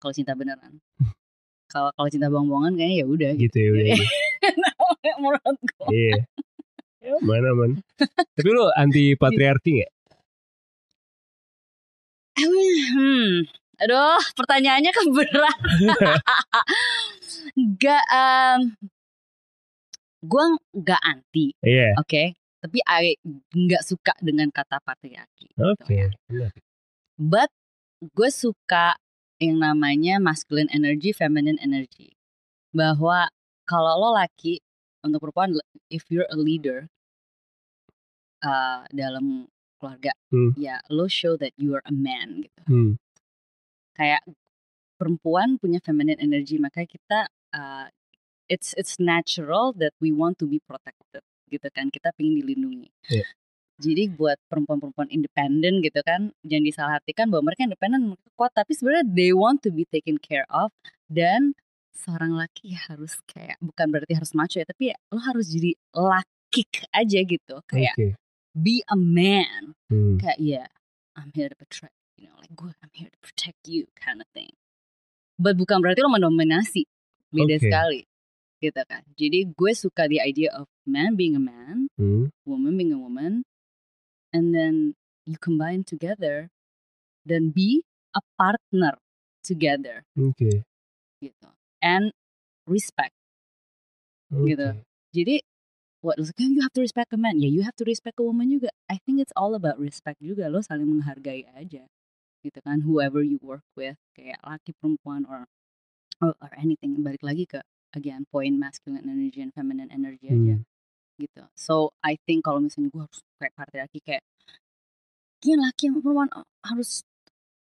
Kalau 0.00 0.12
cinta 0.16 0.32
beneran. 0.32 0.80
Kalau 1.70 1.90
kalau 1.94 2.08
cinta 2.10 2.26
bohong-bohongan 2.26 2.74
kayaknya 2.74 2.96
ya 3.02 3.06
udah 3.06 3.30
Gitu 3.38 3.56
ya 3.56 3.68
udah. 3.70 3.84
Gitu. 3.94 4.04
menurut 5.22 5.56
gue. 5.60 5.88
Iya. 5.92 6.18
Ya, 7.00 7.14
mana 7.22 7.50
man. 7.52 7.72
Tapi 8.34 8.48
lu 8.50 8.64
anti 8.74 9.14
patriarki 9.20 9.70
gak? 9.80 9.92
Hmm. 12.40 13.44
Aduh, 13.80 14.20
pertanyaannya 14.36 14.92
kan 14.92 15.06
berat. 15.12 15.58
Gak, 17.80 18.04
um, 18.12 18.60
gue 20.20 20.44
gak 20.76 21.00
anti, 21.00 21.56
Iya. 21.64 21.96
oke. 21.96 22.36
Tapi 22.60 22.78
I 22.84 23.16
nggak 23.56 23.80
suka 23.80 24.12
dengan 24.20 24.52
kata 24.52 24.84
patriarki. 24.84 25.48
gitu 25.48 25.64
Oke. 25.64 25.96
ya. 25.96 26.08
benar. 26.28 26.52
But 27.16 27.48
gue 28.04 28.28
suka 28.28 29.00
yang 29.40 29.58
namanya 29.58 30.20
masculine 30.20 30.68
energy, 30.70 31.10
feminine 31.16 31.56
energy. 31.58 32.14
Bahwa 32.70 33.32
kalau 33.64 33.96
lo 33.98 34.14
laki 34.14 34.60
untuk 35.00 35.24
perempuan, 35.24 35.56
if 35.88 36.06
you're 36.12 36.28
a 36.28 36.36
leader 36.36 36.92
uh, 38.44 38.84
dalam 38.92 39.48
keluarga, 39.80 40.12
Hmm. 40.30 40.54
ya 40.54 40.78
lo 40.92 41.08
show 41.08 41.34
that 41.40 41.56
you 41.56 41.72
are 41.74 41.82
a 41.88 41.94
man 41.94 42.44
gitu. 42.44 42.62
Hmm. 42.68 42.92
Kayak 43.96 44.22
perempuan 45.00 45.56
punya 45.56 45.80
feminine 45.80 46.20
energy, 46.20 46.60
makanya 46.60 46.88
kita 46.92 47.20
uh, 47.56 47.88
it's 48.46 48.76
it's 48.76 49.00
natural 49.00 49.72
that 49.72 49.96
we 49.98 50.12
want 50.12 50.36
to 50.38 50.46
be 50.46 50.60
protected 50.60 51.24
gitu 51.48 51.66
kan. 51.72 51.88
Kita 51.88 52.12
pengen 52.14 52.44
dilindungi. 52.44 52.92
Iya. 53.08 53.26
Jadi 53.80 54.12
buat 54.12 54.36
perempuan-perempuan 54.46 55.08
independen 55.08 55.80
gitu 55.80 56.04
kan, 56.04 56.36
jangan 56.44 56.64
disalahartikan 56.68 57.32
bahwa 57.32 57.48
mereka 57.48 57.64
independen 57.64 58.12
mereka 58.12 58.28
kuat, 58.36 58.52
tapi 58.52 58.76
sebenarnya 58.76 59.08
they 59.08 59.32
want 59.32 59.64
to 59.64 59.72
be 59.72 59.88
taken 59.88 60.20
care 60.20 60.44
of 60.52 60.68
dan 61.08 61.56
seorang 61.96 62.36
laki 62.36 62.76
harus 62.76 63.16
kayak 63.24 63.56
bukan 63.58 63.88
berarti 63.88 64.12
harus 64.12 64.36
macho 64.36 64.60
ya, 64.60 64.68
tapi 64.68 64.92
ya 64.92 64.96
lo 65.08 65.18
harus 65.18 65.48
jadi 65.48 65.72
laki 65.90 66.62
aja 66.92 67.20
gitu, 67.24 67.56
kayak 67.64 67.96
Oke. 67.96 68.20
be 68.52 68.84
a 68.84 68.96
man, 68.96 69.72
Hmm. 69.88 70.20
kayak 70.20 70.36
ya 70.38 70.64
I'm 71.16 71.32
here 71.32 71.48
to 71.48 71.56
protect, 71.56 71.96
you 72.20 72.28
know, 72.28 72.36
like 72.36 72.52
gue 72.52 72.68
I'm 72.80 72.92
here 72.92 73.08
to 73.08 73.18
protect 73.18 73.64
you 73.64 73.88
kind 73.96 74.20
of 74.20 74.28
thing. 74.36 74.52
But 75.34 75.56
bukan 75.56 75.80
berarti 75.80 76.04
lo 76.04 76.12
mendominasi, 76.12 76.84
beda 77.32 77.56
Oke. 77.56 77.64
sekali. 77.64 78.00
gitu 78.60 78.76
kan. 78.84 79.00
Jadi 79.16 79.48
gue 79.56 79.72
suka 79.72 80.04
the 80.04 80.20
idea 80.20 80.52
of 80.52 80.68
man 80.84 81.16
being 81.16 81.32
a 81.32 81.40
man, 81.40 81.88
Hmm. 81.96 82.28
woman 82.44 82.76
being 82.76 82.92
a 82.92 83.00
woman, 83.00 83.40
and 84.32 84.54
then 84.54 84.94
you 85.26 85.36
combine 85.38 85.84
together, 85.84 86.50
dan 87.26 87.50
be 87.52 87.84
a 88.16 88.22
partner 88.40 88.98
together 89.44 90.02
Oke. 90.18 90.64
gitu. 91.20 91.48
And 91.80 92.12
respect. 92.68 93.16
Oke. 94.32 94.54
Gitu. 94.54 94.68
Jadi 95.10 95.36
what 96.00 96.16
kan 96.16 96.52
you 96.52 96.62
have 96.64 96.72
to 96.72 96.80
respect 96.80 97.12
a 97.12 97.18
man, 97.20 97.40
ya 97.40 97.48
you 97.48 97.62
have 97.62 97.76
to 97.76 97.84
respect 97.84 98.16
a 98.20 98.24
woman 98.24 98.48
juga. 98.48 98.72
I 98.88 98.98
think 99.04 99.20
it's 99.20 99.34
all 99.36 99.52
about 99.52 99.76
respect 99.76 100.20
juga. 100.20 100.48
Lo 100.48 100.64
saling 100.64 100.88
menghargai 100.88 101.44
aja, 101.52 101.84
gitu 102.40 102.58
kan. 102.64 102.84
Whoever 102.84 103.20
you 103.20 103.36
work 103.44 103.64
with, 103.76 104.00
kayak 104.16 104.40
laki 104.40 104.72
perempuan 104.80 105.28
or 105.28 105.44
or, 106.24 106.36
or 106.40 106.50
anything. 106.56 107.00
Balik 107.04 107.20
lagi 107.24 107.44
ke 107.48 107.60
again 107.92 108.24
point 108.30 108.56
masculine 108.56 109.04
energy 109.08 109.42
and 109.42 109.52
feminine 109.52 109.90
energy 109.90 110.30
aja, 110.30 110.62
Hmm. 110.62 110.69
Gitu. 111.20 111.42
So 111.52 111.92
I 112.00 112.16
think 112.24 112.42
kalau 112.42 112.64
misalnya 112.64 112.88
gue 112.88 113.02
harus 113.04 113.20
kayak 113.36 113.52
patriarki 113.52 114.00
kayak 114.00 114.24
gini 115.40 115.56
laki 115.60 115.88
sama 115.88 116.00
perempuan 116.00 116.28
oh, 116.36 116.46
harus 116.64 117.04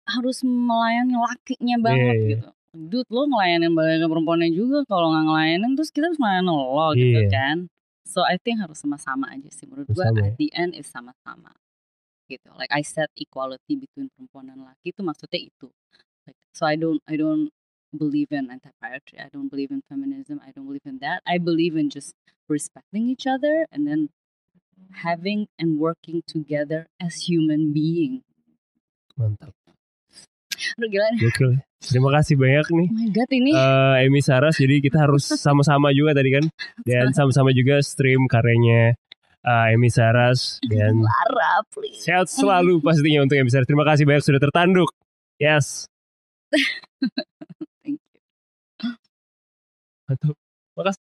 harus 0.08 0.38
melayani 0.42 1.14
lakinya 1.18 1.76
banget 1.82 2.14
Iya, 2.14 2.22
iya. 2.22 2.30
gitu. 2.38 2.48
Dude 2.78 3.10
lo 3.10 3.22
ngelayanin 3.26 3.72
balik 3.74 4.06
perempuannya 4.06 4.50
juga 4.54 4.84
kalau 4.86 5.10
nggak 5.10 5.24
ngelayanin 5.26 5.70
terus 5.74 5.90
kita 5.90 6.04
harus 6.08 6.20
ngelayanin 6.20 6.48
lo 6.48 6.88
gitu 6.94 7.20
Iya. 7.26 7.30
kan. 7.30 7.56
So 8.08 8.24
I 8.24 8.40
think 8.40 8.64
harus 8.64 8.80
sama-sama 8.80 9.28
aja 9.28 9.50
sih 9.52 9.68
menurut 9.68 9.90
gue 9.90 10.00
Sama 10.00 10.16
ya. 10.24 10.32
at 10.32 10.34
the 10.40 10.48
end 10.56 10.72
is 10.72 10.88
sama-sama 10.88 11.52
gitu. 12.28 12.48
Like 12.56 12.72
I 12.72 12.80
said 12.84 13.08
equality 13.16 13.76
between 13.76 14.08
perempuan 14.16 14.48
dan 14.48 14.64
laki 14.64 14.92
itu 14.96 15.00
maksudnya 15.04 15.40
itu. 15.44 15.68
Like, 16.24 16.36
so 16.56 16.64
I 16.68 16.76
don't 16.76 17.00
I 17.08 17.16
don't 17.16 17.48
believe 17.96 18.28
in 18.30 18.50
anti-patriarchy. 18.50 19.16
I 19.20 19.28
don't 19.32 19.48
believe 19.48 19.70
in 19.70 19.82
feminism. 19.88 20.40
I 20.44 20.50
don't 20.52 20.66
believe 20.66 20.84
in 20.84 20.98
that. 21.00 21.22
I 21.26 21.38
believe 21.38 21.76
in 21.76 21.88
just 21.90 22.14
respecting 22.48 23.08
each 23.08 23.26
other 23.26 23.66
and 23.72 23.86
then 23.86 24.08
having 25.04 25.48
and 25.58 25.78
working 25.78 26.22
together 26.26 26.88
as 27.00 27.28
human 27.28 27.72
being. 27.72 28.22
Mantap. 29.18 29.52
Aduh 30.78 30.88
gila 30.90 31.06
nih. 31.14 31.20
Gokil. 31.26 31.50
Terima 31.78 32.10
kasih 32.18 32.34
banyak 32.34 32.66
nih. 32.74 32.88
Oh 32.90 32.98
my 32.98 33.08
god 33.14 33.30
ini 33.30 33.50
eh 33.54 33.94
Emi 34.06 34.20
Saras 34.22 34.58
jadi 34.58 34.82
kita 34.82 35.06
harus 35.06 35.26
sama-sama 35.46 35.94
juga 35.94 36.18
tadi 36.18 36.34
kan 36.34 36.44
dan 36.82 37.14
sama-sama 37.14 37.54
juga 37.54 37.78
stream 37.82 38.26
karyanya 38.26 38.98
eh, 39.42 39.66
Emi 39.74 39.86
Saras 39.90 40.58
dan 40.66 41.02
Lara 41.06 41.62
please. 41.70 42.02
sehat 42.02 42.26
selalu 42.26 42.82
pastinya 42.82 43.22
untuk 43.22 43.38
Emi 43.38 43.50
Saras 43.50 43.70
terima 43.70 43.86
kasih 43.86 44.06
banyak 44.06 44.22
sudah 44.26 44.42
tertanduk 44.42 44.90
yes 45.38 45.86
Thank 50.08 50.24
you. 50.24 50.32
mantap 50.32 50.36
makasih 50.76 51.07